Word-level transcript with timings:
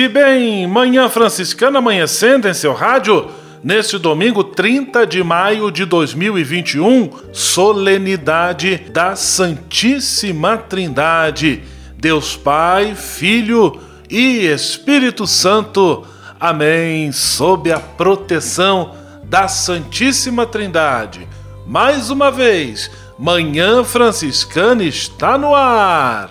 E 0.00 0.08
bem, 0.08 0.66
Manhã 0.66 1.08
Franciscana 1.08 1.78
amanhecendo 1.78 2.48
em 2.48 2.54
seu 2.54 2.72
rádio. 2.72 3.28
Neste 3.62 3.98
domingo, 3.98 4.42
30 4.42 5.06
de 5.06 5.22
maio 5.22 5.70
de 5.70 5.84
2021, 5.84 7.10
solenidade 7.32 8.76
da 8.92 9.14
Santíssima 9.14 10.56
Trindade, 10.56 11.62
Deus 11.98 12.34
Pai, 12.34 12.94
Filho 12.94 13.78
e 14.08 14.46
Espírito 14.46 15.26
Santo. 15.26 16.06
Amém. 16.38 17.12
Sob 17.12 17.70
a 17.70 17.78
proteção 17.78 18.94
da 19.24 19.48
Santíssima 19.48 20.46
Trindade. 20.46 21.28
Mais 21.66 22.10
uma 22.10 22.30
vez, 22.30 22.90
Manhã 23.18 23.84
Franciscana 23.84 24.82
está 24.82 25.36
no 25.36 25.54
ar. 25.54 26.30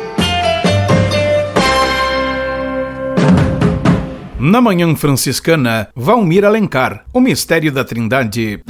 Na 4.43 4.59
Manhã 4.59 4.95
Franciscana, 4.95 5.89
Valmir 5.95 6.43
Alencar, 6.43 7.05
o 7.13 7.19
Mistério 7.19 7.71
da 7.71 7.83
Trindade. 7.85 8.63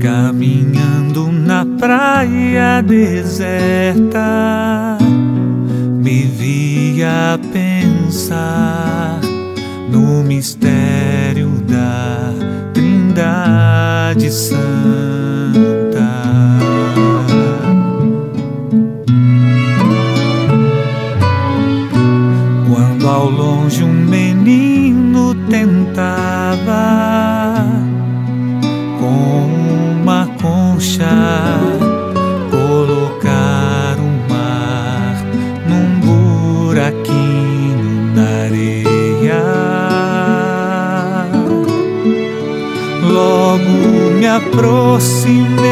Caminhando 0.00 1.30
na 1.30 1.64
praia 1.78 2.82
deserta, 2.82 4.18
me 6.02 6.24
vi 6.24 7.04
a 7.04 7.38
pensar 7.52 9.20
no 9.88 10.24
mistério 10.24 10.77
Trindade 14.28 14.97
aproximei, 44.28 45.67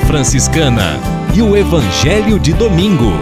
Franciscana 0.00 0.98
e 1.34 1.42
o 1.42 1.56
Evangelho 1.56 2.38
de 2.38 2.52
Domingo. 2.52 3.12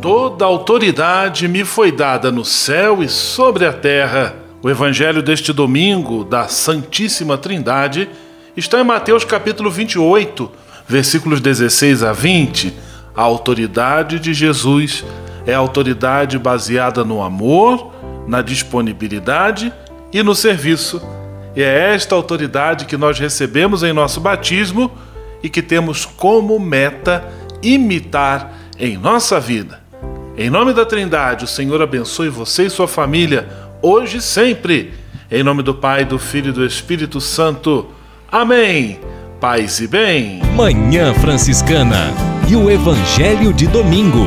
Toda 0.00 0.44
autoridade 0.44 1.48
me 1.48 1.64
foi 1.64 1.90
dada 1.90 2.30
no 2.30 2.44
céu 2.44 3.02
e 3.02 3.08
sobre 3.08 3.66
a 3.66 3.72
terra. 3.72 4.36
O 4.62 4.70
evangelho 4.70 5.22
deste 5.22 5.52
domingo 5.52 6.24
da 6.24 6.48
Santíssima 6.48 7.38
Trindade 7.38 8.08
está 8.56 8.80
em 8.80 8.84
Mateus 8.84 9.24
capítulo 9.24 9.70
28, 9.70 10.50
versículos 10.86 11.40
16 11.40 12.02
a 12.02 12.12
20. 12.12 12.74
A 13.16 13.22
autoridade 13.22 14.18
de 14.18 14.32
Jesus 14.32 15.04
é 15.46 15.54
autoridade 15.54 16.38
baseada 16.38 17.04
no 17.04 17.22
amor, 17.22 17.92
na 18.26 18.42
disponibilidade 18.42 19.72
e 20.12 20.22
no 20.22 20.34
serviço. 20.34 21.02
E 21.56 21.62
é 21.62 21.94
esta 21.94 22.14
autoridade 22.14 22.84
que 22.84 22.96
nós 22.96 23.18
recebemos 23.18 23.82
em 23.82 23.92
nosso 23.92 24.20
batismo 24.20 24.90
e 25.42 25.48
que 25.48 25.62
temos 25.62 26.04
como 26.04 26.58
meta 26.58 27.28
imitar 27.62 28.52
em 28.78 28.96
nossa 28.96 29.40
vida. 29.40 29.80
Em 30.36 30.48
nome 30.48 30.72
da 30.72 30.84
Trindade, 30.84 31.44
o 31.44 31.48
Senhor 31.48 31.82
abençoe 31.82 32.28
você 32.28 32.66
e 32.66 32.70
sua 32.70 32.86
família, 32.86 33.48
hoje 33.82 34.18
e 34.18 34.22
sempre. 34.22 34.92
Em 35.30 35.42
nome 35.42 35.62
do 35.62 35.74
Pai, 35.74 36.04
do 36.04 36.18
Filho 36.18 36.50
e 36.50 36.52
do 36.52 36.64
Espírito 36.64 37.20
Santo. 37.20 37.88
Amém. 38.30 39.00
Paz 39.40 39.80
e 39.80 39.86
bem. 39.86 40.40
Manhã 40.54 41.12
Franciscana 41.14 42.12
e 42.48 42.56
o 42.56 42.70
Evangelho 42.70 43.52
de 43.52 43.66
Domingo. 43.66 44.26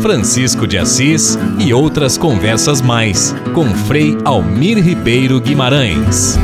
Francisco 0.00 0.66
de 0.66 0.78
Assis 0.78 1.38
e 1.58 1.74
outras 1.74 2.16
conversas 2.16 2.80
mais 2.80 3.34
com 3.54 3.66
Frei 3.66 4.16
Almir 4.24 4.78
Ribeiro 4.78 5.40
Guimarães. 5.40 6.38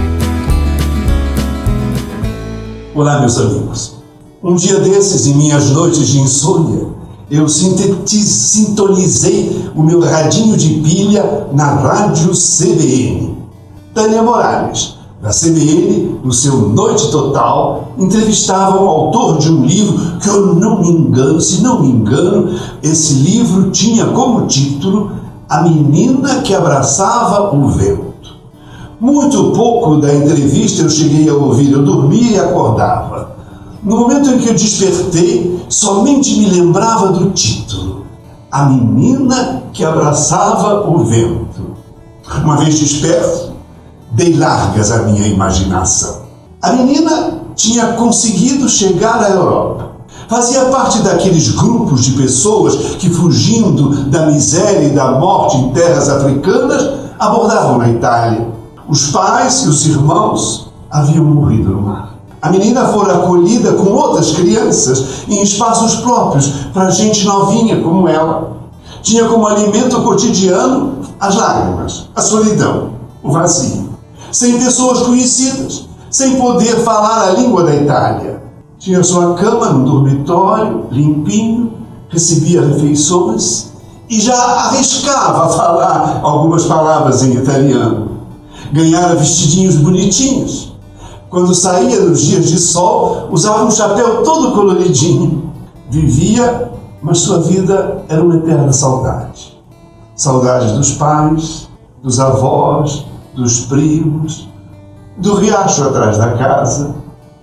Olá, 2.97 3.21
meus 3.21 3.37
amigos. 3.37 3.97
Um 4.43 4.55
dia 4.55 4.81
desses, 4.81 5.27
em 5.27 5.35
minhas 5.35 5.69
noites 5.69 6.09
de 6.09 6.19
insônia, 6.19 6.87
eu 7.31 7.47
sintonizei 7.47 9.71
o 9.75 9.83
meu 9.83 10.01
radinho 10.01 10.57
de 10.57 10.81
pilha 10.81 11.47
na 11.53 11.75
rádio 11.75 12.31
CBN. 12.31 13.37
Tânia 13.93 14.23
Morales, 14.23 14.97
da 15.21 15.29
CBN, 15.29 16.21
no 16.25 16.33
seu 16.33 16.71
Noite 16.71 17.11
Total, 17.11 17.93
entrevistava 17.99 18.83
o 18.83 18.89
autor 18.89 19.37
de 19.37 19.53
um 19.53 19.67
livro 19.67 20.19
que 20.19 20.31
eu 20.31 20.55
não 20.55 20.81
me 20.81 20.89
engano, 20.89 21.39
se 21.39 21.61
não 21.61 21.83
me 21.83 21.91
engano, 21.91 22.59
esse 22.83 23.13
livro 23.13 23.71
tinha 23.73 24.07
como 24.07 24.47
título 24.47 25.13
A 25.47 25.61
Menina 25.61 26.41
que 26.41 26.55
Abraçava 26.55 27.55
o 27.55 27.69
Vento. 27.69 28.16
Muito 28.99 29.53
pouco 29.53 29.97
da 29.97 30.15
entrevista 30.15 30.83
eu 30.83 30.89
cheguei 30.89 31.29
a 31.29 31.35
ouvir, 31.35 31.71
eu 31.71 31.85
dormia 31.85 32.31
e 32.31 32.41
acordava. 32.41 33.37
No 33.83 33.99
momento 33.99 34.31
em 34.31 34.39
que 34.39 34.49
eu 34.49 34.55
despertei, 34.55 35.63
somente 35.69 36.39
me 36.39 36.47
lembrava 36.47 37.09
do 37.09 37.31
título: 37.31 38.07
A 38.51 38.65
Menina 38.65 39.65
que 39.71 39.85
Abraçava 39.85 40.89
o 40.89 41.05
Vento. 41.05 41.77
Uma 42.43 42.57
vez 42.57 42.79
desperto, 42.79 43.53
dei 44.13 44.35
largas 44.35 44.91
à 44.91 45.03
minha 45.03 45.29
imaginação. 45.29 46.23
A 46.63 46.73
menina 46.73 47.43
tinha 47.55 47.89
conseguido 47.93 48.67
chegar 48.67 49.23
à 49.23 49.29
Europa. 49.29 49.91
Fazia 50.27 50.65
parte 50.67 51.01
daqueles 51.01 51.51
grupos 51.51 52.03
de 52.07 52.13
pessoas 52.13 52.75
que, 52.97 53.11
fugindo 53.11 54.07
da 54.07 54.27
miséria 54.27 54.87
e 54.87 54.95
da 54.95 55.13
morte 55.13 55.59
em 55.59 55.71
terras 55.73 56.09
africanas, 56.09 56.99
abordavam 57.19 57.77
na 57.79 57.91
Itália. 57.91 58.56
Os 58.89 59.11
pais 59.11 59.65
e 59.65 59.69
os 59.69 59.85
irmãos 59.87 60.71
haviam 60.91 61.25
morrido 61.25 61.71
no 61.71 61.83
mar. 61.83 62.15
A 62.41 62.51
menina 62.51 62.87
fora 62.87 63.15
acolhida 63.15 63.73
com 63.73 63.91
outras 63.91 64.31
crianças 64.31 65.25
em 65.27 65.43
espaços 65.43 65.97
próprios 65.97 66.47
para 66.73 66.91
gente 66.91 67.25
novinha 67.25 67.83
como 67.83 68.09
ela. 68.09 68.53
Tinha 69.03 69.27
como 69.29 69.47
alimento 69.47 70.01
cotidiano 70.03 70.99
as 71.19 71.35
lágrimas, 71.35 72.09
a 72.15 72.21
solidão, 72.21 72.91
o 73.23 73.33
vazio. 73.33 73.91
Sem 74.31 74.59
pessoas 74.59 75.01
conhecidas, 75.01 75.89
sem 76.09 76.37
poder 76.37 76.77
falar 76.85 77.29
a 77.29 77.33
língua 77.33 77.65
da 77.65 77.75
Itália. 77.75 78.43
Tinha 78.79 79.03
sua 79.03 79.35
cama 79.35 79.71
no 79.71 79.85
dormitório, 79.85 80.87
limpinho, 80.93 81.73
recebia 82.09 82.65
refeições 82.65 83.73
e 84.09 84.21
já 84.21 84.37
arriscava 84.37 85.49
falar 85.57 86.21
algumas 86.23 86.65
palavras 86.67 87.25
em 87.25 87.33
italiano. 87.33 88.16
Ganhara 88.73 89.15
vestidinhos 89.15 89.77
bonitinhos 89.77 90.77
quando 91.29 91.55
saía 91.55 92.01
nos 92.01 92.23
dias 92.23 92.47
de 92.47 92.59
sol, 92.59 93.29
usava 93.31 93.65
um 93.65 93.71
chapéu 93.71 94.23
todo 94.23 94.53
coloridinho. 94.53 95.53
Vivia, 95.91 96.73
mas 97.03 97.19
sua 97.19 97.41
vida 97.41 98.05
era 98.09 98.23
uma 98.23 98.37
eterna 98.37 98.73
saudade. 98.73 99.57
Saudade 100.15 100.73
dos 100.73 100.93
pais, 100.93 101.69
dos 102.03 102.21
avós, 102.21 103.05
dos 103.35 103.61
primos, 103.67 104.49
do 105.19 105.35
riacho 105.35 105.83
atrás 105.85 106.17
da 106.17 106.33
casa, 106.39 106.95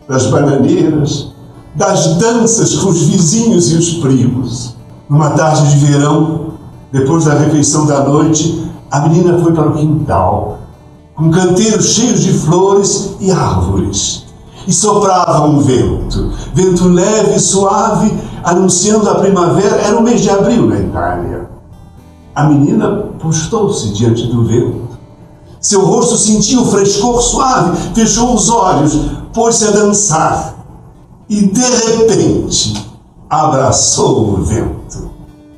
das 0.08 0.28
bananeiras, 0.28 1.32
das 1.76 2.16
danças 2.16 2.76
com 2.76 2.90
os 2.90 3.04
vizinhos 3.04 3.72
e 3.72 3.76
os 3.76 3.94
primos. 3.96 4.76
Numa 5.10 5.32
tarde 5.32 5.70
de 5.70 5.86
verão, 5.86 6.54
depois 6.92 7.26
da 7.26 7.34
refeição 7.34 7.86
da 7.86 8.04
noite, 8.04 8.72
a 8.90 9.02
menina 9.02 9.38
foi 9.40 9.52
para 9.52 9.68
o 9.68 9.74
quintal 9.74 10.63
com 11.16 11.30
canteiros 11.30 11.86
cheios 11.90 12.22
de 12.22 12.34
flores 12.34 13.16
e 13.20 13.32
árvores. 13.32 14.24
E 14.66 14.72
soprava 14.72 15.46
um 15.46 15.60
vento, 15.60 16.32
vento 16.54 16.88
leve 16.88 17.36
e 17.36 17.40
suave, 17.40 18.14
anunciando 18.44 19.10
a 19.10 19.16
primavera. 19.16 19.76
Era 19.76 19.98
o 19.98 20.04
mês 20.04 20.22
de 20.22 20.30
abril 20.30 20.68
na 20.68 20.80
Itália. 20.80 21.50
A 22.34 22.46
menina 22.46 23.10
postou-se 23.20 23.90
diante 23.90 24.26
do 24.28 24.46
vento. 24.46 24.94
Seu 25.60 25.86
rosto 25.86 26.18
sentia 26.18 26.60
o 26.62 26.66
frescor 26.66 27.22
suave, 27.22 27.78
fechou 27.94 28.34
os 28.34 28.50
olhos, 28.50 28.98
pôs-se 29.34 29.66
a 29.66 29.72
dançar. 29.72 30.56
E 31.30 31.42
de 31.42 31.62
repente 31.62 32.90
abraçou 33.30 34.30
o 34.30 34.44
vento. 34.44 35.12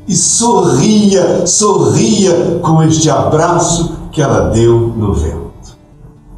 E 0.07 0.15
sorria, 0.15 1.45
sorria 1.45 2.59
com 2.61 2.81
este 2.83 3.09
abraço 3.09 3.95
que 4.11 4.21
ela 4.21 4.49
deu 4.49 4.93
no 4.95 5.13
vento 5.13 5.44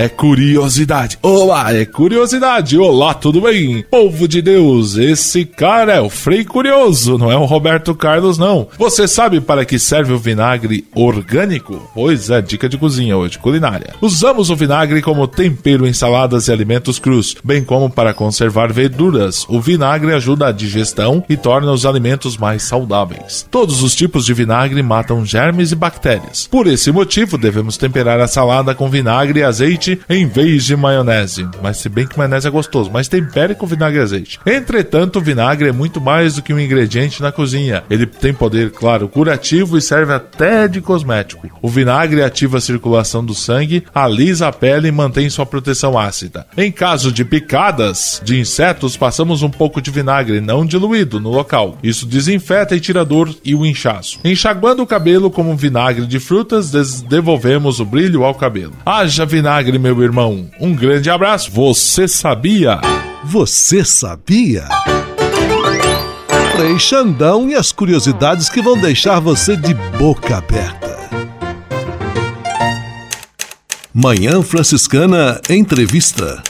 É 0.00 0.08
curiosidade. 0.08 1.18
Olá, 1.20 1.74
é 1.74 1.84
curiosidade. 1.84 2.78
Olá, 2.78 3.12
tudo 3.12 3.42
bem? 3.42 3.84
Povo 3.90 4.26
de 4.26 4.40
Deus, 4.40 4.96
esse 4.96 5.44
cara 5.44 5.92
é 5.92 6.00
o 6.00 6.08
Frei 6.08 6.42
Curioso, 6.42 7.18
não 7.18 7.30
é 7.30 7.36
o 7.36 7.44
Roberto 7.44 7.94
Carlos, 7.94 8.38
não. 8.38 8.66
Você 8.78 9.06
sabe 9.06 9.42
para 9.42 9.62
que 9.62 9.78
serve 9.78 10.14
o 10.14 10.18
vinagre 10.18 10.86
orgânico? 10.94 11.90
Pois 11.94 12.30
é, 12.30 12.40
dica 12.40 12.66
de 12.66 12.78
cozinha 12.78 13.14
hoje, 13.14 13.38
culinária. 13.38 13.94
Usamos 14.00 14.48
o 14.48 14.56
vinagre 14.56 15.02
como 15.02 15.28
tempero 15.28 15.86
em 15.86 15.92
saladas 15.92 16.48
e 16.48 16.52
alimentos 16.52 16.98
crus, 16.98 17.36
bem 17.44 17.62
como 17.62 17.90
para 17.90 18.14
conservar 18.14 18.72
verduras. 18.72 19.44
O 19.50 19.60
vinagre 19.60 20.14
ajuda 20.14 20.46
a 20.46 20.52
digestão 20.52 21.22
e 21.28 21.36
torna 21.36 21.72
os 21.72 21.84
alimentos 21.84 22.38
mais 22.38 22.62
saudáveis. 22.62 23.46
Todos 23.50 23.82
os 23.82 23.94
tipos 23.94 24.24
de 24.24 24.32
vinagre 24.32 24.82
matam 24.82 25.26
germes 25.26 25.72
e 25.72 25.76
bactérias. 25.76 26.48
Por 26.50 26.66
esse 26.66 26.90
motivo, 26.90 27.36
devemos 27.36 27.76
temperar 27.76 28.18
a 28.18 28.26
salada 28.26 28.74
com 28.74 28.88
vinagre 28.88 29.40
e 29.40 29.42
azeite 29.42 29.89
azeite 29.90 30.00
em 30.08 30.26
vez 30.26 30.64
de 30.64 30.76
maionese. 30.76 31.48
Mas 31.62 31.78
se 31.78 31.88
bem 31.88 32.06
que 32.06 32.18
maionese 32.18 32.46
é 32.46 32.50
gostoso, 32.50 32.90
mas 32.92 33.08
tempere 33.08 33.54
com 33.54 33.66
vinagre 33.66 33.98
e 33.98 34.02
azeite. 34.02 34.40
Entretanto, 34.46 35.18
o 35.18 35.22
vinagre 35.22 35.68
é 35.68 35.72
muito 35.72 36.00
mais 36.00 36.34
do 36.34 36.42
que 36.42 36.52
um 36.52 36.60
ingrediente 36.60 37.22
na 37.22 37.32
cozinha. 37.32 37.82
Ele 37.90 38.06
tem 38.06 38.32
poder, 38.32 38.70
claro, 38.70 39.08
curativo 39.08 39.76
e 39.76 39.82
serve 39.82 40.12
até 40.12 40.68
de 40.68 40.80
cosmético. 40.80 41.48
O 41.62 41.68
vinagre 41.68 42.22
ativa 42.22 42.58
a 42.58 42.60
circulação 42.60 43.24
do 43.24 43.34
sangue, 43.34 43.84
alisa 43.94 44.48
a 44.48 44.52
pele 44.52 44.88
e 44.88 44.92
mantém 44.92 45.28
sua 45.30 45.46
proteção 45.46 45.98
ácida. 45.98 46.46
Em 46.56 46.70
caso 46.70 47.12
de 47.12 47.24
picadas 47.24 48.20
de 48.24 48.38
insetos, 48.38 48.96
passamos 48.96 49.42
um 49.42 49.50
pouco 49.50 49.80
de 49.80 49.90
vinagre 49.90 50.40
não 50.40 50.64
diluído 50.64 51.20
no 51.20 51.30
local. 51.30 51.78
Isso 51.82 52.06
desinfeta 52.06 52.74
e 52.76 52.80
tira 52.80 53.00
a 53.00 53.04
dor 53.04 53.34
e 53.44 53.54
o 53.54 53.64
inchaço. 53.64 54.18
Enxaguando 54.24 54.82
o 54.82 54.86
cabelo 54.86 55.30
como 55.30 55.56
vinagre 55.56 56.06
de 56.06 56.18
frutas, 56.18 56.70
devolvemos 57.02 57.80
o 57.80 57.84
brilho 57.84 58.24
ao 58.24 58.34
cabelo. 58.34 58.74
Haja 58.84 59.24
vinagre, 59.24 59.69
meu 59.78 60.02
irmão. 60.02 60.48
Um 60.60 60.74
grande 60.74 61.10
abraço. 61.10 61.50
Você 61.50 62.08
sabia? 62.08 62.80
Você 63.24 63.84
sabia? 63.84 64.64
Frei 66.56 66.78
Xandão 66.78 67.48
e 67.48 67.54
as 67.54 67.72
curiosidades 67.72 68.48
que 68.48 68.60
vão 68.60 68.78
deixar 68.78 69.20
você 69.20 69.56
de 69.56 69.74
boca 69.98 70.36
aberta. 70.38 70.90
Manhã 73.92 74.42
Franciscana 74.42 75.40
Entrevista. 75.48 76.42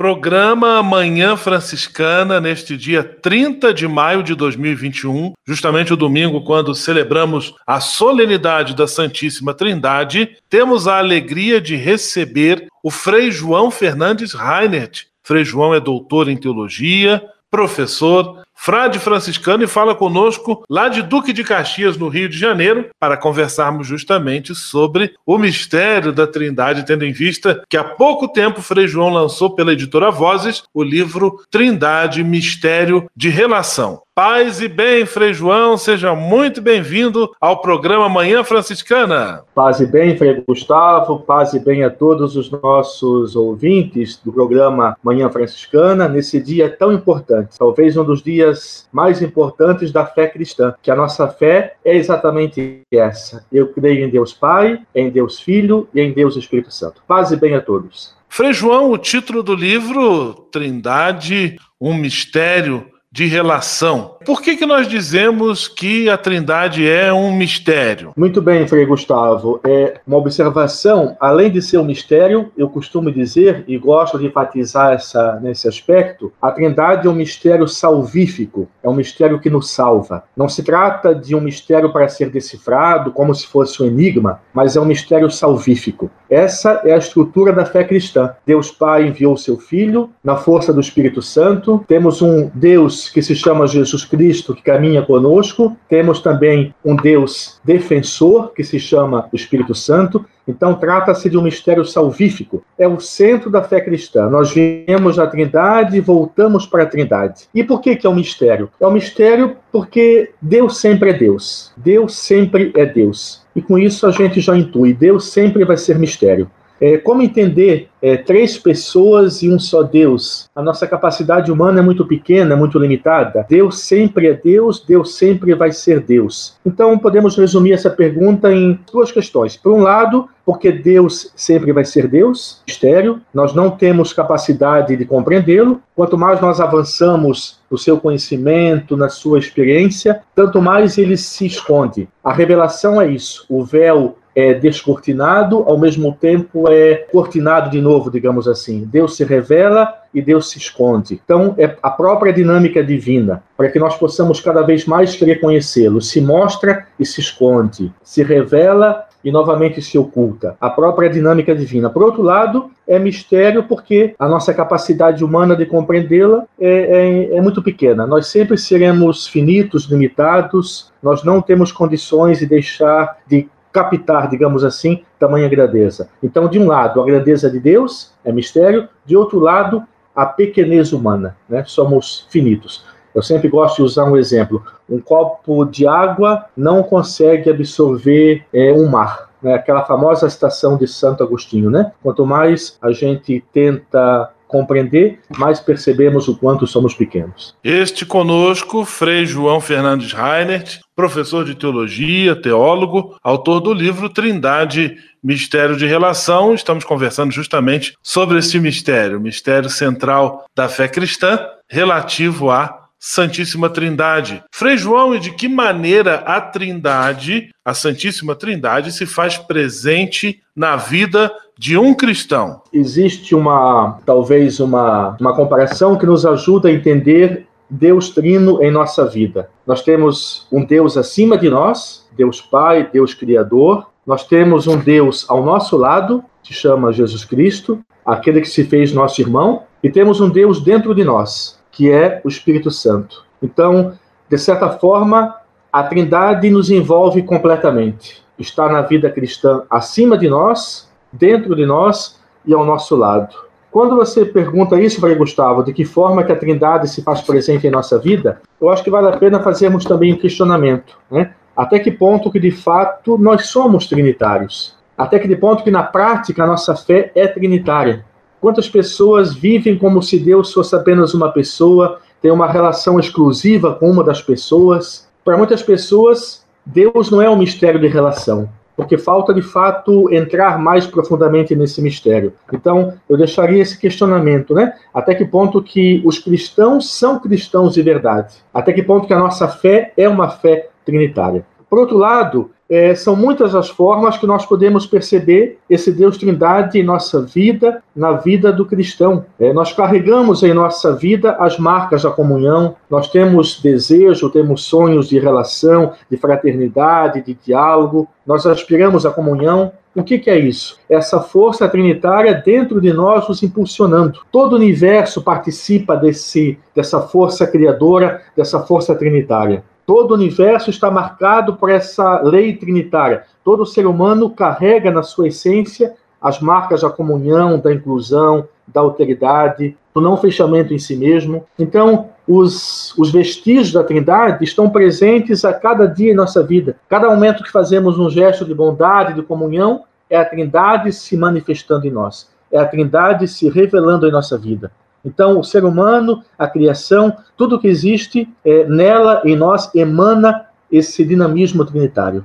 Programa 0.00 0.82
Manhã 0.82 1.36
Franciscana, 1.36 2.40
neste 2.40 2.74
dia 2.74 3.04
30 3.04 3.74
de 3.74 3.86
maio 3.86 4.22
de 4.22 4.34
2021, 4.34 5.34
justamente 5.46 5.92
o 5.92 5.96
domingo, 5.96 6.42
quando 6.42 6.74
celebramos 6.74 7.54
a 7.66 7.80
solenidade 7.80 8.74
da 8.74 8.86
Santíssima 8.86 9.52
Trindade, 9.52 10.38
temos 10.48 10.88
a 10.88 10.96
alegria 10.96 11.60
de 11.60 11.76
receber 11.76 12.66
o 12.82 12.90
Frei 12.90 13.30
João 13.30 13.70
Fernandes 13.70 14.32
Reinert. 14.32 15.02
Frei 15.22 15.44
João 15.44 15.74
é 15.74 15.80
doutor 15.80 16.30
em 16.30 16.36
teologia, 16.38 17.22
professor, 17.50 18.42
frade 18.62 18.98
franciscano 18.98 19.64
e 19.64 19.66
fala 19.66 19.94
conosco 19.94 20.62
lá 20.68 20.90
de 20.90 21.00
Duque 21.00 21.32
de 21.32 21.42
Caxias, 21.42 21.96
no 21.96 22.08
Rio 22.08 22.28
de 22.28 22.38
Janeiro, 22.38 22.90
para 22.98 23.16
conversarmos 23.16 23.86
justamente 23.86 24.54
sobre 24.54 25.14
o 25.24 25.38
mistério 25.38 26.12
da 26.12 26.26
Trindade, 26.26 26.84
tendo 26.84 27.06
em 27.06 27.12
vista 27.12 27.64
que 27.70 27.76
há 27.78 27.82
pouco 27.82 28.28
tempo 28.28 28.60
Frei 28.60 28.86
João 28.86 29.08
lançou 29.08 29.54
pela 29.54 29.72
editora 29.72 30.10
Vozes 30.10 30.62
o 30.74 30.82
livro 30.82 31.42
Trindade, 31.50 32.22
Mistério 32.22 33.10
de 33.16 33.30
Relação. 33.30 34.02
Paz 34.22 34.60
e 34.60 34.68
bem, 34.68 35.06
Frei 35.06 35.32
João, 35.32 35.78
seja 35.78 36.14
muito 36.14 36.60
bem-vindo 36.60 37.34
ao 37.40 37.62
programa 37.62 38.06
Manhã 38.06 38.44
Franciscana. 38.44 39.44
Paz 39.54 39.80
e 39.80 39.86
bem, 39.86 40.14
Frei 40.14 40.44
Gustavo, 40.46 41.20
paz 41.20 41.54
e 41.54 41.58
bem 41.58 41.84
a 41.84 41.88
todos 41.88 42.36
os 42.36 42.50
nossos 42.50 43.34
ouvintes 43.34 44.20
do 44.22 44.30
programa 44.30 44.94
Manhã 45.02 45.30
Franciscana, 45.30 46.06
nesse 46.06 46.38
dia 46.38 46.68
tão 46.68 46.92
importante, 46.92 47.56
talvez 47.58 47.96
um 47.96 48.04
dos 48.04 48.22
dias 48.22 48.86
mais 48.92 49.22
importantes 49.22 49.90
da 49.90 50.04
fé 50.04 50.26
cristã, 50.26 50.74
que 50.82 50.90
a 50.90 50.94
nossa 50.94 51.26
fé 51.26 51.76
é 51.82 51.96
exatamente 51.96 52.82
essa. 52.92 53.46
Eu 53.50 53.68
creio 53.68 54.04
em 54.04 54.10
Deus 54.10 54.34
Pai, 54.34 54.82
em 54.94 55.08
Deus 55.08 55.40
Filho 55.40 55.88
e 55.94 56.00
em 56.02 56.12
Deus 56.12 56.36
Espírito 56.36 56.70
Santo. 56.70 57.02
Paz 57.08 57.32
e 57.32 57.36
bem 57.36 57.54
a 57.54 57.60
todos. 57.62 58.14
Frei 58.28 58.52
João, 58.52 58.92
o 58.92 58.98
título 58.98 59.42
do 59.42 59.54
livro 59.54 60.34
Trindade, 60.52 61.56
um 61.80 61.94
mistério 61.94 62.86
de 63.12 63.26
relação. 63.26 64.16
Por 64.24 64.42
que, 64.42 64.54
que 64.54 64.66
nós 64.66 64.86
dizemos 64.86 65.66
que 65.66 66.10
a 66.10 66.18
Trindade 66.18 66.86
é 66.86 67.10
um 67.10 67.34
mistério? 67.34 68.12
Muito 68.14 68.42
bem, 68.42 68.68
Frei 68.68 68.84
Gustavo. 68.84 69.60
É 69.64 69.98
uma 70.06 70.18
observação, 70.18 71.16
além 71.18 71.50
de 71.50 71.62
ser 71.62 71.78
um 71.78 71.84
mistério, 71.84 72.52
eu 72.54 72.68
costumo 72.68 73.10
dizer 73.10 73.64
e 73.66 73.78
gosto 73.78 74.18
de 74.18 74.26
enfatizar 74.26 74.92
essa, 74.92 75.40
nesse 75.40 75.66
aspecto, 75.66 76.30
a 76.40 76.50
Trindade 76.50 77.06
é 77.06 77.10
um 77.10 77.14
mistério 77.14 77.66
salvífico, 77.66 78.68
é 78.82 78.88
um 78.90 78.94
mistério 78.94 79.40
que 79.40 79.48
nos 79.48 79.70
salva. 79.70 80.22
Não 80.36 80.50
se 80.50 80.62
trata 80.62 81.14
de 81.14 81.34
um 81.34 81.40
mistério 81.40 81.90
para 81.90 82.06
ser 82.06 82.28
decifrado 82.28 83.12
como 83.12 83.34
se 83.34 83.46
fosse 83.46 83.82
um 83.82 83.86
enigma, 83.86 84.42
mas 84.52 84.76
é 84.76 84.80
um 84.80 84.84
mistério 84.84 85.30
salvífico. 85.30 86.10
Essa 86.28 86.82
é 86.84 86.92
a 86.92 86.98
estrutura 86.98 87.54
da 87.54 87.64
fé 87.64 87.84
cristã. 87.84 88.34
Deus 88.46 88.70
Pai 88.70 89.06
enviou 89.06 89.34
seu 89.36 89.58
Filho 89.58 90.10
na 90.22 90.36
força 90.36 90.74
do 90.74 90.80
Espírito 90.80 91.22
Santo. 91.22 91.82
Temos 91.88 92.20
um 92.20 92.50
Deus 92.54 93.08
que 93.08 93.22
se 93.22 93.34
chama 93.34 93.66
Jesus 93.66 94.09
Cristo, 94.10 94.54
que 94.54 94.62
caminha 94.62 95.02
conosco. 95.02 95.76
Temos 95.88 96.20
também 96.20 96.74
um 96.84 96.96
Deus 96.96 97.60
defensor, 97.64 98.52
que 98.52 98.64
se 98.64 98.78
chama 98.78 99.28
o 99.32 99.36
Espírito 99.36 99.74
Santo. 99.74 100.24
Então, 100.46 100.74
trata-se 100.74 101.30
de 101.30 101.38
um 101.38 101.42
mistério 101.42 101.84
salvífico. 101.84 102.64
É 102.76 102.88
o 102.88 102.98
centro 102.98 103.50
da 103.50 103.62
fé 103.62 103.80
cristã. 103.80 104.28
Nós 104.28 104.52
viemos 104.52 105.16
da 105.16 105.26
Trindade 105.26 105.96
e 105.96 106.00
voltamos 106.00 106.66
para 106.66 106.82
a 106.82 106.86
Trindade. 106.86 107.44
E 107.54 107.62
por 107.62 107.80
que, 107.80 107.94
que 107.94 108.06
é 108.06 108.10
um 108.10 108.14
mistério? 108.14 108.68
É 108.80 108.86
um 108.86 108.92
mistério 108.92 109.56
porque 109.70 110.30
Deus 110.42 110.78
sempre 110.78 111.10
é 111.10 111.12
Deus. 111.12 111.72
Deus 111.76 112.16
sempre 112.16 112.72
é 112.74 112.84
Deus. 112.84 113.42
E 113.54 113.62
com 113.62 113.78
isso 113.78 114.06
a 114.06 114.10
gente 114.10 114.40
já 114.40 114.56
intui: 114.56 114.92
Deus 114.92 115.30
sempre 115.30 115.64
vai 115.64 115.76
ser 115.76 115.98
mistério. 115.98 116.50
É, 116.80 116.96
como 116.96 117.20
entender 117.20 117.88
é, 118.00 118.16
três 118.16 118.56
pessoas 118.56 119.42
e 119.42 119.50
um 119.50 119.58
só 119.58 119.82
Deus? 119.82 120.48
A 120.56 120.62
nossa 120.62 120.86
capacidade 120.86 121.52
humana 121.52 121.80
é 121.80 121.82
muito 121.82 122.06
pequena, 122.06 122.56
muito 122.56 122.78
limitada. 122.78 123.44
Deus 123.48 123.80
sempre 123.80 124.28
é 124.28 124.32
Deus, 124.32 124.82
Deus 124.82 125.14
sempre 125.16 125.54
vai 125.54 125.72
ser 125.72 126.00
Deus. 126.00 126.56
Então, 126.64 126.98
podemos 126.98 127.36
resumir 127.36 127.72
essa 127.72 127.90
pergunta 127.90 128.50
em 128.50 128.78
duas 128.90 129.12
questões. 129.12 129.56
Por 129.56 129.72
um 129.72 129.82
lado, 129.82 130.26
porque 130.44 130.72
Deus 130.72 131.30
sempre 131.36 131.70
vai 131.70 131.84
ser 131.84 132.08
Deus, 132.08 132.62
mistério, 132.66 133.20
nós 133.32 133.54
não 133.54 133.70
temos 133.70 134.12
capacidade 134.12 134.96
de 134.96 135.04
compreendê-lo. 135.04 135.82
Quanto 135.94 136.16
mais 136.16 136.40
nós 136.40 136.60
avançamos 136.60 137.60
no 137.70 137.76
seu 137.76 137.98
conhecimento, 137.98 138.96
na 138.96 139.08
sua 139.08 139.38
experiência, 139.38 140.22
tanto 140.34 140.60
mais 140.60 140.98
ele 140.98 141.16
se 141.16 141.46
esconde. 141.46 142.08
A 142.24 142.32
revelação 142.32 143.00
é 143.00 143.06
isso. 143.06 143.44
O 143.48 143.62
véu 143.62 144.16
é 144.34 144.54
descortinado, 144.54 145.64
ao 145.66 145.78
mesmo 145.78 146.12
tempo 146.12 146.68
é 146.68 147.06
cortinado 147.10 147.70
de 147.70 147.80
novo, 147.80 148.10
digamos 148.10 148.46
assim. 148.46 148.88
Deus 148.90 149.16
se 149.16 149.24
revela 149.24 149.94
e 150.14 150.20
Deus 150.20 150.50
se 150.50 150.58
esconde. 150.58 151.20
Então, 151.24 151.54
é 151.58 151.76
a 151.82 151.90
própria 151.90 152.32
dinâmica 152.32 152.82
divina, 152.82 153.42
para 153.56 153.68
que 153.68 153.78
nós 153.78 153.96
possamos 153.96 154.40
cada 154.40 154.62
vez 154.62 154.84
mais 154.86 155.14
querer 155.14 155.40
conhecê-lo. 155.40 156.00
Se 156.00 156.20
mostra 156.20 156.86
e 156.98 157.06
se 157.06 157.20
esconde, 157.20 157.92
se 158.02 158.22
revela 158.22 159.06
e 159.22 159.30
novamente 159.30 159.82
se 159.82 159.98
oculta. 159.98 160.56
A 160.60 160.70
própria 160.70 161.08
dinâmica 161.08 161.54
divina. 161.54 161.90
Por 161.90 162.02
outro 162.02 162.22
lado, 162.22 162.70
é 162.88 162.98
mistério 162.98 163.64
porque 163.64 164.14
a 164.18 164.28
nossa 164.28 164.52
capacidade 164.52 165.22
humana 165.22 165.54
de 165.54 165.66
compreendê-la 165.66 166.44
é, 166.58 166.68
é, 166.68 167.36
é, 167.36 167.40
muito 167.40 167.62
pequena. 167.62 168.06
Nós 168.06 168.28
sempre 168.28 168.56
seremos 168.56 169.26
finitos, 169.26 169.84
limitados, 169.84 170.90
nós 171.02 171.22
não 171.22 171.40
temos 171.40 171.70
condições 171.70 172.38
de 172.38 172.46
deixar 172.46 173.18
de 173.26 173.48
captar, 173.72 174.28
digamos 174.28 174.64
assim, 174.64 175.02
tamanha 175.18 175.48
grandeza. 175.48 176.08
Então, 176.22 176.48
de 176.48 176.58
um 176.58 176.66
lado, 176.66 177.00
a 177.00 177.04
grandeza 177.04 177.50
de 177.50 177.60
Deus 177.60 178.12
é 178.24 178.32
mistério, 178.32 178.88
de 179.04 179.16
outro 179.16 179.38
lado, 179.38 179.82
a 180.14 180.26
pequenez 180.26 180.92
humana, 180.92 181.36
né? 181.48 181.64
Somos 181.66 182.26
finitos. 182.30 182.84
Eu 183.14 183.22
sempre 183.22 183.48
gosto 183.48 183.76
de 183.76 183.82
usar 183.82 184.04
um 184.04 184.16
exemplo. 184.16 184.64
Um 184.88 185.00
copo 185.00 185.64
de 185.64 185.86
água 185.86 186.46
não 186.56 186.82
consegue 186.82 187.50
absorver 187.50 188.44
é, 188.52 188.72
um 188.72 188.88
mar. 188.88 189.30
Né? 189.42 189.54
Aquela 189.54 189.84
famosa 189.84 190.28
citação 190.28 190.76
de 190.76 190.86
Santo 190.86 191.22
Agostinho, 191.22 191.70
né? 191.70 191.92
Quanto 192.02 192.24
mais 192.24 192.78
a 192.80 192.92
gente 192.92 193.42
tenta 193.52 194.30
compreender, 194.50 195.20
mais 195.38 195.60
percebemos 195.60 196.28
o 196.28 196.36
quanto 196.36 196.66
somos 196.66 196.92
pequenos. 196.92 197.54
Este 197.62 198.04
conosco, 198.04 198.84
Frei 198.84 199.24
João 199.24 199.60
Fernandes 199.60 200.12
Reinert, 200.12 200.80
professor 200.94 201.44
de 201.44 201.54
teologia, 201.54 202.36
teólogo, 202.36 203.16
autor 203.22 203.60
do 203.60 203.72
livro 203.72 204.10
Trindade, 204.10 204.96
Mistério 205.22 205.76
de 205.76 205.86
Relação. 205.86 206.52
Estamos 206.52 206.84
conversando 206.84 207.32
justamente 207.32 207.94
sobre 208.02 208.38
esse 208.38 208.58
mistério, 208.58 209.20
mistério 209.20 209.70
central 209.70 210.44
da 210.54 210.68
fé 210.68 210.88
cristã, 210.88 211.38
relativo 211.68 212.50
à 212.50 212.79
Santíssima 213.00 213.70
Trindade. 213.70 214.44
Frei 214.52 214.76
João, 214.76 215.14
e 215.14 215.18
de 215.18 215.30
que 215.30 215.48
maneira 215.48 216.16
a 216.16 216.38
Trindade, 216.38 217.48
a 217.64 217.72
Santíssima 217.72 218.34
Trindade, 218.34 218.92
se 218.92 219.06
faz 219.06 219.38
presente 219.38 220.42
na 220.54 220.76
vida 220.76 221.32
de 221.58 221.78
um 221.78 221.94
cristão? 221.94 222.60
Existe 222.70 223.34
uma, 223.34 223.98
talvez, 224.04 224.60
uma, 224.60 225.16
uma 225.18 225.34
comparação 225.34 225.96
que 225.96 226.04
nos 226.04 226.26
ajuda 226.26 226.68
a 226.68 226.72
entender 226.72 227.46
Deus 227.70 228.10
Trino 228.10 228.62
em 228.62 228.70
nossa 228.70 229.06
vida. 229.06 229.48
Nós 229.66 229.82
temos 229.82 230.46
um 230.52 230.64
Deus 230.64 230.96
acima 230.96 231.38
de 231.38 231.48
nós, 231.48 232.06
Deus 232.16 232.40
Pai, 232.40 232.90
Deus 232.92 233.14
Criador. 233.14 233.86
Nós 234.06 234.26
temos 234.26 234.66
um 234.66 234.76
Deus 234.76 235.24
ao 235.28 235.44
nosso 235.44 235.76
lado, 235.76 236.22
que 236.42 236.52
chama 236.52 236.92
Jesus 236.92 237.24
Cristo, 237.24 237.78
aquele 238.04 238.40
que 238.40 238.48
se 238.48 238.64
fez 238.64 238.92
nosso 238.92 239.20
irmão, 239.20 239.62
e 239.82 239.88
temos 239.88 240.20
um 240.20 240.28
Deus 240.28 240.60
dentro 240.60 240.94
de 240.94 241.04
nós, 241.04 241.59
que 241.70 241.90
é 241.90 242.20
o 242.24 242.28
Espírito 242.28 242.70
Santo. 242.70 243.24
Então, 243.42 243.94
de 244.28 244.38
certa 244.38 244.70
forma, 244.70 245.36
a 245.72 245.82
Trindade 245.82 246.50
nos 246.50 246.70
envolve 246.70 247.22
completamente. 247.22 248.22
está 248.38 248.68
na 248.70 248.80
vida 248.80 249.10
cristã 249.10 249.62
acima 249.68 250.16
de 250.16 250.28
nós, 250.28 250.90
dentro 251.12 251.54
de 251.54 251.66
nós 251.66 252.18
e 252.46 252.54
ao 252.54 252.64
nosso 252.64 252.96
lado. 252.96 253.34
Quando 253.70 253.94
você 253.94 254.24
pergunta 254.24 254.80
isso, 254.80 255.00
Frei 255.00 255.14
Gustavo, 255.14 255.62
de 255.62 255.72
que 255.72 255.84
forma 255.84 256.24
que 256.24 256.32
a 256.32 256.36
Trindade 256.36 256.88
se 256.88 257.02
faz 257.02 257.20
presente 257.20 257.66
em 257.66 257.70
nossa 257.70 257.98
vida, 257.98 258.40
eu 258.60 258.68
acho 258.68 258.82
que 258.82 258.90
vale 258.90 259.08
a 259.08 259.16
pena 259.16 259.42
fazermos 259.42 259.84
também 259.84 260.12
um 260.12 260.18
questionamento, 260.18 260.96
né? 261.10 261.34
Até 261.56 261.78
que 261.78 261.90
ponto 261.90 262.30
que 262.30 262.40
de 262.40 262.50
fato 262.50 263.18
nós 263.18 263.46
somos 263.46 263.86
trinitários? 263.86 264.74
Até 264.96 265.18
que 265.18 265.36
ponto 265.36 265.62
que 265.62 265.70
na 265.70 265.82
prática 265.82 266.42
a 266.42 266.46
nossa 266.46 266.74
fé 266.74 267.12
é 267.14 267.28
trinitária? 267.28 268.04
Quantas 268.40 268.68
pessoas 268.68 269.34
vivem 269.34 269.76
como 269.76 270.02
se 270.02 270.18
Deus 270.18 270.52
fosse 270.52 270.74
apenas 270.74 271.14
uma 271.14 271.30
pessoa, 271.30 272.00
tem 272.22 272.30
uma 272.30 272.50
relação 272.50 272.98
exclusiva 272.98 273.74
com 273.74 273.90
uma 273.90 274.02
das 274.02 274.22
pessoas? 274.22 275.08
Para 275.24 275.36
muitas 275.36 275.62
pessoas, 275.62 276.44
Deus 276.64 277.10
não 277.10 277.20
é 277.20 277.28
um 277.28 277.36
mistério 277.36 277.80
de 277.80 277.86
relação 277.86 278.48
porque 278.80 278.96
falta 278.96 279.34
de 279.34 279.42
fato 279.42 280.10
entrar 280.10 280.58
mais 280.58 280.86
profundamente 280.86 281.54
nesse 281.54 281.82
mistério. 281.82 282.32
Então, 282.50 282.94
eu 283.06 283.16
deixaria 283.18 283.60
esse 283.60 283.78
questionamento, 283.78 284.54
né? 284.54 284.72
Até 284.94 285.14
que 285.14 285.24
ponto 285.24 285.62
que 285.62 286.00
os 286.02 286.18
cristãos 286.18 286.90
são 286.90 287.18
cristãos 287.18 287.74
de 287.74 287.82
verdade? 287.82 288.36
Até 288.54 288.72
que 288.72 288.82
ponto 288.82 289.06
que 289.06 289.12
a 289.12 289.18
nossa 289.18 289.46
fé 289.48 289.92
é 289.98 290.08
uma 290.08 290.30
fé 290.30 290.70
trinitária? 290.84 291.44
Por 291.68 291.78
outro 291.78 291.98
lado, 291.98 292.50
é, 292.70 292.94
são 292.94 293.16
muitas 293.16 293.52
as 293.52 293.68
formas 293.68 294.16
que 294.16 294.26
nós 294.26 294.46
podemos 294.46 294.86
perceber 294.86 295.58
esse 295.68 295.90
Deus 295.90 296.16
Trindade 296.16 296.78
em 296.78 296.84
nossa 296.84 297.20
vida, 297.20 297.82
na 297.96 298.12
vida 298.12 298.52
do 298.52 298.64
cristão. 298.64 299.24
É, 299.40 299.52
nós 299.52 299.72
carregamos 299.72 300.44
em 300.44 300.54
nossa 300.54 300.94
vida 300.94 301.32
as 301.32 301.58
marcas 301.58 302.02
da 302.04 302.10
comunhão, 302.10 302.76
nós 302.88 303.08
temos 303.08 303.60
desejo, 303.60 304.30
temos 304.30 304.64
sonhos 304.64 305.08
de 305.08 305.18
relação, 305.18 305.94
de 306.08 306.16
fraternidade, 306.16 307.22
de 307.22 307.34
diálogo, 307.34 308.08
nós 308.24 308.46
aspiramos 308.46 309.04
à 309.04 309.10
comunhão. 309.10 309.72
O 309.92 310.04
que, 310.04 310.20
que 310.20 310.30
é 310.30 310.38
isso? 310.38 310.78
Essa 310.88 311.20
força 311.20 311.68
trinitária 311.68 312.32
dentro 312.32 312.80
de 312.80 312.92
nós 312.92 313.28
nos 313.28 313.42
impulsionando. 313.42 314.20
Todo 314.30 314.52
o 314.52 314.56
universo 314.56 315.20
participa 315.20 315.96
desse, 315.96 316.56
dessa 316.72 317.00
força 317.00 317.44
criadora, 317.44 318.22
dessa 318.36 318.60
força 318.60 318.94
trinitária. 318.94 319.64
Todo 319.90 320.12
o 320.12 320.14
universo 320.14 320.70
está 320.70 320.88
marcado 320.88 321.56
por 321.56 321.68
essa 321.68 322.20
lei 322.20 322.54
trinitária. 322.54 323.24
Todo 323.42 323.66
ser 323.66 323.88
humano 323.88 324.30
carrega 324.30 324.88
na 324.88 325.02
sua 325.02 325.26
essência 325.26 325.96
as 326.22 326.38
marcas 326.38 326.82
da 326.82 326.88
comunhão, 326.88 327.58
da 327.58 327.74
inclusão, 327.74 328.46
da 328.68 328.82
alteridade, 328.82 329.76
do 329.92 330.00
não 330.00 330.16
fechamento 330.16 330.72
em 330.72 330.78
si 330.78 330.94
mesmo. 330.94 331.44
Então, 331.58 332.10
os, 332.24 332.96
os 332.96 333.10
vestígios 333.10 333.72
da 333.72 333.82
Trindade 333.82 334.44
estão 334.44 334.70
presentes 334.70 335.44
a 335.44 335.52
cada 335.52 335.86
dia 335.86 336.12
em 336.12 336.14
nossa 336.14 336.40
vida. 336.40 336.76
Cada 336.88 337.10
momento 337.10 337.42
que 337.42 337.50
fazemos 337.50 337.98
um 337.98 338.08
gesto 338.08 338.44
de 338.44 338.54
bondade, 338.54 339.14
de 339.14 339.22
comunhão, 339.22 339.82
é 340.08 340.16
a 340.16 340.24
Trindade 340.24 340.92
se 340.92 341.16
manifestando 341.16 341.84
em 341.84 341.90
nós. 341.90 342.30
É 342.52 342.60
a 342.60 342.64
Trindade 342.64 343.26
se 343.26 343.48
revelando 343.48 344.06
em 344.06 344.12
nossa 344.12 344.38
vida. 344.38 344.70
Então, 345.04 345.38
o 345.38 345.44
ser 345.44 345.64
humano, 345.64 346.22
a 346.38 346.46
criação, 346.46 347.16
tudo 347.36 347.58
que 347.58 347.68
existe 347.68 348.28
é, 348.44 348.64
nela, 348.64 349.22
em 349.24 349.34
nós, 349.34 349.74
emana 349.74 350.46
esse 350.70 351.04
dinamismo 351.04 351.64
trinitário. 351.64 352.24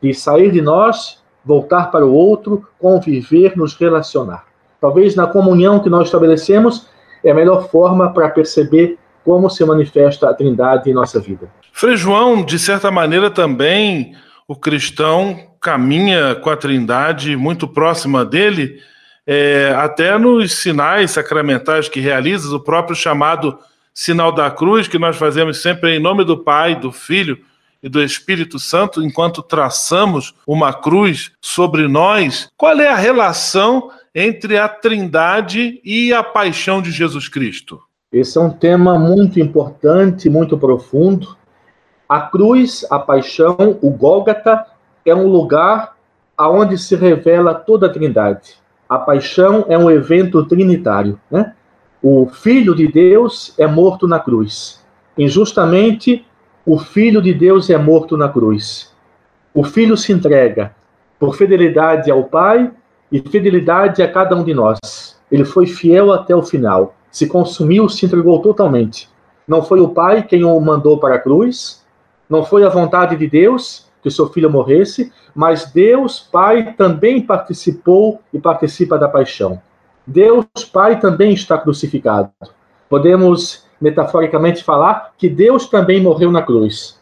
De 0.00 0.14
sair 0.14 0.52
de 0.52 0.62
nós, 0.62 1.22
voltar 1.44 1.90
para 1.90 2.06
o 2.06 2.12
outro, 2.12 2.66
conviver, 2.78 3.56
nos 3.56 3.74
relacionar. 3.74 4.44
Talvez 4.80 5.16
na 5.16 5.26
comunhão 5.26 5.80
que 5.80 5.90
nós 5.90 6.06
estabelecemos 6.06 6.86
é 7.22 7.30
a 7.30 7.34
melhor 7.34 7.68
forma 7.68 8.12
para 8.12 8.28
perceber 8.28 8.98
como 9.24 9.48
se 9.48 9.64
manifesta 9.64 10.28
a 10.28 10.34
Trindade 10.34 10.90
em 10.90 10.94
nossa 10.94 11.18
vida. 11.18 11.48
Frei 11.72 11.96
João, 11.96 12.44
de 12.44 12.58
certa 12.58 12.90
maneira 12.90 13.30
também, 13.30 14.14
o 14.46 14.54
cristão 14.54 15.36
caminha 15.60 16.34
com 16.34 16.50
a 16.50 16.56
Trindade 16.56 17.34
muito 17.36 17.66
próxima 17.66 18.24
dele 18.24 18.78
é, 19.26 19.74
até 19.76 20.18
nos 20.18 20.54
sinais 20.54 21.12
sacramentais 21.12 21.88
que 21.88 22.00
realizas, 22.00 22.52
o 22.52 22.60
próprio 22.60 22.96
chamado 22.96 23.58
sinal 23.92 24.32
da 24.32 24.50
cruz, 24.50 24.88
que 24.88 24.98
nós 24.98 25.16
fazemos 25.16 25.62
sempre 25.62 25.96
em 25.96 26.00
nome 26.00 26.24
do 26.24 26.36
Pai, 26.36 26.74
do 26.74 26.90
Filho 26.90 27.38
e 27.82 27.88
do 27.88 28.02
Espírito 28.02 28.58
Santo, 28.58 29.02
enquanto 29.02 29.42
traçamos 29.42 30.34
uma 30.46 30.72
cruz 30.72 31.32
sobre 31.40 31.86
nós. 31.86 32.48
Qual 32.56 32.78
é 32.80 32.88
a 32.88 32.96
relação 32.96 33.90
entre 34.14 34.58
a 34.58 34.68
Trindade 34.68 35.80
e 35.84 36.12
a 36.12 36.22
paixão 36.22 36.80
de 36.80 36.90
Jesus 36.90 37.28
Cristo? 37.28 37.80
Esse 38.12 38.38
é 38.38 38.40
um 38.40 38.50
tema 38.50 38.98
muito 38.98 39.40
importante, 39.40 40.30
muito 40.30 40.56
profundo. 40.56 41.36
A 42.08 42.20
cruz, 42.20 42.86
a 42.90 42.98
paixão, 42.98 43.78
o 43.82 43.90
Gólgata, 43.90 44.66
é 45.04 45.14
um 45.14 45.26
lugar 45.28 45.96
aonde 46.36 46.78
se 46.78 46.94
revela 46.96 47.54
toda 47.54 47.86
a 47.86 47.92
Trindade. 47.92 48.63
A 48.94 48.98
paixão 49.00 49.66
é 49.68 49.76
um 49.76 49.90
evento 49.90 50.44
trinitário. 50.44 51.18
Né? 51.28 51.52
O 52.00 52.28
Filho 52.28 52.76
de 52.76 52.86
Deus 52.86 53.52
é 53.58 53.66
morto 53.66 54.06
na 54.06 54.20
cruz. 54.20 54.80
Injustamente, 55.18 56.24
o 56.64 56.78
Filho 56.78 57.20
de 57.20 57.34
Deus 57.34 57.68
é 57.70 57.76
morto 57.76 58.16
na 58.16 58.28
cruz. 58.28 58.94
O 59.52 59.64
Filho 59.64 59.96
se 59.96 60.12
entrega 60.12 60.76
por 61.18 61.34
fidelidade 61.34 62.08
ao 62.08 62.22
Pai 62.22 62.70
e 63.10 63.18
fidelidade 63.18 64.00
a 64.00 64.08
cada 64.08 64.36
um 64.36 64.44
de 64.44 64.54
nós. 64.54 64.78
Ele 65.28 65.44
foi 65.44 65.66
fiel 65.66 66.12
até 66.12 66.36
o 66.36 66.44
final. 66.44 66.94
Se 67.10 67.26
consumiu, 67.26 67.88
se 67.88 68.06
entregou 68.06 68.38
totalmente. 68.42 69.08
Não 69.44 69.60
foi 69.60 69.80
o 69.80 69.88
Pai 69.88 70.22
quem 70.22 70.44
o 70.44 70.60
mandou 70.60 71.00
para 71.00 71.16
a 71.16 71.18
cruz, 71.18 71.84
não 72.30 72.44
foi 72.44 72.64
a 72.64 72.68
vontade 72.68 73.16
de 73.16 73.26
Deus 73.26 73.83
que 74.04 74.10
seu 74.10 74.28
filho 74.28 74.50
morresse, 74.50 75.10
mas 75.34 75.72
Deus 75.72 76.20
Pai 76.20 76.74
também 76.74 77.22
participou 77.22 78.20
e 78.34 78.38
participa 78.38 78.98
da 78.98 79.08
paixão. 79.08 79.62
Deus 80.06 80.44
Pai 80.70 81.00
também 81.00 81.32
está 81.32 81.56
crucificado. 81.56 82.30
Podemos 82.86 83.64
metaforicamente 83.80 84.62
falar 84.62 85.14
que 85.16 85.26
Deus 85.26 85.66
também 85.66 86.02
morreu 86.02 86.30
na 86.30 86.42
cruz. 86.42 87.00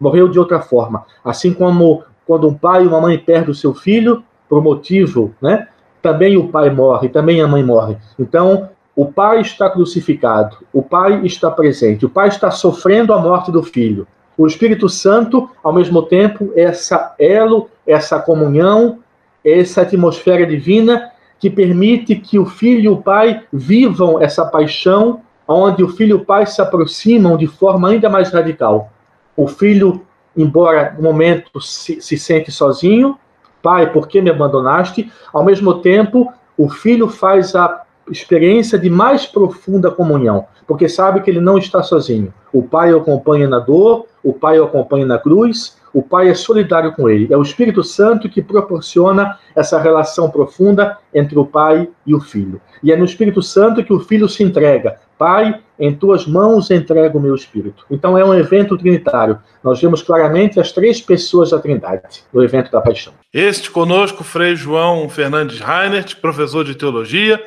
Morreu 0.00 0.28
de 0.28 0.38
outra 0.38 0.62
forma, 0.62 1.04
assim 1.22 1.52
como 1.52 2.04
quando 2.26 2.48
um 2.48 2.54
pai 2.54 2.84
e 2.84 2.86
uma 2.86 3.02
mãe 3.02 3.18
perdem 3.18 3.50
o 3.50 3.54
seu 3.54 3.74
filho 3.74 4.24
por 4.48 4.62
motivo, 4.62 5.34
né? 5.42 5.68
Também 6.00 6.38
o 6.38 6.48
pai 6.48 6.70
morre, 6.70 7.10
também 7.10 7.42
a 7.42 7.46
mãe 7.46 7.62
morre. 7.62 7.98
Então, 8.18 8.70
o 8.96 9.12
pai 9.12 9.42
está 9.42 9.68
crucificado, 9.68 10.56
o 10.72 10.82
pai 10.82 11.20
está 11.26 11.50
presente, 11.50 12.06
o 12.06 12.08
pai 12.08 12.28
está 12.28 12.50
sofrendo 12.50 13.12
a 13.12 13.18
morte 13.18 13.52
do 13.52 13.62
filho. 13.62 14.06
O 14.40 14.46
Espírito 14.46 14.88
Santo, 14.88 15.50
ao 15.62 15.70
mesmo 15.70 16.02
tempo, 16.02 16.50
essa 16.56 17.14
elo, 17.18 17.68
essa 17.86 18.18
comunhão, 18.18 19.00
essa 19.44 19.82
atmosfera 19.82 20.46
divina 20.46 21.10
que 21.38 21.50
permite 21.50 22.16
que 22.16 22.38
o 22.38 22.46
filho 22.46 22.80
e 22.80 22.88
o 22.88 22.96
pai 22.96 23.42
vivam 23.52 24.18
essa 24.18 24.46
paixão, 24.46 25.20
onde 25.46 25.84
o 25.84 25.90
filho 25.90 26.16
e 26.16 26.20
o 26.22 26.24
pai 26.24 26.46
se 26.46 26.62
aproximam 26.62 27.36
de 27.36 27.46
forma 27.46 27.90
ainda 27.90 28.08
mais 28.08 28.32
radical. 28.32 28.90
O 29.36 29.46
filho, 29.46 30.06
embora 30.34 30.94
no 30.96 31.02
momento 31.02 31.60
se, 31.60 32.00
se 32.00 32.16
sente 32.16 32.50
sozinho, 32.50 33.18
pai, 33.62 33.92
por 33.92 34.08
que 34.08 34.22
me 34.22 34.30
abandonaste? 34.30 35.12
Ao 35.34 35.44
mesmo 35.44 35.82
tempo, 35.82 36.32
o 36.56 36.70
filho 36.70 37.08
faz 37.08 37.54
a 37.54 37.82
experiência 38.10 38.78
de 38.78 38.90
mais 38.90 39.26
profunda 39.26 39.90
comunhão, 39.90 40.46
porque 40.66 40.88
sabe 40.88 41.20
que 41.20 41.30
ele 41.30 41.40
não 41.40 41.58
está 41.58 41.82
sozinho. 41.82 42.32
O 42.52 42.62
pai 42.62 42.92
o 42.92 42.98
acompanha 42.98 43.48
na 43.48 43.58
dor, 43.58 44.06
o 44.22 44.32
pai 44.32 44.58
o 44.58 44.64
acompanha 44.64 45.06
na 45.06 45.18
cruz, 45.18 45.78
o 45.92 46.02
pai 46.02 46.28
é 46.28 46.34
solidário 46.34 46.92
com 46.92 47.08
ele. 47.08 47.32
É 47.32 47.36
o 47.36 47.42
Espírito 47.42 47.82
Santo 47.82 48.28
que 48.28 48.42
proporciona 48.42 49.38
essa 49.54 49.80
relação 49.80 50.30
profunda 50.30 50.98
entre 51.12 51.38
o 51.38 51.44
pai 51.44 51.88
e 52.06 52.14
o 52.14 52.20
filho. 52.20 52.60
E 52.82 52.92
é 52.92 52.96
no 52.96 53.04
Espírito 53.04 53.42
Santo 53.42 53.84
que 53.84 53.92
o 53.92 54.00
filho 54.00 54.28
se 54.28 54.42
entrega. 54.42 54.98
Pai, 55.18 55.60
em 55.78 55.94
tuas 55.94 56.26
mãos 56.26 56.70
entrego 56.70 57.18
o 57.18 57.20
meu 57.20 57.34
espírito. 57.34 57.84
Então 57.90 58.16
é 58.16 58.24
um 58.24 58.34
evento 58.34 58.76
trinitário. 58.78 59.38
Nós 59.62 59.80
vemos 59.80 60.02
claramente 60.02 60.58
as 60.58 60.72
três 60.72 61.00
pessoas 61.00 61.50
da 61.50 61.58
Trindade 61.58 62.22
no 62.32 62.42
evento 62.42 62.70
da 62.70 62.80
paixão. 62.80 63.12
Este 63.32 63.70
conosco, 63.70 64.24
Frei 64.24 64.56
João 64.56 65.08
Fernandes 65.08 65.60
Reinert, 65.60 66.16
professor 66.20 66.64
de 66.64 66.74
teologia, 66.74 67.42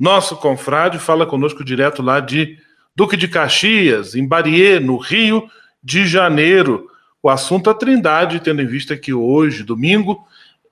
nosso 0.00 0.34
confrade, 0.36 0.98
fala 0.98 1.26
conosco 1.26 1.62
direto 1.62 2.00
lá 2.00 2.20
de 2.20 2.58
Duque 2.96 3.18
de 3.18 3.28
Caxias, 3.28 4.14
em 4.14 4.26
Barier, 4.26 4.80
no 4.80 4.96
Rio 4.96 5.46
de 5.84 6.06
Janeiro. 6.06 6.88
O 7.22 7.28
assunto 7.28 7.68
é 7.68 7.72
a 7.72 7.76
Trindade, 7.76 8.40
tendo 8.40 8.62
em 8.62 8.66
vista 8.66 8.96
que 8.96 9.12
hoje, 9.12 9.62
domingo, 9.62 10.26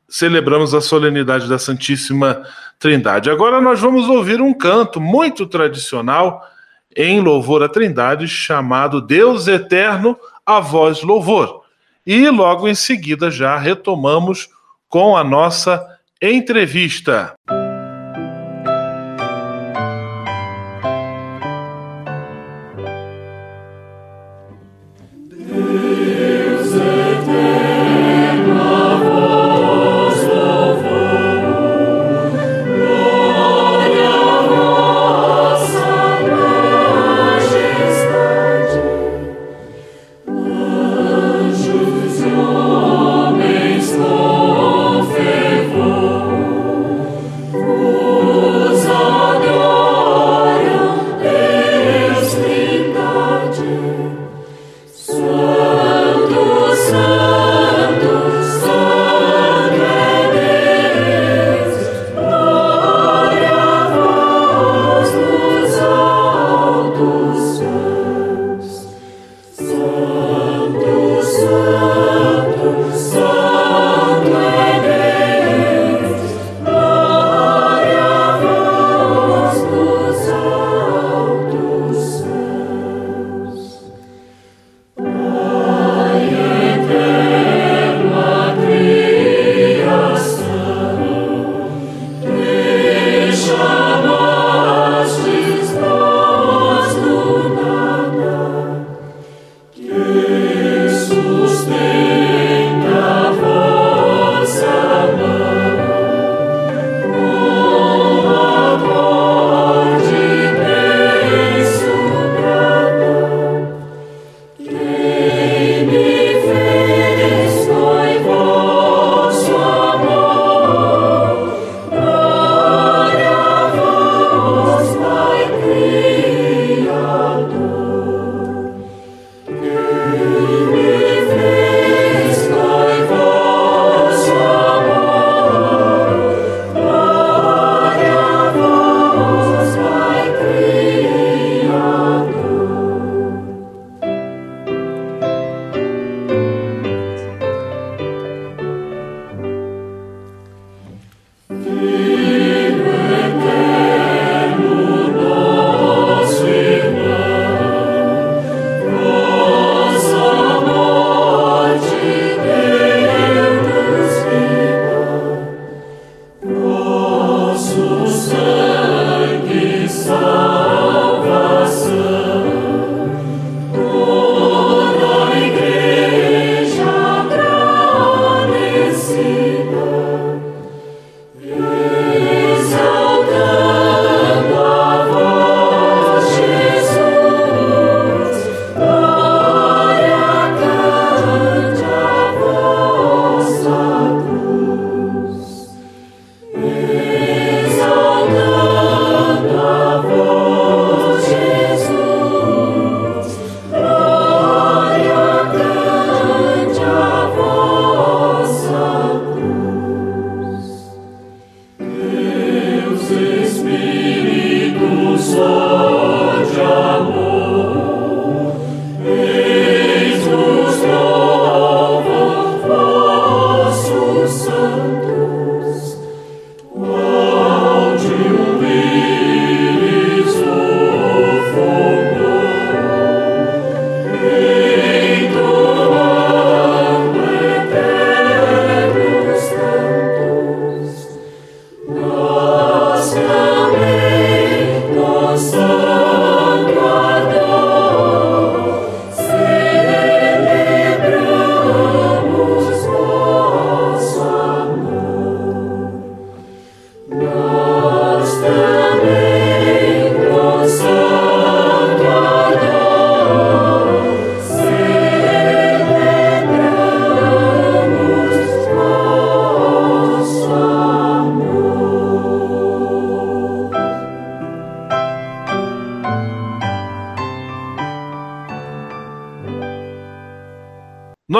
celebramos 0.08 0.72
a 0.72 0.80
solenidade 0.80 1.46
da 1.46 1.58
Santíssima 1.58 2.42
Trindade. 2.78 3.30
Agora 3.30 3.60
nós 3.60 3.78
vamos 3.80 4.08
ouvir 4.08 4.40
um 4.40 4.54
canto 4.54 4.98
muito 4.98 5.46
tradicional 5.46 6.42
em 6.96 7.20
louvor 7.20 7.62
à 7.62 7.68
Trindade, 7.68 8.26
chamado 8.26 9.00
Deus 9.00 9.46
Eterno, 9.46 10.18
a 10.46 10.58
voz 10.58 11.02
louvor. 11.02 11.64
E 12.06 12.30
logo 12.30 12.66
em 12.66 12.74
seguida 12.74 13.30
já 13.30 13.58
retomamos 13.58 14.48
com 14.88 15.14
a 15.14 15.22
nossa 15.22 15.86
entrevista. 16.22 17.34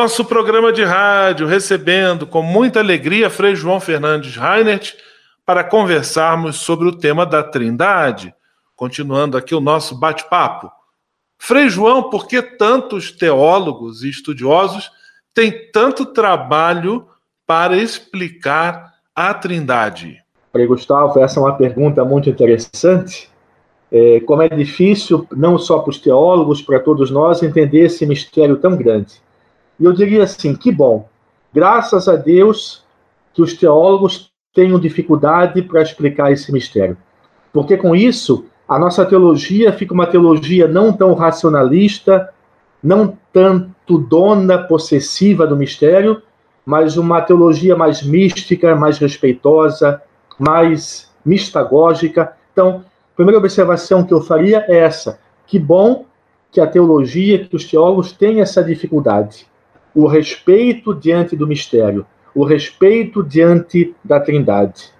Nosso 0.08 0.24
programa 0.24 0.72
de 0.72 0.82
rádio 0.82 1.46
recebendo 1.46 2.26
com 2.26 2.40
muita 2.40 2.80
alegria 2.80 3.28
Frei 3.28 3.54
João 3.54 3.78
Fernandes 3.78 4.36
Reinert 4.36 4.94
para 5.44 5.62
conversarmos 5.62 6.56
sobre 6.56 6.88
o 6.88 6.96
tema 6.96 7.26
da 7.26 7.42
Trindade. 7.42 8.34
Continuando 8.74 9.36
aqui 9.36 9.54
o 9.54 9.60
nosso 9.60 9.94
bate-papo. 9.94 10.72
Frei 11.36 11.68
João, 11.68 12.08
por 12.08 12.26
que 12.26 12.40
tantos 12.40 13.12
teólogos 13.12 14.02
e 14.02 14.08
estudiosos 14.08 14.90
têm 15.34 15.70
tanto 15.70 16.06
trabalho 16.06 17.06
para 17.46 17.76
explicar 17.76 18.94
a 19.14 19.34
Trindade? 19.34 20.24
Frei 20.50 20.66
Gustavo, 20.66 21.20
essa 21.20 21.38
é 21.38 21.42
uma 21.42 21.54
pergunta 21.54 22.02
muito 22.02 22.30
interessante. 22.30 23.28
É, 23.92 24.20
como 24.20 24.40
é 24.40 24.48
difícil, 24.48 25.28
não 25.36 25.58
só 25.58 25.80
para 25.80 25.90
os 25.90 25.98
teólogos, 25.98 26.62
para 26.62 26.80
todos 26.80 27.10
nós, 27.10 27.42
entender 27.42 27.80
esse 27.80 28.06
mistério 28.06 28.56
tão 28.56 28.74
grande. 28.74 29.27
E 29.78 29.84
eu 29.84 29.92
diria 29.92 30.24
assim: 30.24 30.54
que 30.54 30.72
bom, 30.72 31.08
graças 31.52 32.08
a 32.08 32.16
Deus 32.16 32.84
que 33.32 33.42
os 33.42 33.54
teólogos 33.54 34.32
tenham 34.52 34.80
dificuldade 34.80 35.62
para 35.62 35.82
explicar 35.82 36.32
esse 36.32 36.52
mistério. 36.52 36.96
Porque 37.52 37.76
com 37.76 37.94
isso, 37.94 38.46
a 38.68 38.78
nossa 38.78 39.06
teologia 39.06 39.72
fica 39.72 39.94
uma 39.94 40.06
teologia 40.06 40.66
não 40.66 40.92
tão 40.92 41.14
racionalista, 41.14 42.28
não 42.82 43.16
tanto 43.32 43.98
dona 43.98 44.58
possessiva 44.58 45.46
do 45.46 45.56
mistério, 45.56 46.22
mas 46.66 46.96
uma 46.96 47.20
teologia 47.20 47.76
mais 47.76 48.02
mística, 48.02 48.74
mais 48.74 48.98
respeitosa, 48.98 50.02
mais 50.38 51.10
mistagógica. 51.24 52.32
Então, 52.52 52.84
a 53.12 53.16
primeira 53.16 53.38
observação 53.38 54.04
que 54.04 54.12
eu 54.12 54.20
faria 54.20 54.64
é 54.68 54.78
essa: 54.78 55.20
que 55.46 55.58
bom 55.58 56.04
que 56.50 56.60
a 56.60 56.66
teologia, 56.66 57.46
que 57.46 57.54
os 57.54 57.64
teólogos 57.64 58.10
têm 58.12 58.40
essa 58.40 58.64
dificuldade 58.64 59.47
o 59.98 60.06
respeito 60.06 60.94
diante 60.94 61.34
do 61.34 61.44
mistério, 61.44 62.06
o 62.32 62.44
respeito 62.44 63.20
diante 63.20 63.96
da 64.04 64.20
Trindade. 64.20 64.92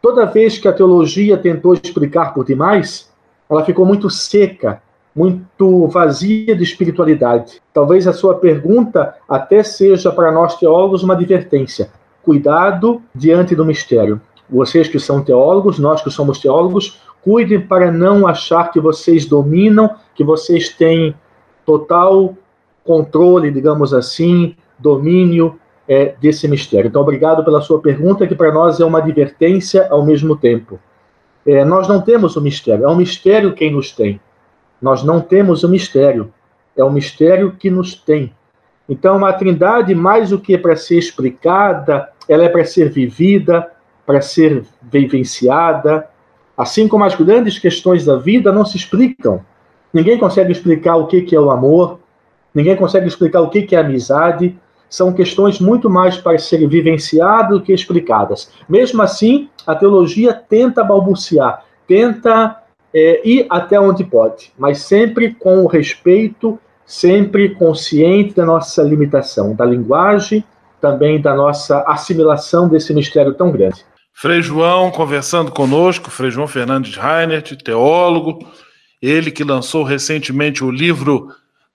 Toda 0.00 0.24
vez 0.24 0.56
que 0.56 0.68
a 0.68 0.72
teologia 0.72 1.36
tentou 1.36 1.74
explicar 1.74 2.32
por 2.32 2.46
demais, 2.46 3.10
ela 3.50 3.64
ficou 3.64 3.84
muito 3.84 4.08
seca, 4.08 4.80
muito 5.16 5.88
vazia 5.88 6.54
de 6.54 6.62
espiritualidade. 6.62 7.60
Talvez 7.74 8.06
a 8.06 8.12
sua 8.12 8.36
pergunta 8.36 9.16
até 9.28 9.64
seja 9.64 10.12
para 10.12 10.30
nós 10.30 10.54
teólogos 10.54 11.02
uma 11.02 11.14
advertência. 11.14 11.90
Cuidado 12.22 13.02
diante 13.12 13.56
do 13.56 13.64
mistério. 13.64 14.20
Vocês 14.48 14.86
que 14.86 15.00
são 15.00 15.24
teólogos, 15.24 15.80
nós 15.80 16.04
que 16.04 16.10
somos 16.10 16.38
teólogos, 16.38 17.02
cuidem 17.20 17.60
para 17.60 17.90
não 17.90 18.28
achar 18.28 18.70
que 18.70 18.78
vocês 18.78 19.26
dominam, 19.26 19.90
que 20.14 20.22
vocês 20.22 20.68
têm 20.68 21.16
total 21.66 22.36
controle, 22.84 23.50
digamos 23.50 23.92
assim, 23.92 24.56
domínio 24.78 25.58
é, 25.88 26.14
desse 26.20 26.46
mistério. 26.48 26.88
Então, 26.88 27.02
obrigado 27.02 27.44
pela 27.44 27.60
sua 27.60 27.80
pergunta, 27.80 28.26
que 28.26 28.34
para 28.34 28.52
nós 28.52 28.80
é 28.80 28.84
uma 28.84 28.98
advertência 28.98 29.88
ao 29.90 30.04
mesmo 30.04 30.36
tempo. 30.36 30.78
É, 31.46 31.64
nós 31.64 31.88
não 31.88 32.00
temos 32.00 32.36
o 32.36 32.40
mistério, 32.40 32.84
é 32.84 32.88
um 32.88 32.96
mistério 32.96 33.54
quem 33.54 33.72
nos 33.72 33.92
tem. 33.92 34.20
Nós 34.80 35.02
não 35.02 35.20
temos 35.20 35.62
o 35.62 35.68
mistério, 35.68 36.32
é 36.76 36.84
o 36.84 36.90
mistério 36.90 37.52
que 37.58 37.70
nos 37.70 37.94
tem. 37.94 38.32
Então, 38.88 39.24
a 39.24 39.32
Trindade, 39.32 39.94
mais 39.94 40.30
do 40.30 40.38
que 40.38 40.56
para 40.58 40.76
ser 40.76 40.98
explicada, 40.98 42.10
ela 42.28 42.44
é 42.44 42.48
para 42.48 42.64
ser 42.64 42.90
vivida, 42.90 43.70
para 44.04 44.20
ser 44.20 44.64
vivenciada, 44.82 46.08
Assim 46.60 46.86
como 46.86 47.04
as 47.04 47.14
grandes 47.14 47.58
questões 47.58 48.04
da 48.04 48.16
vida 48.16 48.52
não 48.52 48.66
se 48.66 48.76
explicam. 48.76 49.40
Ninguém 49.94 50.18
consegue 50.18 50.52
explicar 50.52 50.96
o 50.96 51.06
que 51.06 51.34
é 51.34 51.40
o 51.40 51.50
amor, 51.50 51.98
ninguém 52.54 52.76
consegue 52.76 53.06
explicar 53.06 53.40
o 53.40 53.50
que 53.50 53.74
é 53.74 53.78
amizade. 53.78 54.56
São 54.88 55.12
questões 55.12 55.60
muito 55.60 55.88
mais 55.88 56.16
para 56.16 56.36
serem 56.38 56.68
vivenciadas 56.68 57.50
do 57.50 57.64
que 57.64 57.72
explicadas. 57.72 58.50
Mesmo 58.68 59.02
assim, 59.02 59.48
a 59.66 59.74
teologia 59.74 60.34
tenta 60.34 60.82
balbuciar, 60.82 61.64
tenta 61.86 62.56
é, 62.92 63.20
ir 63.24 63.46
até 63.48 63.78
onde 63.78 64.02
pode, 64.02 64.52
mas 64.58 64.80
sempre 64.80 65.32
com 65.34 65.64
respeito, 65.66 66.58
sempre 66.84 67.50
consciente 67.50 68.34
da 68.34 68.44
nossa 68.44 68.82
limitação, 68.82 69.54
da 69.54 69.64
linguagem, 69.64 70.44
também 70.80 71.20
da 71.20 71.34
nossa 71.34 71.84
assimilação 71.86 72.68
desse 72.68 72.92
mistério 72.92 73.34
tão 73.34 73.52
grande. 73.52 73.84
Frei 74.12 74.42
João 74.42 74.90
conversando 74.90 75.52
conosco, 75.52 76.10
Frei 76.10 76.30
João 76.30 76.48
Fernandes 76.48 76.96
Reinert, 76.96 77.56
teólogo, 77.62 78.46
ele 79.00 79.30
que 79.30 79.44
lançou 79.44 79.82
recentemente 79.82 80.64
o 80.64 80.70
livro 80.70 81.28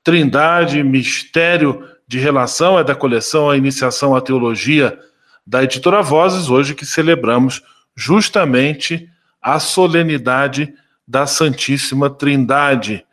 Trindade, 0.06 0.84
Mistério 0.84 1.84
de 2.08 2.20
Relação, 2.20 2.78
é 2.78 2.84
da 2.84 2.94
coleção 2.94 3.50
A 3.50 3.58
Iniciação 3.58 4.15
à 4.15 4.22
Teologia 4.22 5.00
da 5.46 5.63
editora 5.63 6.04
Vozes, 6.04 6.48
hoje 6.48 6.76
que 6.76 6.86
celebramos 6.86 7.63
justamente 7.96 9.10
a 9.41 9.60
solenidade 9.60 10.72
da 11.08 11.26
Santíssima 11.26 12.08
Trindade. 12.08 13.04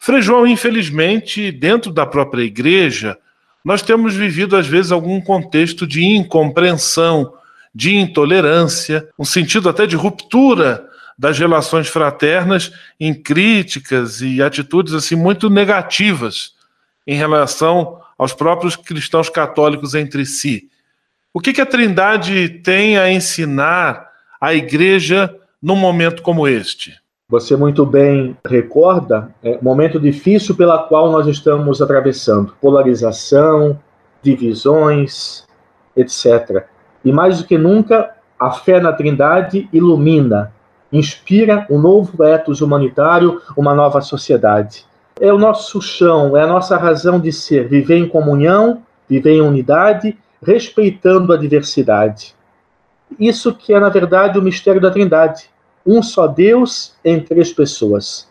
Frei 0.00 0.20
João, 0.20 0.44
infelizmente, 0.44 1.52
dentro 1.52 1.92
da 1.92 2.04
própria 2.04 2.42
igreja, 2.42 3.16
nós 3.64 3.80
temos 3.80 4.12
vivido 4.12 4.56
às 4.56 4.66
vezes 4.66 4.90
algum 4.90 5.20
contexto 5.20 5.86
de 5.86 6.04
incompreensão, 6.04 7.34
de 7.72 7.94
intolerância, 7.94 9.08
um 9.16 9.24
sentido 9.24 9.68
até 9.68 9.86
de 9.86 9.94
ruptura 9.94 10.88
das 11.18 11.38
relações 11.38 11.88
fraternas 11.88 12.72
em 13.00 13.14
críticas 13.14 14.20
e 14.20 14.42
atitudes 14.42 14.92
assim 14.92 15.16
muito 15.16 15.48
negativas 15.48 16.54
em 17.06 17.16
relação 17.16 18.00
aos 18.18 18.32
próprios 18.32 18.76
cristãos 18.76 19.28
católicos 19.28 19.94
entre 19.94 20.26
si. 20.26 20.68
O 21.32 21.40
que, 21.40 21.52
que 21.52 21.60
a 21.60 21.66
Trindade 21.66 22.48
tem 22.48 22.98
a 22.98 23.10
ensinar 23.12 24.10
à 24.40 24.54
igreja 24.54 25.34
num 25.62 25.76
momento 25.76 26.22
como 26.22 26.48
este? 26.48 26.94
Você 27.28 27.56
muito 27.56 27.84
bem 27.84 28.36
recorda 28.46 29.34
é, 29.42 29.58
momento 29.60 29.98
difícil 29.98 30.54
pela 30.54 30.84
qual 30.84 31.10
nós 31.10 31.26
estamos 31.26 31.82
atravessando, 31.82 32.54
polarização, 32.60 33.78
divisões, 34.22 35.44
etc. 35.96 36.66
E 37.04 37.10
mais 37.12 37.38
do 37.38 37.46
que 37.46 37.58
nunca, 37.58 38.14
a 38.38 38.52
fé 38.52 38.80
na 38.80 38.92
Trindade 38.92 39.68
ilumina, 39.72 40.52
inspira 40.92 41.66
um 41.70 41.78
novo 41.78 42.22
ethos 42.24 42.60
humanitário, 42.60 43.40
uma 43.56 43.74
nova 43.74 44.00
sociedade. 44.00 44.84
É 45.20 45.32
o 45.32 45.38
nosso 45.38 45.80
chão, 45.80 46.36
é 46.36 46.42
a 46.42 46.46
nossa 46.46 46.76
razão 46.76 47.18
de 47.18 47.32
ser, 47.32 47.68
viver 47.68 47.96
em 47.96 48.08
comunhão, 48.08 48.82
viver 49.08 49.32
em 49.32 49.40
unidade, 49.40 50.16
respeitando 50.42 51.32
a 51.32 51.36
diversidade. 51.36 52.34
Isso 53.18 53.54
que 53.54 53.72
é, 53.72 53.80
na 53.80 53.88
verdade, 53.88 54.38
o 54.38 54.42
mistério 54.42 54.80
da 54.80 54.90
Trindade. 54.90 55.48
Um 55.86 56.02
só 56.02 56.26
Deus 56.26 56.94
em 57.04 57.20
três 57.20 57.52
pessoas. 57.52 58.28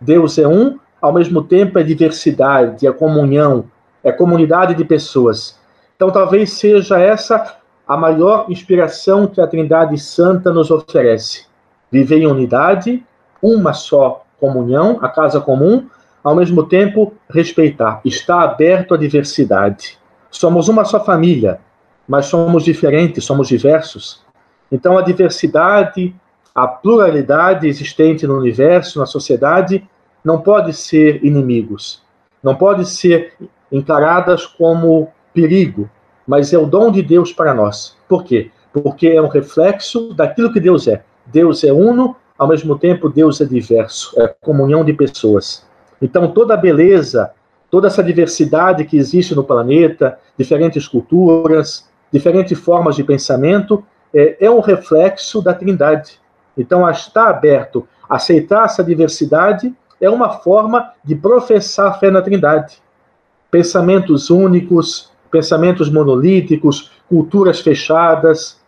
Deus 0.00 0.38
é 0.38 0.46
um, 0.46 0.78
ao 1.00 1.12
mesmo 1.12 1.42
tempo 1.42 1.78
é 1.78 1.82
diversidade, 1.82 2.86
é 2.86 2.92
comunhão, 2.92 3.64
é 4.04 4.12
comunidade 4.12 4.74
de 4.74 4.84
pessoas. 4.84 5.58
Então, 5.96 6.10
talvez 6.10 6.52
seja 6.52 6.98
essa 6.98 7.56
a 7.86 7.96
maior 7.96 8.46
inspiração 8.48 9.26
que 9.26 9.40
a 9.40 9.46
Trindade 9.46 9.98
Santa 9.98 10.52
nos 10.52 10.70
oferece. 10.70 11.46
Viver 11.92 12.22
em 12.22 12.26
unidade, 12.26 13.04
uma 13.42 13.74
só 13.74 14.24
comunhão, 14.40 14.98
a 15.02 15.08
casa 15.08 15.40
comum, 15.40 15.86
ao 16.24 16.34
mesmo 16.34 16.64
tempo 16.64 17.12
respeitar, 17.28 18.00
estar 18.04 18.42
aberto 18.42 18.94
à 18.94 18.96
diversidade. 18.96 19.98
Somos 20.30 20.68
uma 20.68 20.84
só 20.84 21.04
família, 21.04 21.60
mas 22.08 22.26
somos 22.26 22.64
diferentes, 22.64 23.24
somos 23.24 23.48
diversos. 23.48 24.24
Então 24.70 24.96
a 24.96 25.02
diversidade, 25.02 26.14
a 26.54 26.66
pluralidade 26.66 27.68
existente 27.68 28.26
no 28.26 28.38
universo, 28.38 28.98
na 28.98 29.06
sociedade, 29.06 29.86
não 30.24 30.40
pode 30.40 30.72
ser 30.72 31.24
inimigos, 31.24 32.02
não 32.42 32.54
pode 32.54 32.88
ser 32.88 33.34
encaradas 33.70 34.46
como 34.46 35.08
perigo, 35.34 35.90
mas 36.26 36.52
é 36.52 36.58
o 36.58 36.66
dom 36.66 36.90
de 36.90 37.02
Deus 37.02 37.32
para 37.32 37.52
nós. 37.52 37.96
Por 38.08 38.24
quê? 38.24 38.50
Porque 38.72 39.08
é 39.08 39.20
um 39.20 39.28
reflexo 39.28 40.14
daquilo 40.14 40.52
que 40.52 40.60
Deus 40.60 40.86
é. 40.88 41.02
Deus 41.26 41.64
é 41.64 41.72
uno, 41.72 42.16
ao 42.38 42.48
mesmo 42.48 42.78
tempo 42.78 43.08
Deus 43.08 43.40
é 43.40 43.44
diverso, 43.44 44.12
é 44.20 44.34
comunhão 44.40 44.84
de 44.84 44.92
pessoas. 44.92 45.66
Então 46.00 46.32
toda 46.32 46.54
a 46.54 46.56
beleza, 46.56 47.30
toda 47.70 47.86
essa 47.86 48.02
diversidade 48.02 48.84
que 48.84 48.96
existe 48.96 49.34
no 49.34 49.44
planeta, 49.44 50.18
diferentes 50.36 50.86
culturas, 50.86 51.88
diferentes 52.12 52.58
formas 52.58 52.96
de 52.96 53.04
pensamento, 53.04 53.84
é, 54.14 54.46
é 54.46 54.50
um 54.50 54.60
reflexo 54.60 55.40
da 55.40 55.54
Trindade. 55.54 56.20
Então, 56.56 56.88
estar 56.88 57.28
aberto, 57.28 57.88
aceitar 58.08 58.66
essa 58.66 58.84
diversidade 58.84 59.74
é 60.00 60.10
uma 60.10 60.30
forma 60.40 60.92
de 61.02 61.14
professar 61.14 61.88
a 61.88 61.94
fé 61.94 62.10
na 62.10 62.20
Trindade. 62.20 62.76
Pensamentos 63.50 64.28
únicos, 64.28 65.10
pensamentos 65.30 65.90
monolíticos, 65.90 66.92
culturas 67.08 67.60
fechadas, 67.60 68.60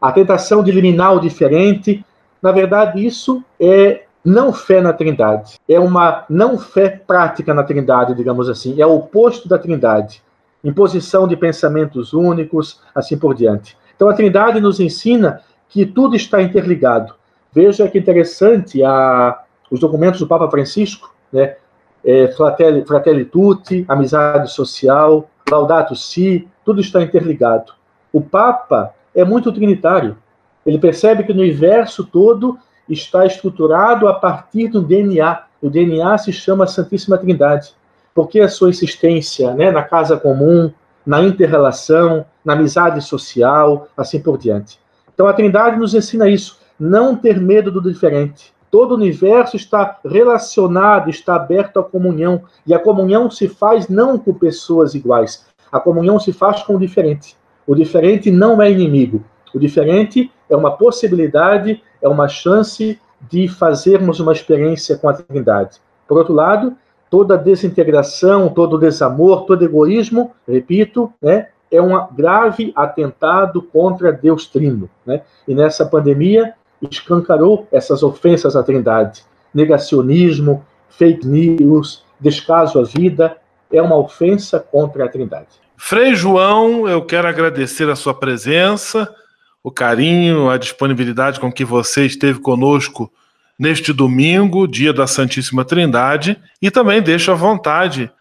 a 0.00 0.12
tentação 0.12 0.62
de 0.62 0.70
eliminar 0.70 1.14
o 1.14 1.20
diferente. 1.20 2.04
Na 2.40 2.52
verdade, 2.52 3.04
isso 3.04 3.44
é 3.58 4.04
não 4.24 4.52
fé 4.52 4.80
na 4.80 4.92
Trindade. 4.92 5.58
É 5.68 5.78
uma 5.78 6.24
não 6.28 6.58
fé 6.58 6.88
prática 6.88 7.52
na 7.52 7.62
Trindade, 7.62 8.14
digamos 8.14 8.48
assim. 8.48 8.80
É 8.80 8.86
o 8.86 8.96
oposto 8.96 9.48
da 9.48 9.58
Trindade. 9.58 10.22
Imposição 10.62 11.26
de 11.26 11.36
pensamentos 11.36 12.12
únicos, 12.12 12.80
assim 12.94 13.18
por 13.18 13.34
diante. 13.34 13.76
Então, 13.96 14.08
a 14.08 14.14
Trindade 14.14 14.60
nos 14.60 14.80
ensina 14.80 15.40
que 15.68 15.86
tudo 15.86 16.16
está 16.16 16.42
interligado. 16.42 17.14
Veja 17.52 17.88
que 17.88 17.98
interessante 17.98 18.82
a, 18.82 19.40
os 19.70 19.80
documentos 19.80 20.20
do 20.20 20.26
Papa 20.26 20.50
Francisco, 20.50 21.14
né? 21.32 21.56
É, 22.02 22.28
Fratelli, 22.28 22.82
Fratelli 22.86 23.26
Tutti, 23.26 23.84
amizade 23.86 24.50
social, 24.50 25.28
Laudato 25.50 25.94
Si, 25.94 26.48
tudo 26.64 26.80
está 26.80 27.02
interligado. 27.02 27.74
O 28.10 28.22
Papa 28.22 28.94
é 29.14 29.24
muito 29.24 29.52
trinitário. 29.52 30.16
Ele 30.64 30.78
percebe 30.78 31.24
que 31.24 31.32
no 31.32 31.40
universo 31.40 32.04
todo 32.04 32.58
está 32.88 33.24
estruturado 33.24 34.08
a 34.08 34.14
partir 34.14 34.68
do 34.68 34.82
DNA. 34.82 35.44
O 35.62 35.70
DNA 35.70 36.18
se 36.18 36.32
chama 36.32 36.66
Santíssima 36.66 37.18
Trindade, 37.18 37.74
porque 38.14 38.40
a 38.40 38.48
sua 38.48 38.70
existência 38.70 39.54
né, 39.54 39.70
na 39.70 39.82
casa 39.82 40.16
comum, 40.16 40.72
na 41.04 41.22
interrelação, 41.22 42.24
na 42.44 42.52
amizade 42.52 43.00
social, 43.00 43.88
assim 43.96 44.20
por 44.20 44.38
diante. 44.38 44.78
Então 45.12 45.26
a 45.26 45.32
Trindade 45.32 45.78
nos 45.78 45.94
ensina 45.94 46.28
isso, 46.28 46.58
não 46.78 47.14
ter 47.16 47.40
medo 47.40 47.70
do 47.70 47.82
diferente. 47.82 48.52
Todo 48.70 48.92
o 48.92 48.94
universo 48.94 49.56
está 49.56 49.98
relacionado, 50.04 51.10
está 51.10 51.34
aberto 51.34 51.80
à 51.80 51.84
comunhão. 51.84 52.42
E 52.64 52.72
a 52.72 52.78
comunhão 52.78 53.28
se 53.30 53.48
faz 53.48 53.88
não 53.88 54.16
com 54.16 54.32
pessoas 54.32 54.94
iguais. 54.94 55.44
A 55.72 55.80
comunhão 55.80 56.20
se 56.20 56.32
faz 56.32 56.62
com 56.62 56.76
o 56.76 56.78
diferente. 56.78 57.36
O 57.66 57.74
diferente 57.74 58.30
não 58.30 58.60
é 58.60 58.70
inimigo. 58.70 59.24
O 59.54 59.58
diferente 59.58 60.30
é 60.48 60.56
uma 60.56 60.72
possibilidade, 60.72 61.82
é 62.00 62.08
uma 62.08 62.28
chance 62.28 62.98
de 63.28 63.48
fazermos 63.48 64.20
uma 64.20 64.32
experiência 64.32 64.96
com 64.96 65.08
a 65.08 65.12
Trindade. 65.12 65.78
Por 66.08 66.18
outro 66.18 66.32
lado, 66.32 66.74
toda 67.10 67.36
desintegração, 67.36 68.48
todo 68.48 68.78
desamor, 68.78 69.44
todo 69.44 69.64
egoísmo, 69.64 70.32
repito, 70.48 71.12
né, 71.20 71.48
é 71.70 71.80
um 71.80 72.06
grave 72.12 72.72
atentado 72.74 73.62
contra 73.62 74.12
Deus 74.12 74.46
Trino. 74.46 74.88
Né? 75.06 75.22
E 75.46 75.54
nessa 75.54 75.86
pandemia, 75.86 76.54
escancarou 76.82 77.66
essas 77.70 78.02
ofensas 78.02 78.56
à 78.56 78.62
Trindade. 78.62 79.24
Negacionismo, 79.52 80.64
fake 80.88 81.26
news, 81.26 82.04
descaso 82.18 82.78
à 82.78 82.84
vida, 82.84 83.36
é 83.70 83.80
uma 83.80 83.96
ofensa 83.96 84.58
contra 84.58 85.04
a 85.04 85.08
Trindade. 85.08 85.60
Frei 85.82 86.14
João, 86.14 86.86
eu 86.86 87.02
quero 87.02 87.26
agradecer 87.26 87.88
a 87.88 87.96
sua 87.96 88.12
presença, 88.12 89.12
o 89.64 89.72
carinho, 89.72 90.50
a 90.50 90.58
disponibilidade 90.58 91.40
com 91.40 91.50
que 91.50 91.64
você 91.64 92.04
esteve 92.04 92.38
conosco 92.38 93.10
neste 93.58 93.90
domingo, 93.90 94.68
dia 94.68 94.92
da 94.92 95.06
Santíssima 95.06 95.64
Trindade, 95.64 96.38
e 96.60 96.70
também 96.70 97.00
deixo 97.00 97.32
à 97.32 97.34
vontade 97.34 98.12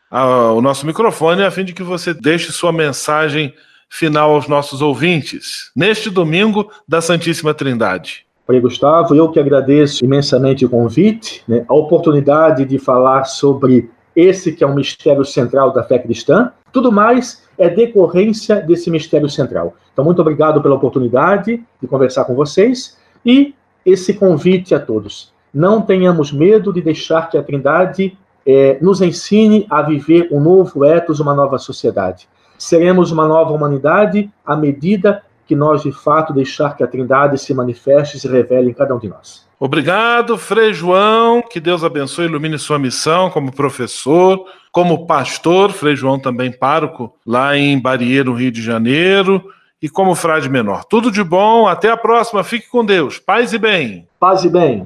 o 0.55 0.61
nosso 0.61 0.87
microfone 0.87 1.43
a 1.43 1.51
fim 1.51 1.65
de 1.65 1.73
que 1.73 1.83
você 1.83 2.13
deixe 2.13 2.51
sua 2.51 2.71
mensagem 2.71 3.53
final 3.89 4.31
aos 4.31 4.47
nossos 4.47 4.81
ouvintes, 4.81 5.69
neste 5.75 6.09
domingo 6.09 6.71
da 6.87 7.01
Santíssima 7.01 7.53
Trindade. 7.53 8.25
Oi, 8.47 8.59
Gustavo, 8.61 9.13
eu 9.13 9.29
que 9.29 9.39
agradeço 9.39 10.03
imensamente 10.03 10.65
o 10.65 10.69
convite, 10.69 11.43
né, 11.47 11.65
a 11.67 11.73
oportunidade 11.73 12.65
de 12.65 12.79
falar 12.79 13.25
sobre 13.25 13.91
esse 14.15 14.53
que 14.53 14.63
é 14.63 14.67
um 14.67 14.75
mistério 14.75 15.25
central 15.25 15.71
da 15.71 15.83
fé 15.83 15.99
cristã. 15.99 16.51
Tudo 16.71 16.91
mais 16.91 17.47
é 17.59 17.69
decorrência 17.69 18.61
desse 18.61 18.89
mistério 18.89 19.29
central. 19.29 19.75
Então, 19.91 20.03
muito 20.03 20.21
obrigado 20.21 20.61
pela 20.61 20.75
oportunidade 20.75 21.61
de 21.81 21.87
conversar 21.87 22.23
com 22.23 22.33
vocês 22.33 22.97
e 23.25 23.53
esse 23.85 24.13
convite 24.13 24.73
a 24.73 24.79
todos. 24.79 25.33
Não 25.53 25.81
tenhamos 25.81 26.31
medo 26.31 26.71
de 26.71 26.81
deixar 26.81 27.29
que 27.29 27.37
a 27.37 27.43
Trindade 27.43 28.17
é, 28.45 28.77
nos 28.81 29.01
ensine 29.01 29.67
a 29.69 29.81
viver 29.81 30.29
um 30.31 30.39
novo 30.39 30.85
ethos, 30.85 31.19
uma 31.19 31.33
nova 31.33 31.57
sociedade. 31.57 32.29
Seremos 32.57 33.11
uma 33.11 33.27
nova 33.27 33.51
humanidade 33.51 34.31
à 34.45 34.55
medida 34.55 35.21
que 35.45 35.55
nós, 35.55 35.81
de 35.81 35.91
fato, 35.91 36.31
deixar 36.31 36.77
que 36.77 36.83
a 36.83 36.87
Trindade 36.87 37.37
se 37.37 37.53
manifeste 37.53 38.17
e 38.17 38.19
se 38.19 38.27
revele 38.27 38.69
em 38.69 38.73
cada 38.73 38.95
um 38.95 38.99
de 38.99 39.09
nós. 39.09 39.48
Obrigado, 39.59 40.37
Frei 40.37 40.73
João. 40.73 41.41
Que 41.41 41.59
Deus 41.59 41.83
abençoe 41.83 42.25
e 42.25 42.27
ilumine 42.27 42.57
sua 42.57 42.79
missão 42.79 43.29
como 43.29 43.51
professor, 43.51 44.45
como 44.71 45.05
pastor, 45.05 45.71
Frei 45.71 45.95
João 45.95 46.17
também 46.17 46.51
pároco, 46.51 47.13
lá 47.25 47.57
em 47.57 47.77
Barieiro, 47.77 48.33
Rio 48.33 48.51
de 48.51 48.61
Janeiro, 48.61 49.43
e 49.81 49.89
como 49.89 50.15
frade 50.15 50.47
menor. 50.47 50.85
Tudo 50.85 51.11
de 51.11 51.23
bom, 51.23 51.67
até 51.67 51.91
a 51.91 51.97
próxima. 51.97 52.43
Fique 52.43 52.69
com 52.69 52.85
Deus. 52.85 53.19
Paz 53.19 53.51
e 53.51 53.57
bem. 53.57 54.07
Paz 54.19 54.43
e 54.43 54.49
bem. 54.49 54.85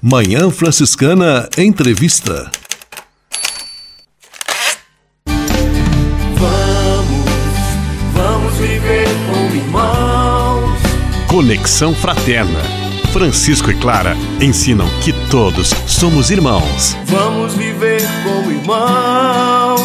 Manhã 0.00 0.50
Franciscana 0.50 1.48
Entrevista. 1.56 2.50
Conexão 11.28 11.94
Fraterna. 11.94 12.81
Francisco 13.12 13.70
e 13.70 13.74
Clara 13.74 14.16
ensinam 14.40 14.86
que 15.04 15.12
todos 15.30 15.68
somos 15.86 16.30
irmãos. 16.30 16.96
Vamos 17.04 17.52
viver 17.52 18.00
como 18.24 18.50
irmãos. 18.50 19.82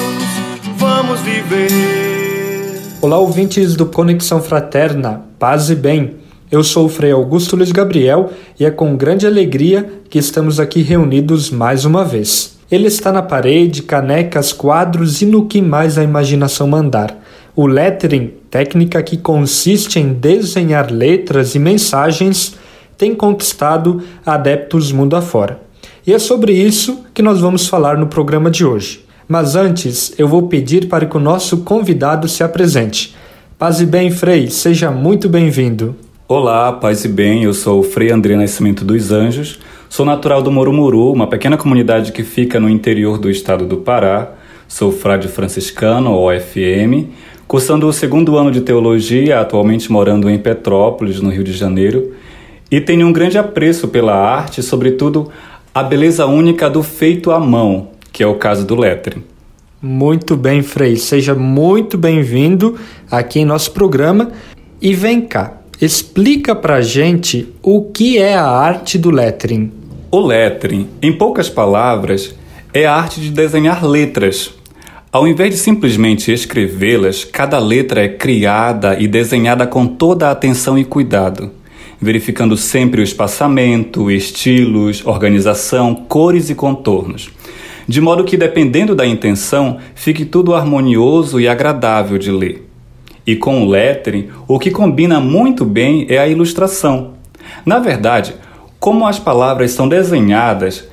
Vamos 0.78 1.20
viver. 1.20 2.82
Olá, 3.02 3.20
ouvintes 3.20 3.76
do 3.76 3.86
Conexão 3.86 4.42
Fraterna. 4.42 5.24
Paz 5.38 5.70
e 5.70 5.76
bem. 5.76 6.16
Eu 6.50 6.64
sou 6.64 6.86
o 6.86 6.90
Frei 6.90 7.12
Augusto 7.12 7.58
Luiz 7.58 7.74
Gabriel 7.74 8.32
e 8.58 8.64
é 8.64 8.72
com 8.72 8.96
grande 8.96 9.28
alegria 9.28 10.00
que 10.10 10.18
estamos 10.18 10.58
aqui 10.58 10.82
reunidos 10.82 11.50
mais 11.50 11.84
uma 11.84 12.06
vez. 12.06 12.58
Ele 12.72 12.88
está 12.88 13.12
na 13.12 13.22
parede, 13.22 13.84
canecas, 13.84 14.54
quadros 14.54 15.22
e 15.22 15.26
no 15.26 15.48
que 15.48 15.62
mais 15.62 15.98
a 15.98 16.04
imaginação 16.04 16.66
mandar. 16.66 17.22
O 17.54 17.68
lettering, 17.68 18.36
técnica 18.50 19.04
que 19.04 19.18
consiste 19.18 20.00
em 20.00 20.14
desenhar 20.14 20.90
letras 20.90 21.56
e 21.56 21.60
mensagens, 21.60 22.56
tem 22.98 23.14
conquistado 23.14 24.02
adeptos 24.26 24.92
mundo 24.92 25.16
afora. 25.16 25.62
E 26.06 26.14
é 26.14 26.20
sobre 26.20 26.54
isso 26.54 27.06
que 27.14 27.22
nós 27.22 27.40
vamos 27.40 27.68
falar 27.68 27.98
no 27.98 28.08
programa 28.08 28.50
de 28.50 28.66
hoje. 28.66 29.06
Mas 29.28 29.56
antes, 29.56 30.14
eu 30.18 30.28
vou 30.28 30.48
pedir 30.48 30.88
para 30.88 31.06
que 31.06 31.18
o 31.18 31.20
nosso 31.20 31.58
convidado 31.58 32.30
se 32.30 32.44
apresente. 32.44 33.14
Paz 33.58 33.82
e 33.82 33.86
bem, 33.86 34.10
Frei, 34.10 34.50
seja 34.50 34.90
muito 34.90 35.28
bem-vindo. 35.28 35.96
Olá, 36.30 36.72
paz 36.74 37.06
e 37.06 37.08
bem, 37.08 37.44
eu 37.44 37.54
sou 37.54 37.80
o 37.80 37.84
Frei 37.84 38.12
André 38.12 38.36
Nascimento 38.36 38.84
dos 38.84 39.12
Anjos, 39.12 39.60
sou 39.90 40.06
natural 40.06 40.42
do 40.42 40.52
Morumuru, 40.52 41.12
uma 41.14 41.26
pequena 41.26 41.58
comunidade 41.58 42.12
que 42.12 42.22
fica 42.22 42.60
no 42.60 42.70
interior 42.70 43.18
do 43.18 43.30
estado 43.30 43.66
do 43.66 43.78
Pará, 43.78 44.34
sou 44.68 44.92
frade 44.92 45.30
franciscano, 45.30 46.12
OFM, 46.12 47.08
cursando 47.48 47.88
o 47.88 47.94
segundo 47.94 48.38
ano 48.38 48.52
de 48.52 48.60
teologia, 48.60 49.40
atualmente 49.40 49.90
morando 49.92 50.30
em 50.30 50.38
Petrópolis, 50.38 51.22
no 51.22 51.30
Rio 51.30 51.46
de 51.46 51.54
Janeiro, 51.54 52.14
e 52.70 52.82
tenho 52.82 53.08
um 53.08 53.14
grande 53.14 53.38
apreço 53.38 53.88
pela 53.88 54.16
arte, 54.16 54.62
sobretudo 54.62 55.32
a 55.74 55.84
beleza 55.84 56.26
única 56.26 56.70
do 56.70 56.84
feito 56.84 57.32
à 57.32 57.40
mão, 57.40 57.90
que 58.12 58.24
é 58.24 58.28
o 58.28 58.36
caso 58.36 58.66
do 58.66 58.76
lettering. 58.76 59.24
Muito 59.82 60.36
bem, 60.36 60.62
Frei, 60.62 60.96
seja 60.96 61.36
muito 61.36 61.98
bem-vindo 61.98 62.78
aqui 63.10 63.40
em 63.40 63.46
nosso 63.46 63.72
programa. 63.72 64.32
E 64.82 64.94
vem 64.94 65.22
cá, 65.22 65.58
explica 65.80 66.56
pra 66.56 66.82
gente 66.82 67.54
o 67.62 67.84
que 67.84 68.18
é 68.18 68.36
a 68.36 68.48
arte 68.48 68.98
do 68.98 69.12
lettering. 69.12 69.72
O 70.10 70.20
lettering, 70.20 70.90
em 71.02 71.14
poucas 71.14 71.50
palavras, 71.50 72.34
é 72.74 72.86
a 72.86 72.96
arte 72.96 73.22
de 73.22 73.30
desenhar 73.30 73.86
letras, 73.86 74.58
ao 75.10 75.28
invés 75.28 75.52
de 75.52 75.58
simplesmente 75.58 76.32
escrevê-las, 76.32 77.24
cada 77.24 77.58
letra 77.60 78.04
é 78.04 78.10
criada 78.10 79.00
e 79.00 79.08
desenhada 79.08 79.66
com 79.66 79.88
toda 79.88 80.28
a 80.28 80.32
atenção 80.32 80.78
e 80.78 80.84
cuidado, 80.84 81.50
verificando 82.00 82.56
sempre 82.56 83.02
o 83.02 83.04
espaçamento, 83.04 84.12
estilos, 84.12 85.06
organização, 85.06 85.96
cores 85.96 86.50
e 86.50 86.56
contornos, 86.56 87.30
de 87.88 88.02
modo 88.02 88.24
que, 88.24 88.38
dependendo 88.38 88.94
da 88.94 89.06
intenção, 89.06 89.78
fique 89.96 90.26
tudo 90.26 90.54
harmonioso 90.54 91.40
e 91.40 91.48
agradável 91.48 92.18
de 92.18 92.32
ler. 92.32 92.70
E 93.26 93.36
com 93.36 93.64
o 93.64 93.70
lettering, 93.70 94.30
o 94.48 94.60
que 94.60 94.72
combina 94.72 95.20
muito 95.20 95.66
bem 95.66 96.06
é 96.10 96.18
a 96.18 96.28
ilustração. 96.28 97.14
Na 97.66 97.80
verdade, 97.80 98.36
como 98.80 99.08
as 99.08 99.20
palavras 99.20 99.72
são 99.72 99.88
desenhadas, 99.88 100.88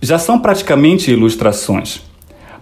já 0.00 0.18
são 0.18 0.38
praticamente 0.38 1.10
ilustrações 1.10 2.02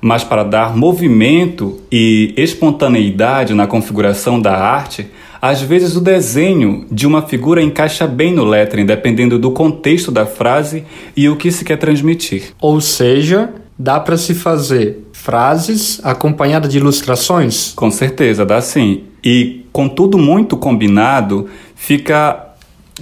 mas 0.00 0.22
para 0.22 0.44
dar 0.44 0.76
movimento 0.76 1.80
e 1.90 2.32
espontaneidade 2.36 3.54
na 3.54 3.66
configuração 3.66 4.40
da 4.40 4.56
arte, 4.56 5.08
às 5.40 5.62
vezes 5.62 5.96
o 5.96 6.00
desenho 6.00 6.86
de 6.90 7.06
uma 7.06 7.22
figura 7.22 7.62
encaixa 7.62 8.06
bem 8.06 8.32
no 8.32 8.44
lettering, 8.44 8.86
dependendo 8.86 9.38
do 9.38 9.50
contexto 9.50 10.10
da 10.10 10.26
frase 10.26 10.84
e 11.16 11.28
o 11.28 11.36
que 11.36 11.50
se 11.50 11.64
quer 11.64 11.76
transmitir. 11.76 12.54
Ou 12.60 12.80
seja, 12.80 13.50
dá 13.78 14.00
para 14.00 14.16
se 14.16 14.34
fazer 14.34 15.04
frases 15.12 16.00
acompanhadas 16.02 16.70
de 16.70 16.78
ilustrações? 16.78 17.72
Com 17.74 17.90
certeza, 17.90 18.44
dá 18.44 18.60
sim. 18.60 19.02
E 19.24 19.64
com 19.72 19.88
tudo 19.88 20.18
muito 20.18 20.56
combinado, 20.56 21.48
fica 21.74 22.44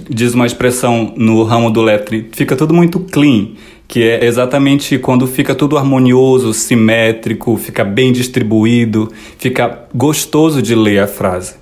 diz 0.07 0.35
uma 0.35 0.45
expressão 0.45 1.13
no 1.17 1.41
ramo 1.43 1.71
do 1.71 1.81
lettering, 1.81 2.27
fica 2.31 2.55
tudo 2.55 2.71
muito 2.71 2.99
clean 2.99 3.49
que 3.87 4.03
é 4.03 4.25
exatamente 4.25 4.99
quando 4.99 5.25
fica 5.25 5.55
tudo 5.55 5.77
harmonioso, 5.77 6.53
simétrico, 6.53 7.55
fica 7.55 7.83
bem 7.85 8.11
distribuído, 8.11 9.09
fica 9.37 9.87
gostoso 9.95 10.61
de 10.61 10.75
ler 10.75 10.99
a 10.99 11.07
frase. 11.07 11.55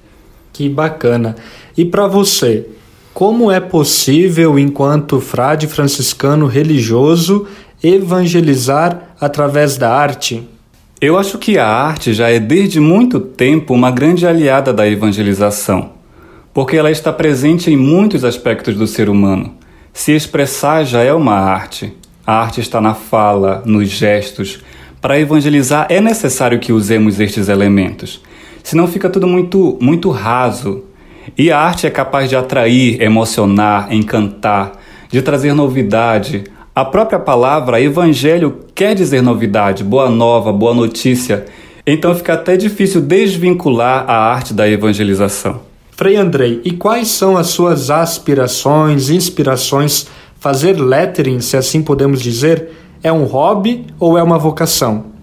Que 0.56 0.70
bacana. 0.70 1.36
E 1.78 1.84
para 1.84 2.08
você, 2.08 2.66
como 3.14 3.52
é 3.52 3.60
possível, 3.60 4.58
enquanto 4.58 5.20
frade 5.20 5.68
franciscano 5.68 6.48
religioso, 6.48 7.46
evangelizar 7.84 9.16
através 9.20 9.76
da 9.76 9.94
arte? 9.94 10.48
Eu 11.02 11.18
acho 11.20 11.38
que 11.38 11.58
a 11.58 11.68
arte 11.68 12.14
já 12.14 12.30
é 12.30 12.40
desde 12.40 12.80
muito 12.80 13.20
tempo 13.20 13.74
uma 13.74 13.92
grande 13.92 14.26
aliada 14.26 14.72
da 14.72 14.88
evangelização, 14.88 15.90
porque 16.54 16.78
ela 16.78 16.90
está 16.90 17.12
presente 17.12 17.70
em 17.70 17.76
muitos 17.76 18.24
aspectos 18.24 18.76
do 18.76 18.88
ser 18.88 19.10
humano. 19.10 19.56
Se 19.92 20.14
expressar 20.14 20.86
já 20.86 21.04
é 21.04 21.12
uma 21.12 21.36
arte. 21.36 21.92
A 22.26 22.40
arte 22.40 22.62
está 22.62 22.80
na 22.80 22.94
fala, 22.94 23.62
nos 23.66 23.90
gestos. 23.90 24.60
Para 25.02 25.20
evangelizar 25.20 25.86
é 25.90 26.00
necessário 26.00 26.60
que 26.60 26.72
usemos 26.72 27.20
estes 27.20 27.50
elementos. 27.50 28.22
Senão 28.66 28.88
fica 28.88 29.08
tudo 29.12 29.28
muito, 29.28 29.78
muito 29.80 30.10
raso. 30.10 30.84
E 31.38 31.52
a 31.52 31.60
arte 31.60 31.86
é 31.86 31.90
capaz 31.92 32.28
de 32.28 32.36
atrair, 32.36 33.00
emocionar, 33.00 33.94
encantar, 33.94 34.72
de 35.08 35.22
trazer 35.22 35.54
novidade. 35.54 36.46
A 36.74 36.84
própria 36.84 37.20
palavra 37.20 37.80
evangelho 37.80 38.62
quer 38.74 38.96
dizer 38.96 39.22
novidade, 39.22 39.84
boa 39.84 40.10
nova, 40.10 40.52
boa 40.52 40.74
notícia. 40.74 41.46
Então 41.86 42.16
fica 42.16 42.34
até 42.34 42.58
difícil 42.58 43.02
desvincular 43.02 44.04
a 44.10 44.18
arte 44.18 44.52
da 44.52 44.68
evangelização. 44.68 45.62
Frei 45.92 46.16
Andrei, 46.16 46.60
e 46.66 46.72
quais 46.72 47.10
são 47.10 47.38
as 47.38 47.48
suas 47.48 47.92
aspirações, 47.92 49.12
inspirações 49.12 50.08
Fazer 50.40 50.80
lettering, 50.80 51.40
se 51.40 51.56
assim 51.58 51.82
podemos 51.82 52.22
dizer, 52.22 52.70
é 53.02 53.12
um 53.12 53.24
hobby 53.24 53.88
ou 54.00 54.16
é 54.16 54.22
uma 54.22 54.38
vocação? 54.38 55.15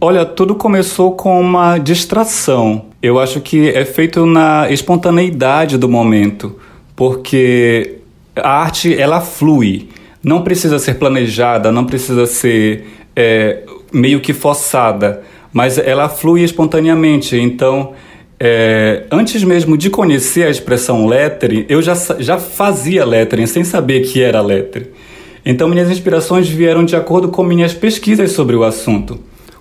Olha, 0.00 0.24
tudo 0.24 0.54
começou 0.54 1.10
com 1.16 1.40
uma 1.40 1.76
distração. 1.76 2.84
Eu 3.02 3.18
acho 3.18 3.40
que 3.40 3.68
é 3.68 3.84
feito 3.84 4.24
na 4.24 4.70
espontaneidade 4.70 5.76
do 5.76 5.88
momento, 5.88 6.56
porque 6.94 7.96
a 8.36 8.48
arte 8.48 8.96
ela 8.96 9.20
flui, 9.20 9.88
não 10.22 10.42
precisa 10.42 10.78
ser 10.78 10.94
planejada, 10.94 11.72
não 11.72 11.84
precisa 11.84 12.26
ser 12.26 12.86
é, 13.16 13.64
meio 13.92 14.20
que 14.20 14.32
forçada, 14.32 15.20
mas 15.52 15.78
ela 15.78 16.08
flui 16.08 16.44
espontaneamente. 16.44 17.36
Então 17.36 17.92
é, 18.38 19.02
antes 19.10 19.42
mesmo 19.42 19.76
de 19.76 19.90
conhecer 19.90 20.46
a 20.46 20.50
expressão 20.50 21.08
lettering, 21.08 21.66
eu 21.68 21.82
já, 21.82 21.94
já 22.20 22.38
fazia 22.38 23.04
lettering 23.04 23.46
sem 23.46 23.64
saber 23.64 24.02
que 24.02 24.22
era 24.22 24.40
lettering. 24.40 24.86
Então 25.44 25.68
minhas 25.68 25.90
inspirações 25.90 26.48
vieram 26.48 26.84
de 26.84 26.94
acordo 26.94 27.30
com 27.30 27.42
minhas 27.42 27.74
pesquisas 27.74 28.30
sobre 28.30 28.54
o 28.54 28.62
assunto. 28.62 29.18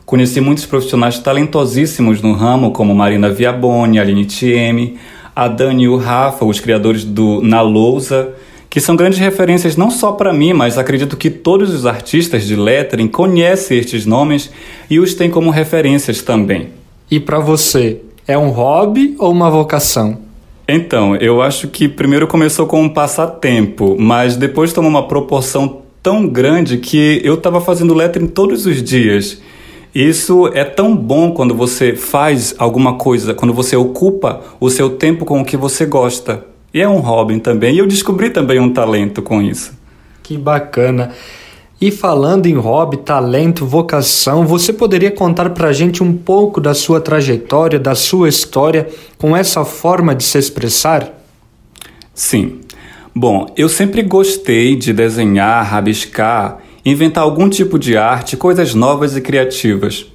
Conheci 0.07 0.39
muitos 0.39 0.65
profissionais 0.65 1.19
talentosíssimos 1.19 2.21
no 2.21 2.31
ramo, 2.31 2.71
como 2.71 2.95
Marina 2.95 3.29
Viaboni, 3.29 3.99
Aline 3.99 4.23
Thieme, 4.23 4.97
a 5.35 5.49
Dani 5.49 5.83
e 5.83 5.89
o 5.89 5.97
Rafa, 5.97 6.45
os 6.45 6.61
criadores 6.61 7.03
do 7.03 7.41
Na 7.41 7.59
Lousa, 7.59 8.29
que 8.69 8.79
são 8.79 8.95
grandes 8.95 9.19
referências 9.19 9.75
não 9.75 9.91
só 9.91 10.13
para 10.13 10.31
mim, 10.31 10.53
mas 10.53 10.77
acredito 10.77 11.17
que 11.17 11.29
todos 11.29 11.73
os 11.73 11.85
artistas 11.85 12.45
de 12.47 12.55
lettering 12.55 13.09
conhecem 13.09 13.79
estes 13.79 14.05
nomes 14.05 14.49
e 14.89 14.97
os 14.97 15.13
têm 15.13 15.29
como 15.29 15.49
referências 15.49 16.21
também. 16.21 16.69
E 17.11 17.19
para 17.19 17.41
você, 17.41 17.99
é 18.25 18.37
um 18.37 18.47
hobby 18.47 19.13
ou 19.19 19.29
uma 19.29 19.51
vocação? 19.51 20.19
Então, 20.65 21.17
eu 21.17 21.41
acho 21.41 21.67
que 21.67 21.89
primeiro 21.89 22.27
começou 22.27 22.65
com 22.65 22.81
um 22.81 22.87
passatempo, 22.87 23.97
mas 23.99 24.37
depois 24.37 24.71
tomou 24.71 24.89
uma 24.89 25.05
proporção 25.05 25.81
tão 26.01 26.25
grande 26.25 26.77
que 26.77 27.19
eu 27.25 27.33
estava 27.33 27.59
fazendo 27.59 27.93
lettering 27.93 28.27
todos 28.27 28.65
os 28.65 28.81
dias. 28.81 29.41
Isso 29.97 30.47
é 30.53 30.63
tão 30.63 30.95
bom 30.95 31.31
quando 31.31 31.55
você 31.55 31.95
faz 31.95 32.53
alguma 32.59 32.99
coisa, 32.99 33.33
quando 33.33 33.51
você 33.51 33.75
ocupa 33.75 34.41
o 34.59 34.69
seu 34.69 34.91
tempo 34.91 35.25
com 35.25 35.41
o 35.41 35.43
que 35.43 35.57
você 35.57 35.87
gosta. 35.87 36.45
E 36.71 36.79
é 36.79 36.87
um 36.87 36.99
hobby 36.99 37.39
também. 37.39 37.73
E 37.73 37.79
eu 37.79 37.87
descobri 37.87 38.29
também 38.29 38.59
um 38.59 38.71
talento 38.71 39.23
com 39.23 39.41
isso. 39.41 39.71
Que 40.21 40.37
bacana. 40.37 41.13
E 41.81 41.89
falando 41.89 42.45
em 42.45 42.53
hobby, 42.53 42.97
talento, 42.97 43.65
vocação, 43.65 44.45
você 44.45 44.71
poderia 44.71 45.09
contar 45.09 45.49
pra 45.49 45.73
gente 45.73 46.03
um 46.03 46.15
pouco 46.15 46.61
da 46.61 46.75
sua 46.75 47.01
trajetória, 47.01 47.79
da 47.79 47.95
sua 47.95 48.29
história 48.29 48.87
com 49.17 49.35
essa 49.35 49.65
forma 49.65 50.13
de 50.13 50.23
se 50.23 50.37
expressar? 50.37 51.11
Sim. 52.13 52.59
Bom, 53.15 53.47
eu 53.57 53.67
sempre 53.67 54.03
gostei 54.03 54.75
de 54.75 54.93
desenhar, 54.93 55.65
rabiscar, 55.65 56.59
inventar 56.91 57.23
algum 57.23 57.49
tipo 57.49 57.77
de 57.77 57.97
arte, 57.97 58.37
coisas 58.37 58.73
novas 58.73 59.17
e 59.17 59.21
criativas. 59.21 60.05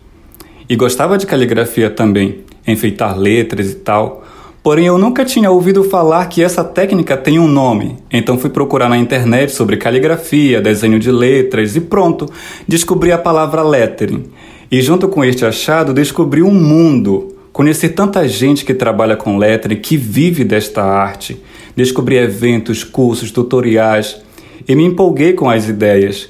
E 0.69 0.77
gostava 0.77 1.19
de 1.19 1.27
caligrafia 1.27 1.91
também, 1.91 2.41
enfeitar 2.67 3.19
letras 3.19 3.71
e 3.71 3.75
tal. 3.75 4.25
Porém, 4.63 4.87
eu 4.87 4.97
nunca 4.97 5.25
tinha 5.25 5.51
ouvido 5.51 5.83
falar 5.83 6.27
que 6.27 6.43
essa 6.43 6.63
técnica 6.63 7.17
tem 7.17 7.39
um 7.39 7.49
nome, 7.49 7.97
então 8.13 8.39
fui 8.39 8.49
procurar 8.49 8.89
na 8.89 8.97
internet 8.97 9.53
sobre 9.53 9.77
caligrafia, 9.77 10.61
desenho 10.61 11.01
de 11.01 11.11
letras 11.11 11.75
e 11.75 11.81
pronto, 11.81 12.31
descobri 12.67 13.11
a 13.11 13.19
palavra 13.19 13.63
lettering. 13.63 14.31
E 14.71 14.81
junto 14.81 15.09
com 15.09 15.25
este 15.25 15.45
achado, 15.45 15.93
descobri 15.93 16.43
um 16.43 16.55
mundo. 16.55 17.37
Conheci 17.53 17.89
tanta 17.89 18.27
gente 18.27 18.65
que 18.65 18.73
trabalha 18.73 19.17
com 19.17 19.37
lettering, 19.37 19.77
que 19.77 19.97
vive 19.97 20.45
desta 20.45 20.83
arte. 20.83 21.43
Descobri 21.77 22.17
eventos, 22.17 22.85
cursos, 22.85 23.31
tutoriais 23.31 24.23
e 24.67 24.75
me 24.75 24.85
empolguei 24.85 25.33
com 25.33 25.51
as 25.51 25.69
ideias. 25.69 26.29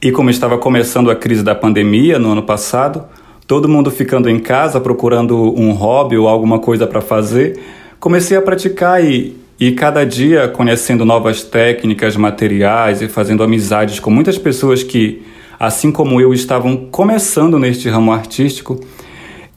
E 0.00 0.12
como 0.12 0.30
estava 0.30 0.56
começando 0.56 1.10
a 1.10 1.16
crise 1.16 1.42
da 1.42 1.56
pandemia 1.56 2.20
no 2.20 2.30
ano 2.30 2.44
passado, 2.44 3.04
todo 3.48 3.68
mundo 3.68 3.90
ficando 3.90 4.30
em 4.30 4.38
casa 4.38 4.80
procurando 4.80 5.36
um 5.60 5.72
hobby 5.72 6.16
ou 6.16 6.28
alguma 6.28 6.60
coisa 6.60 6.86
para 6.86 7.00
fazer, 7.00 7.58
comecei 7.98 8.36
a 8.36 8.40
praticar 8.40 9.04
e, 9.04 9.36
e 9.58 9.72
cada 9.72 10.06
dia 10.06 10.46
conhecendo 10.46 11.04
novas 11.04 11.42
técnicas, 11.42 12.16
materiais 12.16 13.02
e 13.02 13.08
fazendo 13.08 13.42
amizades 13.42 13.98
com 13.98 14.08
muitas 14.08 14.38
pessoas 14.38 14.84
que, 14.84 15.20
assim 15.58 15.90
como 15.90 16.20
eu, 16.20 16.32
estavam 16.32 16.76
começando 16.76 17.58
neste 17.58 17.88
ramo 17.88 18.12
artístico. 18.12 18.78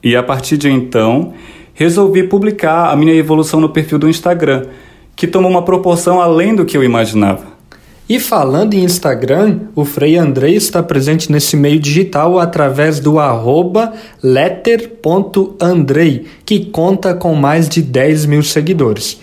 E 0.03 0.15
a 0.15 0.23
partir 0.23 0.57
de 0.57 0.71
então, 0.71 1.35
resolvi 1.75 2.23
publicar 2.23 2.89
a 2.89 2.95
minha 2.95 3.13
evolução 3.13 3.59
no 3.59 3.69
perfil 3.69 3.99
do 3.99 4.09
Instagram, 4.09 4.65
que 5.15 5.27
tomou 5.27 5.51
uma 5.51 5.61
proporção 5.61 6.19
além 6.19 6.55
do 6.55 6.65
que 6.65 6.75
eu 6.75 6.83
imaginava. 6.83 7.50
E 8.12 8.20
falando 8.20 8.74
em 8.74 8.84
Instagram, 8.84 9.62
o 9.74 9.86
Frei 9.86 10.18
Andrei 10.18 10.53
está 10.53 10.84
presente 10.84 11.32
nesse 11.32 11.55
meio 11.55 11.80
digital 11.80 12.39
através 12.39 12.99
do 12.99 13.20
arroba 13.20 13.93
letter.andrei, 14.22 16.26
que 16.45 16.66
conta 16.66 17.14
com 17.14 17.34
mais 17.34 17.70
de 17.70 17.82
10 17.82 18.26
mil 18.26 18.43
seguidores. 18.43 19.18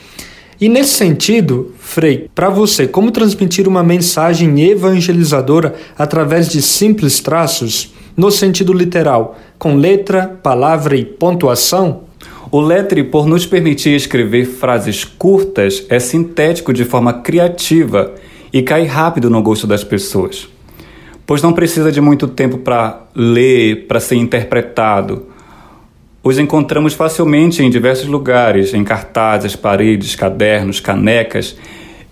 E 0.58 0.70
nesse 0.70 0.94
sentido, 0.94 1.74
Frei, 1.78 2.30
para 2.34 2.48
você, 2.48 2.88
como 2.88 3.10
transmitir 3.10 3.68
uma 3.68 3.82
mensagem 3.82 4.58
evangelizadora 4.58 5.74
através 5.98 6.48
de 6.48 6.62
simples 6.62 7.20
traços, 7.20 7.92
no 8.16 8.30
sentido 8.30 8.72
literal, 8.72 9.38
com 9.58 9.74
letra, 9.74 10.28
palavra 10.42 10.96
e 10.96 11.04
pontuação? 11.04 12.04
O 12.50 12.58
Letre, 12.58 13.04
por 13.04 13.26
nos 13.26 13.44
permitir 13.44 13.94
escrever 13.94 14.46
frases 14.46 15.04
curtas, 15.04 15.84
é 15.90 15.98
sintético 15.98 16.72
de 16.72 16.86
forma 16.86 17.12
criativa 17.12 18.14
e 18.52 18.62
cai 18.62 18.84
rápido 18.84 19.28
no 19.28 19.42
gosto 19.42 19.66
das 19.66 19.84
pessoas, 19.84 20.48
pois 21.26 21.42
não 21.42 21.52
precisa 21.52 21.92
de 21.92 22.00
muito 22.00 22.26
tempo 22.26 22.58
para 22.58 23.02
ler, 23.14 23.86
para 23.86 24.00
ser 24.00 24.16
interpretado. 24.16 25.26
Os 26.22 26.38
encontramos 26.38 26.94
facilmente 26.94 27.62
em 27.62 27.70
diversos 27.70 28.06
lugares, 28.06 28.74
em 28.74 28.84
cartazes, 28.84 29.54
paredes, 29.54 30.16
cadernos, 30.16 30.80
canecas, 30.80 31.56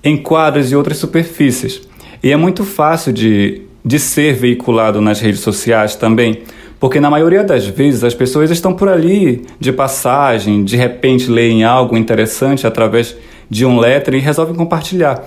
em 0.03 0.17
quadros 0.17 0.71
e 0.71 0.77
outras 0.77 0.99
superfícies. 0.99 1.83
E 2.23 2.31
é 2.31 2.37
muito 2.37 2.65
fácil 2.65 3.13
de, 3.13 3.63
de 3.85 3.99
ser 3.99 4.35
veiculado 4.35 5.01
nas 5.01 5.21
redes 5.21 5.41
sociais 5.41 5.97
também, 5.97 6.43
porque 6.79 7.01
na 7.01 7.11
maioria 7.11 7.43
das 7.43 7.67
vezes 7.67 8.05
as 8.05 8.15
pessoas 8.15 8.51
estão 8.51 8.75
por 8.75 8.89
ali 8.89 9.45
de 9.59 9.73
passagem, 9.73 10.65
de 10.65 10.77
repente 10.77 11.31
leem 11.31 11.65
algo 11.65 11.97
interessante 11.97 12.67
através 12.67 13.17
de 13.49 13.65
um 13.65 13.79
lettering 13.79 14.19
e 14.19 14.21
resolvem 14.21 14.55
compartilhar 14.55 15.25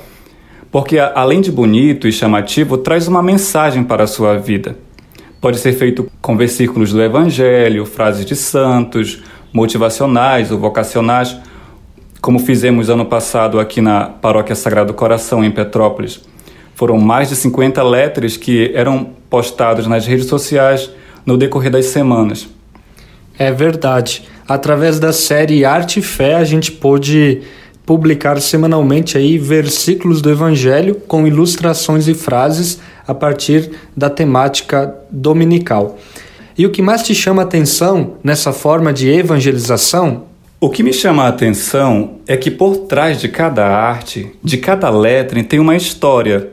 porque 0.72 1.00
além 1.00 1.42
de 1.42 1.52
bonito 1.52 2.08
e 2.08 2.12
chamativo, 2.12 2.78
traz 2.78 3.08
uma 3.08 3.24
mensagem 3.24 3.84
para 3.84 4.04
a 4.04 4.08
sua 4.08 4.38
vida. 4.38 4.78
Pode 5.42 5.58
ser 5.58 5.74
feito 5.74 6.10
com 6.22 6.36
versículos 6.36 6.92
do 6.92 7.02
Evangelho, 7.02 7.86
frases 7.86 8.26
de 8.26 8.36
santos, 8.36 9.22
motivacionais 9.54 10.52
ou 10.52 10.60
vocacionais, 10.60 11.36
como 12.22 12.40
fizemos 12.40 12.90
ano 12.90 13.06
passado 13.06 13.60
aqui 13.60 13.80
na 13.80 14.06
Paróquia 14.06 14.56
Sagrado 14.56 14.94
Coração, 14.94 15.44
em 15.44 15.50
Petrópolis. 15.50 16.22
Foram 16.76 16.98
mais 16.98 17.30
de 17.30 17.36
50 17.36 17.82
letras 17.84 18.38
que 18.38 18.72
eram 18.76 19.12
postados 19.30 19.88
nas 19.88 20.06
redes 20.06 20.26
sociais 20.26 20.90
no 21.26 21.38
decorrer 21.38 21.72
das 21.72 21.86
semanas. 21.86 22.48
É 23.38 23.52
verdade. 23.52 24.28
Através 24.48 25.00
da 25.00 25.14
série 25.14 25.64
Arte 25.64 26.00
e 26.00 26.04
Fé, 26.04 26.36
a 26.36 26.44
gente 26.44 26.72
pôde 26.72 27.42
publicar 27.90 28.40
semanalmente 28.40 29.18
aí 29.18 29.40
versículos 29.40 30.22
do 30.22 30.30
Evangelho 30.30 30.94
com 31.08 31.26
ilustrações 31.26 32.08
e 32.08 32.14
frases 32.14 32.80
a 33.08 33.16
partir 33.16 33.72
da 33.98 34.12
temática 34.12 34.94
dominical. 35.10 35.98
E 36.56 36.68
o 36.68 36.70
que 36.70 36.84
mais 36.84 37.02
te 37.02 37.16
chama 37.16 37.42
a 37.42 37.46
atenção 37.46 38.18
nessa 38.24 38.54
forma 38.54 38.94
de 38.94 39.10
evangelização? 39.10 40.26
O 40.62 40.70
que 40.70 40.84
me 40.84 40.94
chama 40.94 41.24
a 41.24 41.30
atenção 41.30 42.20
é 42.28 42.38
que 42.38 42.52
por 42.52 42.78
trás 42.86 43.20
de 43.20 43.28
cada 43.28 43.66
arte, 43.66 44.34
de 44.44 44.60
cada 44.60 44.92
letra, 44.92 45.44
tem 45.44 45.60
uma 45.60 45.76
história, 45.76 46.48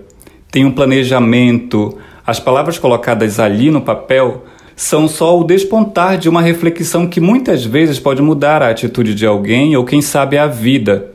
tem 0.50 0.64
um 0.64 0.72
planejamento. 0.72 1.98
As 2.26 2.40
palavras 2.40 2.78
colocadas 2.78 3.38
ali 3.38 3.70
no 3.70 3.82
papel 3.82 4.46
são 4.74 5.06
só 5.06 5.38
o 5.38 5.44
despontar 5.44 6.16
de 6.16 6.30
uma 6.30 6.40
reflexão 6.40 7.06
que 7.06 7.20
muitas 7.20 7.62
vezes 7.62 7.98
pode 7.98 8.22
mudar 8.22 8.62
a 8.62 8.70
atitude 8.70 9.14
de 9.14 9.26
alguém 9.26 9.76
ou, 9.76 9.84
quem 9.84 10.00
sabe, 10.00 10.38
a 10.38 10.46
vida. 10.46 11.12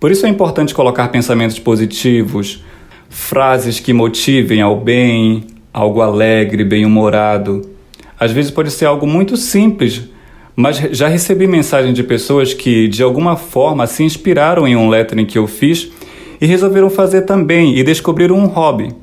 Por 0.00 0.10
isso 0.10 0.24
é 0.24 0.30
importante 0.30 0.74
colocar 0.74 1.08
pensamentos 1.08 1.58
positivos, 1.58 2.64
frases 3.10 3.78
que 3.78 3.92
motivem 3.92 4.62
ao 4.62 4.74
bem, 4.74 5.44
algo 5.74 6.00
alegre, 6.00 6.64
bem-humorado. 6.64 7.68
Às 8.18 8.32
vezes 8.32 8.50
pode 8.50 8.70
ser 8.70 8.86
algo 8.86 9.06
muito 9.06 9.36
simples, 9.36 10.08
mas 10.56 10.78
já 10.78 11.06
recebi 11.06 11.46
mensagem 11.46 11.92
de 11.92 12.02
pessoas 12.02 12.54
que 12.54 12.88
de 12.88 13.02
alguma 13.02 13.36
forma 13.36 13.86
se 13.86 14.02
inspiraram 14.02 14.66
em 14.66 14.74
um 14.74 14.88
lettering 14.88 15.26
que 15.26 15.36
eu 15.36 15.46
fiz 15.46 15.90
e 16.40 16.46
resolveram 16.46 16.88
fazer 16.88 17.22
também 17.22 17.76
e 17.76 17.82
descobriram 17.84 18.36
um 18.36 18.46
hobby, 18.46 18.94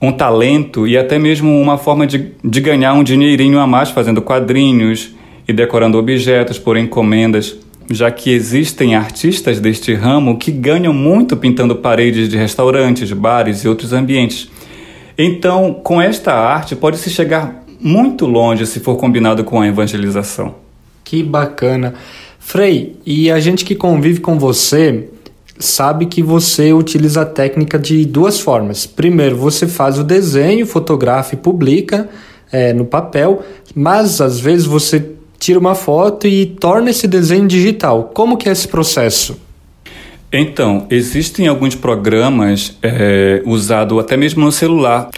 um 0.00 0.12
talento 0.12 0.86
e 0.86 0.96
até 0.96 1.18
mesmo 1.18 1.50
uma 1.60 1.76
forma 1.78 2.06
de, 2.06 2.30
de 2.44 2.60
ganhar 2.60 2.94
um 2.94 3.02
dinheirinho 3.02 3.58
a 3.58 3.66
mais 3.66 3.90
fazendo 3.90 4.22
quadrinhos 4.22 5.16
e 5.48 5.52
decorando 5.52 5.98
objetos 5.98 6.60
por 6.60 6.76
encomendas 6.76 7.63
já 7.90 8.10
que 8.10 8.30
existem 8.30 8.94
artistas 8.94 9.60
deste 9.60 9.94
ramo 9.94 10.38
que 10.38 10.50
ganham 10.50 10.92
muito 10.92 11.36
pintando 11.36 11.76
paredes 11.76 12.28
de 12.28 12.36
restaurantes, 12.36 13.12
bares 13.12 13.64
e 13.64 13.68
outros 13.68 13.92
ambientes. 13.92 14.48
Então, 15.16 15.74
com 15.74 16.00
esta 16.00 16.32
arte, 16.32 16.74
pode-se 16.74 17.10
chegar 17.10 17.64
muito 17.80 18.26
longe 18.26 18.66
se 18.66 18.80
for 18.80 18.96
combinado 18.96 19.44
com 19.44 19.60
a 19.60 19.68
evangelização. 19.68 20.54
Que 21.04 21.22
bacana. 21.22 21.94
Frei, 22.38 22.96
e 23.04 23.30
a 23.30 23.38
gente 23.38 23.64
que 23.64 23.74
convive 23.74 24.20
com 24.20 24.38
você 24.38 25.08
sabe 25.58 26.06
que 26.06 26.22
você 26.22 26.72
utiliza 26.72 27.22
a 27.22 27.26
técnica 27.26 27.78
de 27.78 28.04
duas 28.04 28.40
formas. 28.40 28.86
Primeiro, 28.86 29.36
você 29.36 29.66
faz 29.68 29.98
o 29.98 30.04
desenho, 30.04 30.66
fotografa 30.66 31.34
e 31.34 31.38
publica 31.38 32.08
é, 32.50 32.72
no 32.72 32.84
papel, 32.84 33.42
mas 33.74 34.20
às 34.20 34.40
vezes 34.40 34.66
você 34.66 35.13
tira 35.44 35.58
uma 35.58 35.74
foto 35.74 36.26
e 36.26 36.46
torna 36.46 36.88
esse 36.88 37.06
desenho 37.06 37.46
digital. 37.46 38.10
Como 38.14 38.38
que 38.38 38.48
é 38.48 38.52
esse 38.52 38.66
processo? 38.66 39.38
Então, 40.32 40.86
existem 40.88 41.46
alguns 41.46 41.74
programas 41.74 42.78
é, 42.82 43.42
usados 43.44 43.98
até 43.98 44.16
mesmo 44.16 44.42
no 44.42 44.50
celular. 44.50 45.10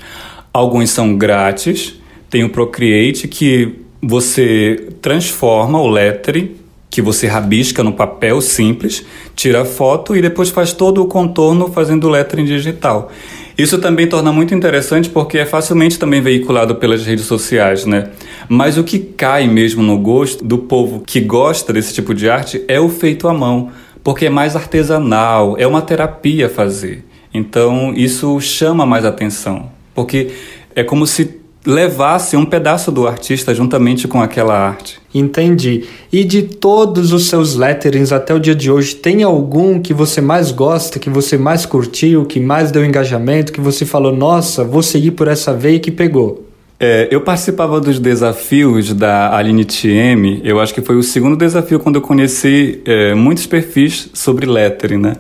Alguns 0.53 0.91
são 0.91 1.17
grátis. 1.17 1.95
Tem 2.29 2.43
o 2.43 2.51
Procreate 2.51 3.29
que 3.29 3.77
você 4.03 4.89
transforma 5.01 5.81
o 5.81 5.87
lettering 5.87 6.57
que 6.91 7.03
você 7.03 7.27
rabisca 7.27 7.83
no 7.83 7.93
papel 7.93 8.41
simples, 8.41 9.05
tira 9.35 9.63
a 9.63 9.65
foto 9.67 10.17
e 10.17 10.23
depois 10.23 10.49
faz 10.49 10.73
todo 10.73 11.03
o 11.03 11.07
contorno 11.07 11.71
fazendo 11.71 12.09
lettering 12.09 12.47
digital. 12.47 13.13
Isso 13.59 13.79
também 13.79 14.07
torna 14.07 14.31
muito 14.31 14.55
interessante 14.55 15.09
porque 15.09 15.39
é 15.39 15.47
facilmente 15.47 15.99
também 15.99 16.21
veiculado 16.21 16.75
pelas 16.75 17.07
redes 17.07 17.25
sociais, 17.25 17.87
né? 17.87 18.11
Mas 18.49 18.77
o 18.77 18.85
que 18.85 18.99
cai 18.99 19.49
mesmo 19.49 19.83
no 19.83 19.99
gosto 19.99 20.45
do 20.45 20.59
povo 20.59 21.03
que 21.07 21.21
gosta 21.21 21.73
desse 21.73 21.95
tipo 21.95 22.15
de 22.15 22.29
arte 22.29 22.63
é 22.69 22.79
o 22.79 22.91
feito 22.91 23.27
à 23.27 23.33
mão, 23.33 23.71
porque 24.05 24.27
é 24.27 24.31
mais 24.31 24.55
artesanal, 24.55 25.57
é 25.59 25.67
uma 25.67 25.81
terapia 25.81 26.51
fazer. 26.51 27.03
Então 27.33 27.95
isso 27.95 28.39
chama 28.41 28.85
mais 28.85 29.05
atenção, 29.07 29.71
porque 29.95 30.31
é 30.75 30.85
como 30.85 31.07
se 31.07 31.25
levasse 31.67 32.37
um 32.37 32.45
pedaço 32.45 32.93
do 32.93 33.07
artista 33.07 33.53
juntamente 33.53 34.07
com 34.07 34.23
aquela 34.23 34.57
arte. 34.57 35.01
Entendi. 35.13 35.85
E 36.13 36.23
de 36.23 36.43
todos 36.43 37.13
os 37.13 37.27
seus 37.29 37.57
letterings 37.57 38.13
até 38.13 38.33
o 38.33 38.39
dia 38.39 38.55
de 38.55 38.71
hoje, 38.71 38.95
tem 38.95 39.23
algum 39.23 39.81
que 39.81 39.93
você 39.93 40.21
mais 40.21 40.53
gosta, 40.53 40.99
que 40.99 41.11
você 41.11 41.37
mais 41.37 41.67
curtiu, 41.67 42.25
que 42.25 42.39
mais 42.39 42.71
deu 42.71 42.85
engajamento, 42.85 43.53
que 43.53 43.61
você 43.61 43.85
falou, 43.85 44.15
nossa, 44.15 44.63
vou 44.63 44.83
seguir 44.83 45.11
por 45.13 45.27
essa 45.27 45.53
veia 45.53 45.81
que 45.81 45.91
pegou? 45.91 46.47
É, 46.79 47.09
eu 47.11 47.23
participava 47.23 47.81
dos 47.81 47.99
desafios 47.99 48.93
da 48.93 49.35
Aline 49.35 49.65
TM, 49.65 50.43
eu 50.45 50.61
acho 50.61 50.75
que 50.75 50.83
foi 50.83 50.97
o 50.97 51.03
segundo 51.03 51.35
desafio 51.35 51.81
quando 51.81 51.97
eu 51.97 52.03
conheci 52.03 52.83
é, 52.85 53.15
muitos 53.15 53.47
perfis 53.47 54.11
sobre 54.13 54.45
lettering, 54.45 54.99
né? 54.99 55.17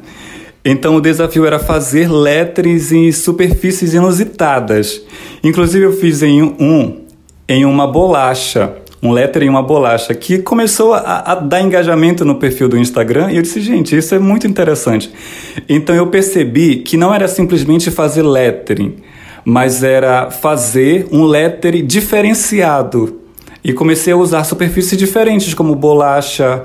Então 0.68 0.96
o 0.96 1.00
desafio 1.00 1.46
era 1.46 1.60
fazer 1.60 2.10
lettres 2.10 2.90
em 2.90 3.12
superfícies 3.12 3.94
inusitadas. 3.94 5.00
Inclusive 5.44 5.84
eu 5.84 5.92
fiz 5.92 6.24
em 6.24 6.42
um 6.42 7.02
em 7.48 7.64
uma 7.64 7.86
bolacha, 7.86 8.72
um 9.00 9.12
letter 9.12 9.44
em 9.44 9.48
uma 9.48 9.62
bolacha, 9.62 10.12
que 10.12 10.38
começou 10.38 10.92
a, 10.92 11.20
a, 11.20 11.34
dar 11.36 11.60
engajamento 11.60 12.24
no 12.24 12.34
perfil 12.34 12.68
do 12.68 12.76
Instagram 12.76 13.30
e 13.30 13.36
eu 13.36 13.42
disse, 13.42 13.60
gente, 13.60 13.96
isso 13.96 14.12
é 14.16 14.18
muito 14.18 14.48
interessante. 14.48 15.08
Então 15.68 15.94
eu 15.94 16.08
percebi 16.08 16.78
que 16.78 16.96
não 16.96 17.14
era 17.14 17.28
simplesmente 17.28 17.88
fazer 17.88 18.22
lettering, 18.22 18.96
mas 19.44 19.84
era 19.84 20.32
fazer 20.32 21.06
um 21.12 21.22
lettering 21.22 21.86
diferenciado. 21.86 23.20
E 23.62 23.72
comecei 23.72 24.12
a 24.12 24.16
usar 24.16 24.42
superfícies 24.42 24.98
diferentes, 24.98 25.54
como 25.54 25.76
bolacha, 25.76 26.64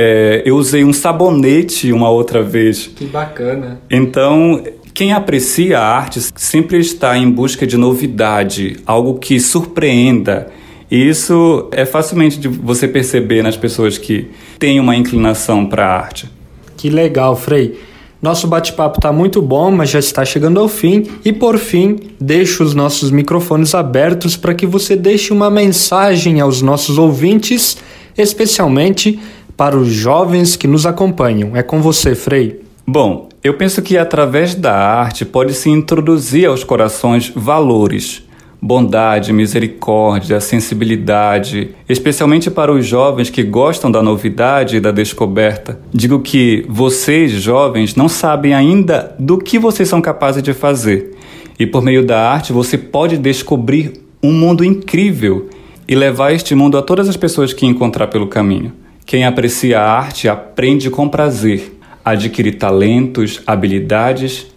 é, 0.00 0.42
eu 0.44 0.54
usei 0.54 0.84
um 0.84 0.92
sabonete 0.92 1.92
uma 1.92 2.08
outra 2.08 2.40
vez. 2.40 2.86
Que 2.94 3.04
bacana. 3.04 3.80
Então, 3.90 4.62
quem 4.94 5.12
aprecia 5.12 5.80
a 5.80 5.84
arte 5.84 6.20
sempre 6.36 6.78
está 6.78 7.18
em 7.18 7.28
busca 7.28 7.66
de 7.66 7.76
novidade, 7.76 8.76
algo 8.86 9.18
que 9.18 9.40
surpreenda. 9.40 10.46
E 10.88 11.08
isso 11.08 11.68
é 11.72 11.84
facilmente 11.84 12.38
de 12.38 12.46
você 12.46 12.86
perceber 12.86 13.42
nas 13.42 13.56
pessoas 13.56 13.98
que 13.98 14.30
têm 14.56 14.78
uma 14.78 14.94
inclinação 14.94 15.66
para 15.66 15.84
a 15.84 15.96
arte. 15.96 16.30
Que 16.76 16.88
legal, 16.88 17.34
Frei. 17.34 17.80
Nosso 18.22 18.46
bate-papo 18.46 18.98
está 18.98 19.12
muito 19.12 19.42
bom, 19.42 19.72
mas 19.72 19.90
já 19.90 19.98
está 19.98 20.24
chegando 20.24 20.60
ao 20.60 20.68
fim. 20.68 21.06
E 21.24 21.32
por 21.32 21.58
fim, 21.58 21.98
deixo 22.20 22.62
os 22.62 22.72
nossos 22.72 23.10
microfones 23.10 23.74
abertos 23.74 24.36
para 24.36 24.54
que 24.54 24.64
você 24.64 24.94
deixe 24.94 25.32
uma 25.32 25.50
mensagem 25.50 26.40
aos 26.40 26.62
nossos 26.62 26.98
ouvintes, 26.98 27.78
especialmente 28.16 29.18
para 29.58 29.76
os 29.76 29.88
jovens 29.88 30.54
que 30.54 30.68
nos 30.68 30.86
acompanham. 30.86 31.56
É 31.56 31.64
com 31.64 31.82
você, 31.82 32.14
Frei. 32.14 32.60
Bom, 32.86 33.28
eu 33.42 33.54
penso 33.54 33.82
que 33.82 33.98
através 33.98 34.54
da 34.54 34.72
arte 34.72 35.24
pode-se 35.24 35.68
introduzir 35.68 36.46
aos 36.46 36.62
corações 36.62 37.32
valores, 37.34 38.22
bondade, 38.62 39.32
misericórdia, 39.32 40.38
sensibilidade, 40.38 41.70
especialmente 41.88 42.52
para 42.52 42.70
os 42.72 42.86
jovens 42.86 43.30
que 43.30 43.42
gostam 43.42 43.90
da 43.90 44.00
novidade 44.00 44.76
e 44.76 44.80
da 44.80 44.92
descoberta. 44.92 45.80
Digo 45.92 46.20
que 46.20 46.64
vocês, 46.68 47.32
jovens, 47.32 47.96
não 47.96 48.08
sabem 48.08 48.54
ainda 48.54 49.12
do 49.18 49.38
que 49.38 49.58
vocês 49.58 49.88
são 49.88 50.00
capazes 50.00 50.40
de 50.40 50.54
fazer. 50.54 51.16
E 51.58 51.66
por 51.66 51.82
meio 51.82 52.06
da 52.06 52.30
arte 52.30 52.52
você 52.52 52.78
pode 52.78 53.18
descobrir 53.18 53.94
um 54.22 54.32
mundo 54.32 54.64
incrível 54.64 55.50
e 55.88 55.96
levar 55.96 56.32
este 56.32 56.54
mundo 56.54 56.78
a 56.78 56.82
todas 56.82 57.08
as 57.08 57.16
pessoas 57.16 57.52
que 57.52 57.66
encontrar 57.66 58.06
pelo 58.06 58.28
caminho. 58.28 58.72
Quem 59.08 59.24
aprecia 59.24 59.80
a 59.80 59.90
arte 59.90 60.28
aprende 60.28 60.90
com 60.90 61.08
prazer, 61.08 61.78
adquire 62.04 62.52
talentos, 62.52 63.40
habilidades 63.46 64.48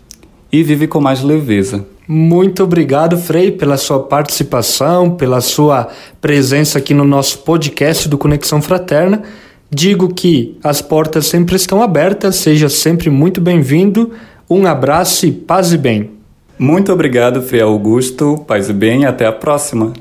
e 0.51 0.61
vive 0.61 0.87
com 0.87 0.99
mais 0.99 1.23
leveza. 1.23 1.85
Muito 2.05 2.61
obrigado, 2.61 3.17
Frei, 3.17 3.49
pela 3.49 3.77
sua 3.77 4.03
participação, 4.03 5.11
pela 5.11 5.39
sua 5.39 5.87
presença 6.19 6.79
aqui 6.79 6.93
no 6.93 7.05
nosso 7.05 7.37
podcast 7.43 8.09
do 8.09 8.17
Conexão 8.17 8.61
Fraterna. 8.61 9.23
Digo 9.69 10.13
que 10.13 10.57
as 10.61 10.81
portas 10.81 11.27
sempre 11.27 11.55
estão 11.55 11.81
abertas, 11.81 12.35
seja 12.35 12.67
sempre 12.67 13.09
muito 13.09 13.39
bem-vindo. 13.39 14.11
Um 14.49 14.67
abraço 14.67 15.25
e 15.25 15.31
paz 15.31 15.71
e 15.71 15.77
bem. 15.77 16.11
Muito 16.59 16.91
obrigado, 16.91 17.41
Frei 17.41 17.61
Augusto. 17.61 18.43
Paz 18.45 18.67
e 18.67 18.73
bem, 18.73 19.05
até 19.05 19.25
a 19.25 19.31
próxima. 19.31 19.93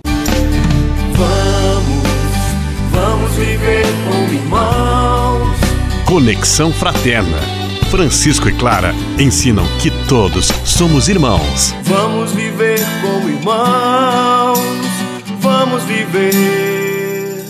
Conexão 6.11 6.73
Fraterna. 6.73 7.39
Francisco 7.89 8.49
e 8.49 8.53
Clara 8.53 8.93
ensinam 9.17 9.65
que 9.81 9.93
todos 10.09 10.47
somos 10.65 11.09
irmãos. 11.09 11.73
Vamos 11.85 12.33
viver 12.33 12.81
como 13.01 13.29
irmãos, 13.29 14.59
vamos 15.39 15.85
viver. 15.85 17.45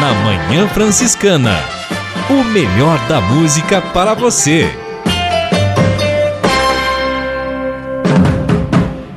Na 0.00 0.14
Manhã 0.24 0.66
Franciscana, 0.68 1.58
o 2.30 2.42
melhor 2.44 2.98
da 3.06 3.20
música 3.20 3.82
para 3.82 4.14
você. 4.14 4.74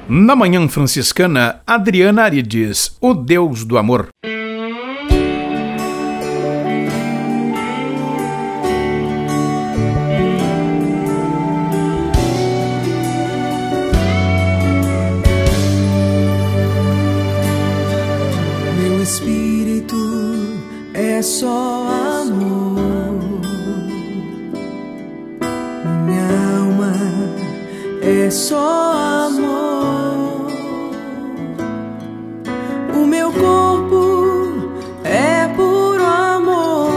Na 0.10 0.36
Manhã 0.36 0.68
Franciscana, 0.68 1.62
Adriana 1.66 2.24
Arides, 2.24 2.98
o 3.00 3.14
Deus 3.14 3.64
do 3.64 3.78
Amor. 3.78 4.10
Só 21.40 21.86
amor. 22.22 23.42
Minha 26.06 26.30
alma 26.62 26.94
é 28.02 28.30
só 28.30 29.28
amor. 29.28 30.48
O 32.96 33.06
meu 33.06 33.34
corpo 33.34 34.80
é 35.04 35.50
puro 35.58 36.06
amor. 36.06 36.90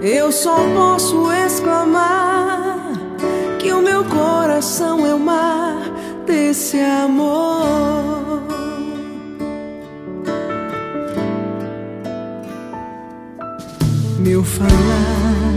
Eu 0.00 0.32
só 0.32 0.56
posso 0.74 1.30
exclamar 1.32 2.78
que 3.58 3.70
o 3.74 3.82
meu 3.82 4.02
coração 4.06 5.06
é 5.06 5.12
o 5.12 5.18
mar 5.18 5.82
desse 6.24 6.78
amor. 6.78 8.51
Falar 14.44 15.54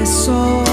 é 0.00 0.04
só 0.04 0.63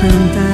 cantar 0.00 0.49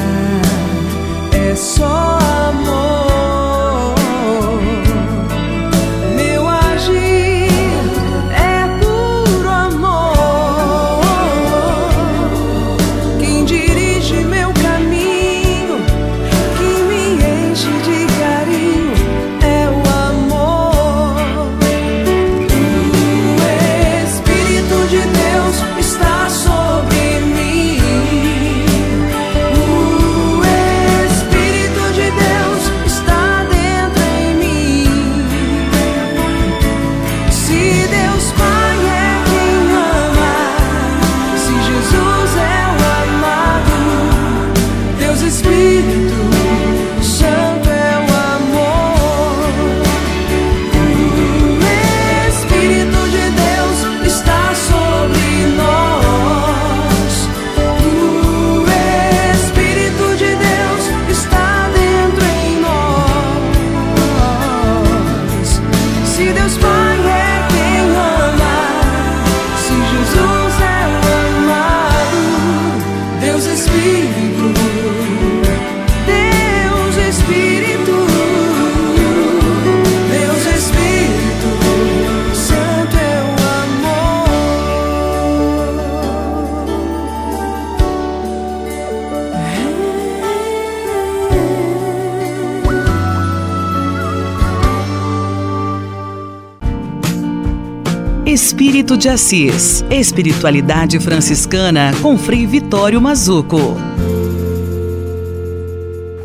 De 98.97 99.11
Assis. 99.11 99.84
Espiritualidade 99.90 100.99
franciscana 100.99 101.92
com 102.01 102.16
Frei 102.16 102.47
Vitório 102.47 102.99
Mazuco. 103.01 103.76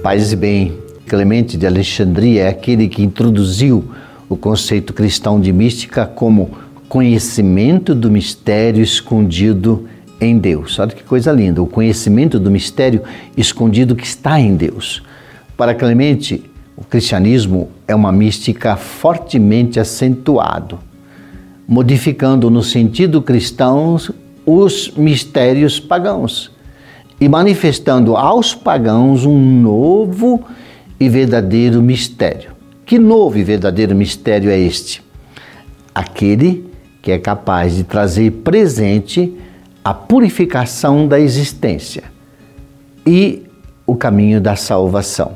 Paz 0.02 0.32
e 0.32 0.36
bem, 0.38 0.78
Clemente 1.06 1.58
de 1.58 1.68
Alexandria 1.68 2.44
é 2.44 2.48
aquele 2.48 2.88
que 2.88 3.04
introduziu 3.04 3.84
o 4.30 4.38
conceito 4.38 4.94
cristão 4.94 5.42
de 5.42 5.52
mística 5.52 6.06
como 6.06 6.52
conhecimento 6.88 7.94
do 7.94 8.10
mistério 8.10 8.82
escondido 8.82 9.88
em 10.20 10.38
Deus. 10.38 10.80
Olha 10.80 10.92
que 10.92 11.04
coisa 11.04 11.32
linda, 11.32 11.62
o 11.62 11.68
conhecimento 11.68 12.40
do 12.40 12.50
mistério 12.50 13.02
escondido 13.36 13.96
que 13.96 14.06
está 14.06 14.40
em 14.40 14.56
Deus. 14.56 15.04
Para 15.58 15.76
Clemente, 15.76 16.50
o 16.78 16.86
cristianismo 16.86 17.70
é 17.86 17.94
uma 17.94 18.14
mística 18.14 18.78
fortemente 18.78 19.78
acentuado, 19.78 20.80
modificando 21.68 22.50
no 22.50 22.64
sentido 22.64 23.22
cristão 23.22 23.98
os 24.46 24.92
mistérios 24.96 25.80
pagãos 25.80 26.52
e 27.20 27.30
manifestando 27.30 28.16
aos 28.16 28.56
pagãos 28.56 29.26
um 29.26 29.62
novo 29.62 30.44
e 31.00 31.08
verdadeiro 31.08 31.82
mistério. 31.82 32.52
Que 32.86 32.98
novo 32.98 33.38
e 33.38 33.44
verdadeiro 33.44 33.96
mistério 33.96 34.50
é 34.50 34.60
este? 34.60 35.04
Aquele 35.94 36.70
que 37.02 37.12
é 37.12 37.18
capaz 37.18 37.76
de 37.76 37.84
trazer 37.84 38.32
presente 38.44 39.34
a 39.84 39.94
purificação 39.94 41.08
da 41.08 41.20
existência 41.20 42.04
e 43.06 43.44
o 43.86 43.96
caminho 43.96 44.40
da 44.40 44.56
salvação. 44.56 45.34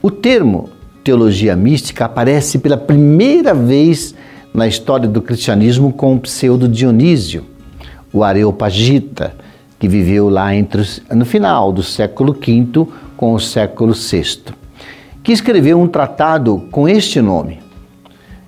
O 0.00 0.10
termo 0.10 0.70
teologia 1.02 1.56
mística 1.56 2.04
aparece 2.04 2.58
pela 2.58 2.76
primeira 2.76 3.54
vez 3.54 4.14
na 4.58 4.66
história 4.66 5.08
do 5.08 5.22
cristianismo 5.22 5.92
com 5.92 6.16
o 6.16 6.20
pseudo 6.20 6.68
Dionísio, 6.68 7.44
o 8.12 8.24
Areopagita, 8.24 9.32
que 9.78 9.86
viveu 9.86 10.28
lá 10.28 10.52
entre, 10.52 10.82
no 11.12 11.24
final 11.24 11.72
do 11.72 11.80
século 11.80 12.32
V 12.32 12.88
com 13.16 13.34
o 13.34 13.38
século 13.38 13.94
VI, 13.94 14.52
que 15.22 15.30
escreveu 15.30 15.80
um 15.80 15.86
tratado 15.86 16.66
com 16.72 16.88
este 16.88 17.20
nome. 17.20 17.60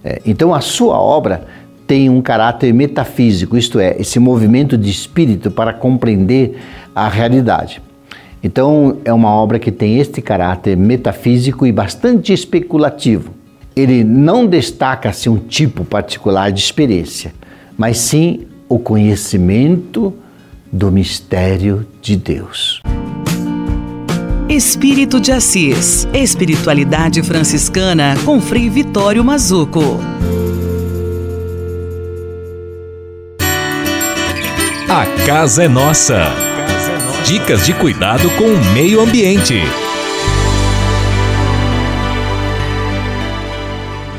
É, 0.03 0.21
então, 0.27 0.53
a 0.53 0.61
sua 0.61 0.99
obra 0.99 1.47
tem 1.87 2.11
um 2.11 2.21
caráter 2.21 2.75
metafísico, 2.75 3.57
isto 3.57 3.79
é, 3.79 3.95
esse 3.97 4.19
movimento 4.19 4.77
de 4.77 4.91
espírito 4.91 5.49
para 5.49 5.73
compreender 5.73 6.59
a 6.93 7.09
realidade. 7.09 7.81
Então, 8.43 8.97
é 9.05 9.13
uma 9.13 9.31
obra 9.31 9.61
que 9.61 9.71
tem 9.71 10.01
este 10.01 10.21
caráter 10.21 10.77
metafísico 10.77 11.65
e 11.67 11.71
bastante 11.71 12.33
especulativo. 12.33 13.40
Ele 13.75 14.05
não 14.05 14.47
destaca-se 14.47 15.29
um 15.29 15.39
tipo 15.39 15.85
particular 15.85 16.51
de 16.51 16.61
experiência, 16.61 17.33
mas 17.77 17.99
sim 17.99 18.47
o 18.69 18.79
conhecimento 18.79 20.15
do 20.73 20.91
mistério 20.91 21.87
de 22.01 22.17
Deus. 22.17 22.81
Espírito 24.49 25.21
de 25.21 25.31
Assis. 25.31 26.09
Espiritualidade 26.13 27.23
franciscana 27.23 28.17
com 28.25 28.41
Frei 28.41 28.69
Vitório 28.69 29.25
Mazuco. 29.25 30.01
A 34.89 35.07
casa 35.25 35.63
é 35.65 35.69
nossa. 35.69 36.27
Dicas 37.25 37.65
de 37.65 37.73
cuidado 37.75 38.29
com 38.31 38.45
o 38.45 38.73
meio 38.73 39.01
ambiente. 39.01 39.63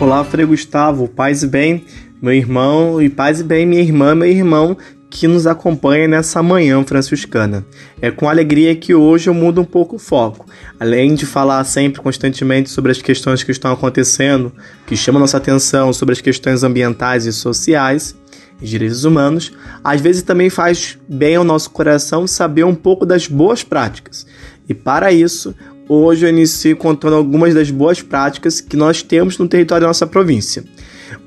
Olá, 0.02 0.24
Frei 0.24 0.48
Gustavo, 0.48 1.08
paz 1.08 1.44
e 1.44 1.48
bem, 1.48 1.86
meu 2.20 2.34
irmão, 2.34 3.00
e 3.00 3.08
paz 3.08 3.40
e 3.40 3.44
bem, 3.44 3.68
minha 3.68 3.84
irmã, 3.84 4.16
meu 4.16 4.28
irmão, 4.28 4.76
que 5.12 5.28
nos 5.28 5.46
acompanha 5.46 6.08
nessa 6.08 6.42
manhã 6.42 6.84
franciscana. 6.84 7.64
É 8.02 8.10
com 8.10 8.28
alegria 8.28 8.76
que 8.76 8.96
hoje 8.96 9.30
eu 9.30 9.34
mudo 9.36 9.62
um 9.62 9.64
pouco 9.64 9.98
o 9.98 10.00
foco. 10.00 10.48
Além 10.80 11.14
de 11.14 11.28
falar 11.28 11.64
sempre 11.66 12.02
constantemente 12.02 12.72
sobre 12.72 12.92
as 12.92 13.00
questões 13.00 13.44
que 13.44 13.52
estão 13.52 13.72
acontecendo, 13.72 14.52
que 14.88 14.98
chamam 14.98 15.22
nossa 15.22 15.38
atenção 15.38 15.94
sobre 15.94 16.14
as 16.14 16.20
questões 16.20 16.64
ambientais 16.64 17.28
e 17.28 17.32
sociais 17.32 18.16
e 18.60 18.66
direitos 18.66 19.06
humanos, 19.06 19.52
às 19.84 20.02
vezes 20.02 20.24
também 20.24 20.50
faz 20.50 20.98
bem 21.08 21.36
ao 21.36 21.44
nosso 21.44 21.70
coração 21.70 22.26
saber 22.26 22.64
um 22.64 22.74
pouco 22.74 23.06
das 23.06 23.28
boas 23.28 23.64
práticas. 23.64 24.26
E 24.68 24.74
para 24.74 25.12
isso, 25.12 25.54
hoje 25.94 26.26
eu 26.26 26.30
inicio 26.30 26.78
contando 26.78 27.18
algumas 27.18 27.54
das 27.54 27.70
boas 27.70 28.02
práticas 28.02 28.62
que 28.62 28.78
nós 28.78 29.04
temos 29.04 29.38
no 29.38 29.48
território 29.48 29.82
da 29.82 29.88
nossa 29.88 30.08
província. 30.08 30.64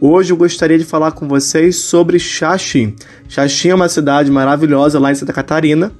Hoje 0.00 0.32
eu 0.32 0.36
gostaria 0.38 0.78
de 0.78 0.84
falar 0.86 1.12
com 1.12 1.28
vocês 1.28 1.76
sobre 1.76 2.18
Xaxim. 2.18 2.94
Xaxim 3.28 3.68
é 3.68 3.74
uma 3.74 3.90
cidade 3.90 4.30
maravilhosa 4.30 4.98
lá 4.98 5.12
em 5.12 5.14
Santa 5.14 5.34
Catarina, 5.34 5.92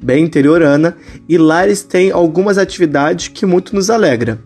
bem 0.00 0.22
interiorana, 0.22 0.96
e 1.28 1.36
lá 1.36 1.64
eles 1.64 1.82
têm 1.82 2.12
algumas 2.12 2.58
atividades 2.58 3.26
que 3.26 3.44
muito 3.44 3.74
nos 3.74 3.90
alegra. 3.90 4.38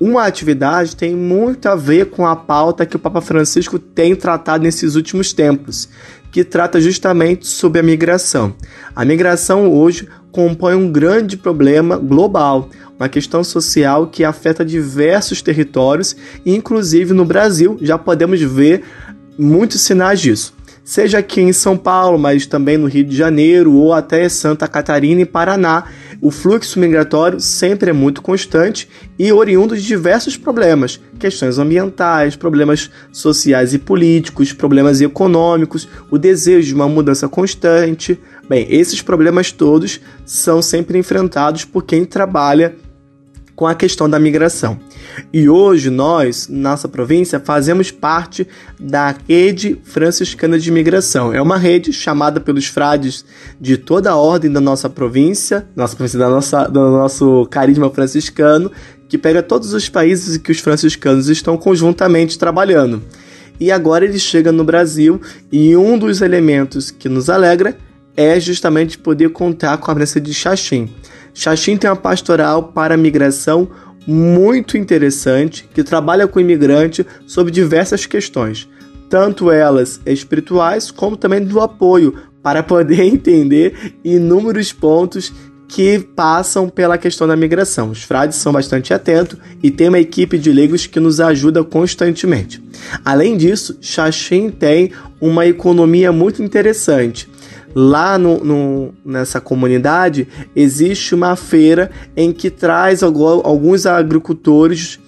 Uma 0.00 0.24
atividade 0.24 0.96
tem 0.96 1.14
muito 1.14 1.68
a 1.68 1.76
ver 1.76 2.06
com 2.06 2.26
a 2.26 2.34
pauta 2.34 2.84
que 2.86 2.96
o 2.96 2.98
Papa 2.98 3.20
Francisco 3.20 3.78
tem 3.78 4.16
tratado 4.16 4.64
nesses 4.64 4.96
últimos 4.96 5.32
tempos, 5.32 5.88
que 6.32 6.42
trata 6.42 6.80
justamente 6.80 7.46
sobre 7.46 7.80
a 7.80 7.82
migração. 7.82 8.54
A 8.96 9.04
migração 9.04 9.70
hoje 9.70 10.08
compõe 10.30 10.74
um 10.74 10.90
grande 10.90 11.36
problema 11.36 11.96
global, 11.96 12.68
uma 12.98 13.08
questão 13.08 13.42
social 13.42 14.06
que 14.06 14.24
afeta 14.24 14.64
diversos 14.64 15.40
territórios, 15.42 16.14
inclusive 16.44 17.12
no 17.12 17.24
Brasil 17.24 17.78
já 17.80 17.96
podemos 17.96 18.40
ver 18.40 18.82
muitos 19.38 19.80
sinais 19.80 20.20
disso. 20.20 20.54
seja 20.84 21.18
aqui 21.18 21.40
em 21.40 21.52
São 21.52 21.76
Paulo, 21.76 22.18
mas 22.18 22.46
também 22.46 22.76
no 22.76 22.88
Rio 22.88 23.04
de 23.04 23.16
Janeiro 23.16 23.72
ou 23.74 23.92
até 23.92 24.28
Santa 24.28 24.66
Catarina 24.66 25.20
e 25.20 25.26
Paraná. 25.26 25.84
O 26.20 26.30
fluxo 26.30 26.78
migratório 26.78 27.40
sempre 27.40 27.90
é 27.90 27.92
muito 27.92 28.20
constante 28.20 28.88
e 29.18 29.32
oriundo 29.32 29.74
de 29.74 29.82
diversos 29.82 30.36
problemas, 30.36 31.00
questões 31.18 31.58
ambientais, 31.58 32.36
problemas 32.36 32.90
sociais 33.12 33.72
e 33.72 33.78
políticos, 33.78 34.52
problemas 34.52 35.00
econômicos, 35.00 35.88
o 36.10 36.18
desejo 36.18 36.66
de 36.66 36.74
uma 36.74 36.88
mudança 36.88 37.28
constante. 37.28 38.18
Bem, 38.50 38.66
esses 38.68 39.00
problemas 39.00 39.52
todos 39.52 40.00
são 40.26 40.60
sempre 40.60 40.98
enfrentados 40.98 41.64
por 41.64 41.84
quem 41.84 42.04
trabalha 42.04 42.74
com 43.54 43.64
a 43.64 43.76
questão 43.76 44.10
da 44.10 44.18
migração. 44.18 44.76
E 45.32 45.48
hoje 45.48 45.88
nós, 45.88 46.48
nossa 46.48 46.88
província, 46.88 47.38
fazemos 47.38 47.92
parte 47.92 48.48
da 48.76 49.14
rede 49.28 49.80
franciscana 49.84 50.58
de 50.58 50.68
migração. 50.72 51.32
É 51.32 51.40
uma 51.40 51.56
rede 51.56 51.92
chamada 51.92 52.40
pelos 52.40 52.66
frades 52.66 53.24
de 53.60 53.76
toda 53.76 54.10
a 54.10 54.16
ordem 54.16 54.50
da 54.50 54.60
nossa 54.60 54.90
província, 54.90 55.68
nossa 55.76 55.94
província 55.94 56.18
da 56.18 56.28
nossa, 56.28 56.64
do 56.64 56.90
nosso 56.90 57.46
carisma 57.52 57.88
franciscano, 57.88 58.72
que 59.08 59.16
pega 59.16 59.44
todos 59.44 59.72
os 59.74 59.88
países 59.88 60.36
que 60.38 60.50
os 60.50 60.58
franciscanos 60.58 61.28
estão 61.28 61.56
conjuntamente 61.56 62.36
trabalhando. 62.36 63.00
E 63.60 63.70
agora 63.70 64.04
ele 64.04 64.18
chega 64.18 64.50
no 64.50 64.64
Brasil 64.64 65.20
e 65.52 65.76
um 65.76 65.96
dos 65.96 66.20
elementos 66.20 66.90
que 66.90 67.08
nos 67.08 67.30
alegra 67.30 67.76
é 68.20 68.38
justamente 68.38 68.98
poder 68.98 69.30
contar 69.30 69.78
com 69.78 69.90
a 69.90 69.94
presença 69.94 70.20
de 70.20 70.34
Xaxim. 70.34 70.90
Xaxim 71.32 71.78
tem 71.78 71.88
uma 71.88 71.96
pastoral 71.96 72.64
para 72.64 72.94
migração 72.94 73.66
muito 74.06 74.76
interessante 74.76 75.66
que 75.72 75.82
trabalha 75.82 76.28
com 76.28 76.38
imigrante 76.38 77.06
sobre 77.26 77.50
diversas 77.50 78.04
questões, 78.04 78.68
tanto 79.08 79.50
elas 79.50 80.00
espirituais 80.04 80.90
como 80.90 81.16
também 81.16 81.42
do 81.42 81.60
apoio, 81.60 82.14
para 82.42 82.62
poder 82.62 83.00
entender 83.04 83.94
inúmeros 84.04 84.70
pontos 84.70 85.32
que 85.66 85.98
passam 86.00 86.68
pela 86.68 86.98
questão 86.98 87.26
da 87.26 87.36
migração. 87.36 87.90
Os 87.90 88.02
frades 88.02 88.36
são 88.36 88.52
bastante 88.52 88.92
atentos 88.92 89.38
e 89.62 89.70
tem 89.70 89.88
uma 89.88 90.00
equipe 90.00 90.36
de 90.36 90.52
leigos 90.52 90.86
que 90.86 91.00
nos 91.00 91.20
ajuda 91.20 91.64
constantemente. 91.64 92.62
Além 93.02 93.36
disso, 93.36 93.78
Xaxim 93.80 94.50
tem 94.50 94.90
uma 95.20 95.46
economia 95.46 96.12
muito 96.12 96.42
interessante 96.42 97.30
lá 97.74 98.18
no, 98.18 98.42
no, 98.44 98.94
nessa 99.04 99.40
comunidade 99.40 100.26
existe 100.54 101.14
uma 101.14 101.36
feira 101.36 101.90
em 102.16 102.32
que 102.32 102.50
traz 102.50 103.02
alguns 103.02 103.86
agricultores 103.86 104.98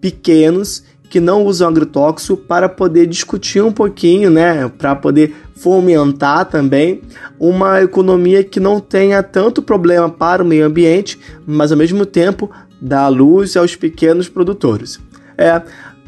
pequenos 0.00 0.84
que 1.08 1.20
não 1.20 1.44
usam 1.44 1.68
agrotóxico 1.68 2.36
para 2.36 2.68
poder 2.68 3.06
discutir 3.06 3.62
um 3.62 3.72
pouquinho, 3.72 4.30
né, 4.30 4.68
para 4.76 4.94
poder 4.94 5.34
fomentar 5.54 6.44
também 6.46 7.00
uma 7.38 7.80
economia 7.80 8.42
que 8.42 8.60
não 8.60 8.80
tenha 8.80 9.22
tanto 9.22 9.62
problema 9.62 10.08
para 10.08 10.42
o 10.42 10.46
meio 10.46 10.66
ambiente, 10.66 11.18
mas 11.46 11.70
ao 11.70 11.78
mesmo 11.78 12.04
tempo 12.04 12.50
dá 12.80 13.08
luz 13.08 13.56
aos 13.56 13.74
pequenos 13.76 14.28
produtores. 14.28 15.00
É, 15.38 15.62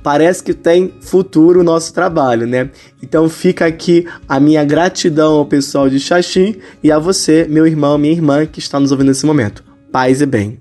parece 0.08 0.42
que 0.42 0.54
tem 0.54 0.90
futuro 1.02 1.60
o 1.60 1.62
nosso 1.62 1.92
trabalho, 1.92 2.46
né? 2.46 2.70
Então 3.02 3.28
fica 3.28 3.66
aqui 3.66 4.06
a 4.26 4.40
minha 4.40 4.64
gratidão 4.64 5.34
ao 5.34 5.44
pessoal 5.44 5.90
de 5.90 6.00
Xaxim 6.00 6.56
e 6.82 6.90
a 6.90 6.98
você, 6.98 7.46
meu 7.46 7.66
irmão, 7.66 7.98
minha 7.98 8.14
irmã 8.14 8.46
que 8.46 8.58
está 8.58 8.80
nos 8.80 8.90
ouvindo 8.90 9.08
nesse 9.08 9.26
momento. 9.26 9.62
Paz 9.92 10.22
e 10.22 10.26
bem. 10.26 10.58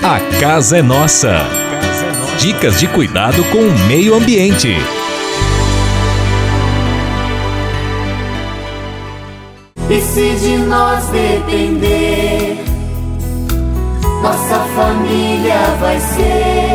A 0.00 0.20
casa 0.38 0.78
é 0.78 0.82
nossa. 0.82 1.40
Dicas 2.38 2.78
de 2.78 2.86
cuidado 2.86 3.42
com 3.50 3.58
o 3.58 3.78
meio 3.88 4.14
ambiente. 4.14 4.76
E 9.90 10.00
se 10.00 10.36
de 10.36 10.56
nós 10.68 11.04
depender, 11.08 12.58
nossa 14.22 14.60
família 14.76 15.58
vai 15.80 15.98
ser 15.98 16.67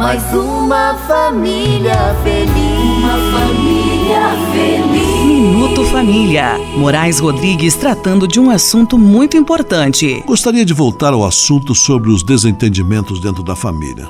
mais 0.00 0.32
uma 0.32 0.94
família 1.06 2.16
feliz. 2.24 2.96
Uma 2.96 3.18
família 3.38 4.30
feliz. 4.50 5.26
Minuto 5.26 5.84
Família. 5.84 6.58
Moraes 6.74 7.18
Rodrigues 7.18 7.74
tratando 7.74 8.26
de 8.26 8.40
um 8.40 8.48
assunto 8.48 8.96
muito 8.96 9.36
importante. 9.36 10.24
Gostaria 10.26 10.64
de 10.64 10.72
voltar 10.72 11.12
ao 11.12 11.22
assunto 11.22 11.74
sobre 11.74 12.08
os 12.08 12.22
desentendimentos 12.22 13.20
dentro 13.20 13.42
da 13.42 13.54
família. 13.54 14.08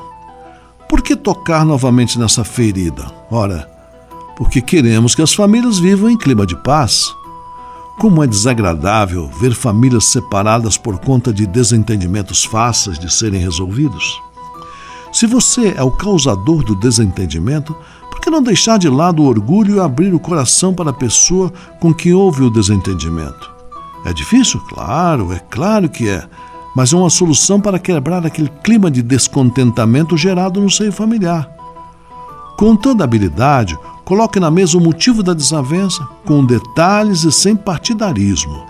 Por 0.88 1.02
que 1.02 1.16
tocar 1.16 1.64
novamente 1.64 2.20
nessa 2.20 2.44
ferida? 2.44 3.12
Ora, 3.28 3.68
porque 4.36 4.62
queremos 4.62 5.16
que 5.16 5.22
as 5.22 5.34
famílias 5.34 5.80
vivam 5.80 6.08
em 6.08 6.16
clima 6.16 6.46
de 6.46 6.54
paz. 6.62 7.12
Como 7.98 8.22
é 8.22 8.28
desagradável 8.28 9.28
ver 9.40 9.54
famílias 9.54 10.04
separadas 10.04 10.76
por 10.76 11.00
conta 11.00 11.32
de 11.32 11.48
desentendimentos 11.48 12.44
fáceis 12.44 12.96
de 12.96 13.12
serem 13.12 13.40
resolvidos. 13.40 14.29
Se 15.12 15.26
você 15.26 15.74
é 15.76 15.82
o 15.82 15.90
causador 15.90 16.62
do 16.62 16.74
desentendimento, 16.74 17.74
por 18.10 18.20
que 18.20 18.30
não 18.30 18.42
deixar 18.42 18.78
de 18.78 18.88
lado 18.88 19.22
o 19.22 19.26
orgulho 19.26 19.76
e 19.76 19.80
abrir 19.80 20.14
o 20.14 20.20
coração 20.20 20.72
para 20.72 20.90
a 20.90 20.94
pessoa 20.94 21.52
com 21.80 21.92
quem 21.92 22.14
houve 22.14 22.42
o 22.42 22.50
desentendimento? 22.50 23.50
É 24.04 24.12
difícil? 24.12 24.60
Claro, 24.68 25.32
é 25.32 25.38
claro 25.50 25.88
que 25.88 26.08
é. 26.08 26.26
Mas 26.76 26.92
é 26.92 26.96
uma 26.96 27.10
solução 27.10 27.60
para 27.60 27.78
quebrar 27.78 28.24
aquele 28.24 28.50
clima 28.62 28.90
de 28.90 29.02
descontentamento 29.02 30.16
gerado 30.16 30.60
no 30.60 30.70
seio 30.70 30.92
familiar. 30.92 31.50
Com 32.56 32.76
toda 32.76 33.02
habilidade, 33.02 33.76
coloque 34.04 34.38
na 34.38 34.50
mesa 34.50 34.78
o 34.78 34.80
motivo 34.80 35.22
da 35.22 35.34
desavença, 35.34 36.06
com 36.24 36.44
detalhes 36.44 37.24
e 37.24 37.32
sem 37.32 37.56
partidarismo. 37.56 38.64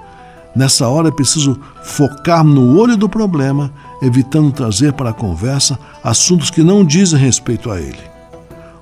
Nessa 0.57 0.89
hora 0.89 1.09
é 1.09 1.13
preciso 1.13 1.59
focar 1.83 2.43
no 2.43 2.79
olho 2.79 2.97
do 2.97 3.09
problema, 3.09 3.73
evitando 4.03 4.53
trazer 4.53 4.93
para 4.93 5.11
a 5.11 5.15
conversa 5.15 5.79
assuntos 6.03 6.51
que 6.51 6.63
não 6.63 6.85
dizem 6.85 7.19
respeito 7.19 7.71
a 7.71 7.81
ele. 7.81 8.01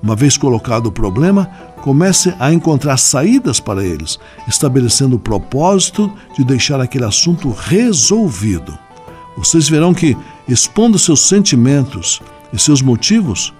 Uma 0.02 0.14
vez 0.14 0.36
colocado 0.36 0.86
o 0.86 0.92
problema, 0.92 1.50
comece 1.82 2.34
a 2.38 2.52
encontrar 2.52 2.96
saídas 2.96 3.58
para 3.58 3.84
eles, 3.84 4.18
estabelecendo 4.46 5.16
o 5.16 5.20
propósito 5.20 6.12
de 6.36 6.44
deixar 6.44 6.80
aquele 6.80 7.04
assunto 7.04 7.50
resolvido. 7.50 8.78
Vocês 9.36 9.68
verão 9.68 9.94
que, 9.94 10.16
expondo 10.48 10.98
seus 10.98 11.28
sentimentos 11.28 12.20
e 12.52 12.58
seus 12.58 12.82
motivos, 12.82 13.52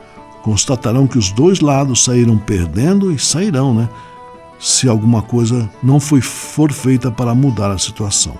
constatarão 0.42 1.06
que 1.06 1.18
os 1.18 1.32
dois 1.32 1.60
lados 1.60 2.04
saíram 2.04 2.38
perdendo 2.38 3.12
e 3.12 3.18
sairão, 3.18 3.74
né? 3.74 3.88
se 4.58 4.88
alguma 4.88 5.22
coisa 5.22 5.70
não 5.82 6.00
foi, 6.00 6.20
for 6.20 6.72
feita 6.72 7.10
para 7.10 7.34
mudar 7.34 7.70
a 7.70 7.78
situação. 7.78 8.36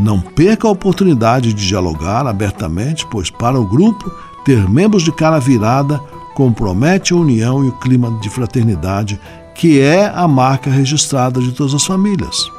Não 0.00 0.18
perca 0.18 0.66
a 0.66 0.70
oportunidade 0.70 1.52
de 1.52 1.68
dialogar 1.68 2.26
abertamente, 2.26 3.06
pois 3.06 3.28
para 3.28 3.60
o 3.60 3.66
grupo, 3.66 4.10
ter 4.46 4.66
membros 4.66 5.02
de 5.02 5.12
cara 5.12 5.38
virada 5.38 6.00
compromete 6.34 7.12
a 7.12 7.16
união 7.16 7.62
e 7.62 7.68
o 7.68 7.78
clima 7.78 8.10
de 8.22 8.30
fraternidade 8.30 9.20
que 9.54 9.78
é 9.78 10.06
a 10.06 10.26
marca 10.26 10.70
registrada 10.70 11.38
de 11.38 11.52
todas 11.52 11.74
as 11.74 11.84
famílias. 11.84 12.50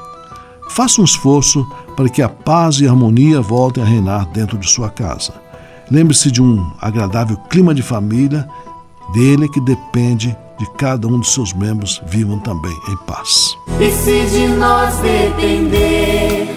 Faça 0.69 1.01
um 1.01 1.03
esforço 1.03 1.65
para 1.97 2.07
que 2.07 2.21
a 2.21 2.29
paz 2.29 2.79
e 2.79 2.85
a 2.85 2.91
harmonia 2.91 3.41
voltem 3.41 3.81
a 3.83 3.87
reinar 3.87 4.27
dentro 4.27 4.55
de 4.55 4.69
sua 4.69 4.91
casa. 4.91 5.33
Lembre-se 5.89 6.29
de 6.29 6.43
um 6.43 6.63
agradável 6.79 7.37
clima 7.49 7.73
de 7.73 7.81
família, 7.81 8.47
dele 9.13 9.49
que 9.49 9.59
depende 9.61 10.37
de 10.59 10.71
cada 10.77 11.07
um 11.07 11.17
dos 11.17 11.33
seus 11.33 11.53
membros 11.53 11.99
vivam 12.05 12.37
também 12.37 12.77
em 12.87 12.97
paz. 13.07 13.57
E 13.79 13.89
se 13.89 14.25
de 14.27 14.47
nós 14.47 14.95
depender, 14.97 16.53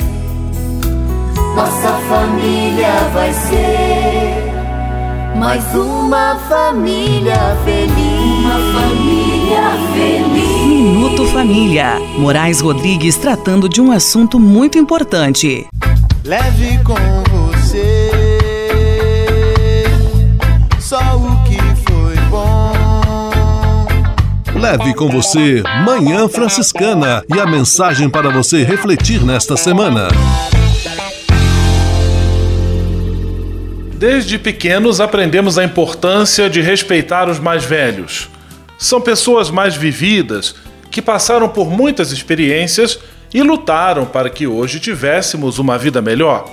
nossa 1.54 1.92
família 2.08 2.92
vai 3.12 3.32
ser 3.32 4.54
mais 5.36 5.62
uma 5.74 6.36
família 6.48 7.56
feliz. 7.64 7.94
Uma 8.40 8.80
família 8.80 9.62
feliz. 9.94 10.66
Minuto 10.66 11.26
Família. 11.26 11.98
Moraes 12.18 12.60
Rodrigues 12.60 13.16
tratando 13.16 13.68
de 13.68 13.80
um 13.80 13.92
assunto 13.92 14.40
muito 14.40 14.78
importante. 14.78 15.66
Leve 16.24 16.78
com 16.82 16.94
você 17.30 18.10
só 20.80 20.98
o 21.16 21.44
que 21.44 21.58
foi 21.88 22.16
bom. 22.30 22.72
Leve 24.58 24.94
com 24.94 25.08
você 25.08 25.62
Manhã 25.84 26.28
Franciscana 26.28 27.22
e 27.32 27.38
a 27.38 27.46
mensagem 27.46 28.08
para 28.08 28.30
você 28.30 28.64
refletir 28.64 29.22
nesta 29.22 29.56
semana. 29.56 30.08
Desde 33.96 34.38
pequenos 34.38 35.00
aprendemos 35.00 35.58
a 35.58 35.64
importância 35.64 36.50
de 36.50 36.60
respeitar 36.60 37.28
os 37.28 37.38
mais 37.38 37.64
velhos. 37.64 38.28
São 38.78 39.00
pessoas 39.00 39.50
mais 39.50 39.74
vividas 39.76 40.54
que 40.90 41.00
passaram 41.00 41.48
por 41.48 41.70
muitas 41.70 42.12
experiências 42.12 42.98
e 43.32 43.42
lutaram 43.42 44.04
para 44.04 44.28
que 44.28 44.46
hoje 44.46 44.80
tivéssemos 44.80 45.58
uma 45.58 45.78
vida 45.78 46.02
melhor. 46.02 46.48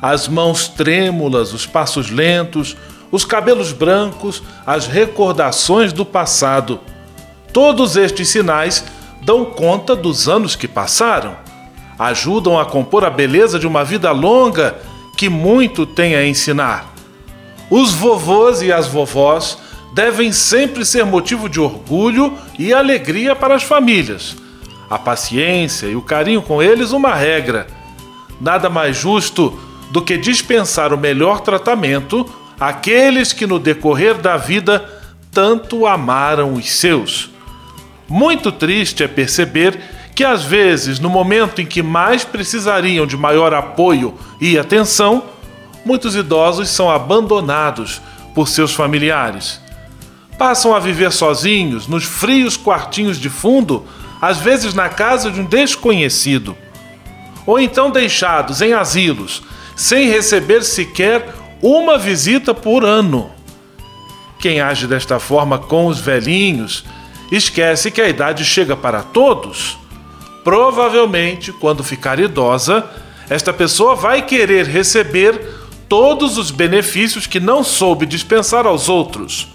As 0.00 0.28
mãos 0.28 0.68
trêmulas, 0.68 1.52
os 1.52 1.66
passos 1.66 2.10
lentos, 2.10 2.76
os 3.10 3.24
cabelos 3.24 3.72
brancos, 3.72 4.42
as 4.66 4.86
recordações 4.86 5.92
do 5.92 6.06
passado 6.06 6.80
Todos 7.52 7.96
estes 7.96 8.28
sinais 8.28 8.84
dão 9.22 9.44
conta 9.44 9.96
dos 9.96 10.28
anos 10.28 10.54
que 10.54 10.68
passaram, 10.68 11.36
ajudam 11.98 12.58
a 12.58 12.64
compor 12.64 13.04
a 13.04 13.10
beleza 13.10 13.58
de 13.58 13.66
uma 13.66 13.84
vida 13.84 14.10
longa 14.12 14.76
que 15.20 15.28
muito 15.28 15.84
tem 15.84 16.14
a 16.14 16.26
ensinar. 16.26 16.94
Os 17.68 17.92
vovôs 17.92 18.62
e 18.62 18.72
as 18.72 18.86
vovós 18.86 19.58
devem 19.92 20.32
sempre 20.32 20.82
ser 20.82 21.04
motivo 21.04 21.46
de 21.46 21.60
orgulho 21.60 22.38
e 22.58 22.72
alegria 22.72 23.36
para 23.36 23.54
as 23.54 23.62
famílias. 23.62 24.34
A 24.88 24.98
paciência 24.98 25.88
e 25.88 25.94
o 25.94 26.00
carinho 26.00 26.40
com 26.40 26.62
eles, 26.62 26.92
uma 26.92 27.14
regra. 27.14 27.66
Nada 28.40 28.70
mais 28.70 28.96
justo 28.96 29.60
do 29.90 30.00
que 30.00 30.16
dispensar 30.16 30.90
o 30.90 30.96
melhor 30.96 31.40
tratamento 31.40 32.26
àqueles 32.58 33.34
que 33.34 33.46
no 33.46 33.58
decorrer 33.58 34.16
da 34.16 34.38
vida 34.38 34.88
tanto 35.30 35.86
amaram 35.86 36.54
os 36.54 36.72
seus. 36.72 37.28
Muito 38.08 38.50
triste 38.50 39.02
é 39.02 39.06
perceber 39.06 39.78
que, 40.20 40.24
às 40.26 40.44
vezes, 40.44 41.00
no 41.00 41.08
momento 41.08 41.62
em 41.62 41.64
que 41.64 41.82
mais 41.82 42.26
precisariam 42.26 43.06
de 43.06 43.16
maior 43.16 43.54
apoio 43.54 44.14
e 44.38 44.58
atenção, 44.58 45.24
muitos 45.82 46.14
idosos 46.14 46.68
são 46.68 46.90
abandonados 46.90 48.02
por 48.34 48.46
seus 48.46 48.74
familiares. 48.74 49.58
Passam 50.36 50.74
a 50.74 50.78
viver 50.78 51.10
sozinhos 51.10 51.86
nos 51.86 52.04
frios 52.04 52.54
quartinhos 52.54 53.16
de 53.18 53.30
fundo, 53.30 53.86
às 54.20 54.36
vezes 54.36 54.74
na 54.74 54.90
casa 54.90 55.30
de 55.30 55.40
um 55.40 55.44
desconhecido. 55.46 56.54
Ou 57.46 57.58
então 57.58 57.90
deixados 57.90 58.60
em 58.60 58.74
asilos, 58.74 59.42
sem 59.74 60.06
receber 60.10 60.62
sequer 60.64 61.34
uma 61.62 61.96
visita 61.96 62.52
por 62.52 62.84
ano. 62.84 63.30
Quem 64.38 64.60
age 64.60 64.86
desta 64.86 65.18
forma 65.18 65.58
com 65.58 65.86
os 65.86 65.98
velhinhos 65.98 66.84
esquece 67.32 67.90
que 67.90 68.02
a 68.02 68.08
idade 68.10 68.44
chega 68.44 68.76
para 68.76 69.02
todos. 69.02 69.79
Provavelmente, 70.42 71.52
quando 71.52 71.84
ficar 71.84 72.18
idosa, 72.18 72.84
esta 73.28 73.52
pessoa 73.52 73.94
vai 73.94 74.22
querer 74.22 74.66
receber 74.66 75.40
todos 75.88 76.38
os 76.38 76.50
benefícios 76.50 77.26
que 77.26 77.40
não 77.40 77.62
soube 77.62 78.06
dispensar 78.06 78.66
aos 78.66 78.88
outros. 78.88 79.48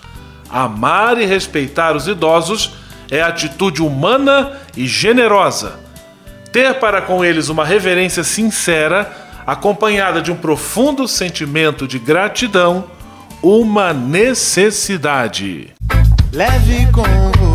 Amar 0.50 1.20
e 1.20 1.26
respeitar 1.26 1.96
os 1.96 2.08
idosos 2.08 2.74
é 3.10 3.22
atitude 3.22 3.82
humana 3.82 4.60
e 4.76 4.88
generosa. 4.88 5.80
Ter 6.52 6.76
para 6.76 7.02
com 7.02 7.24
eles 7.24 7.50
uma 7.50 7.66
reverência 7.66 8.24
sincera, 8.24 9.12
acompanhada 9.46 10.22
de 10.22 10.32
um 10.32 10.36
profundo 10.36 11.08
sentimento 11.08 11.88
de 11.88 12.00
gratidão, 12.00 12.86
uma 13.42 13.94
necessidade. 13.94 15.74
Leve 16.32 16.92
com 16.92 17.55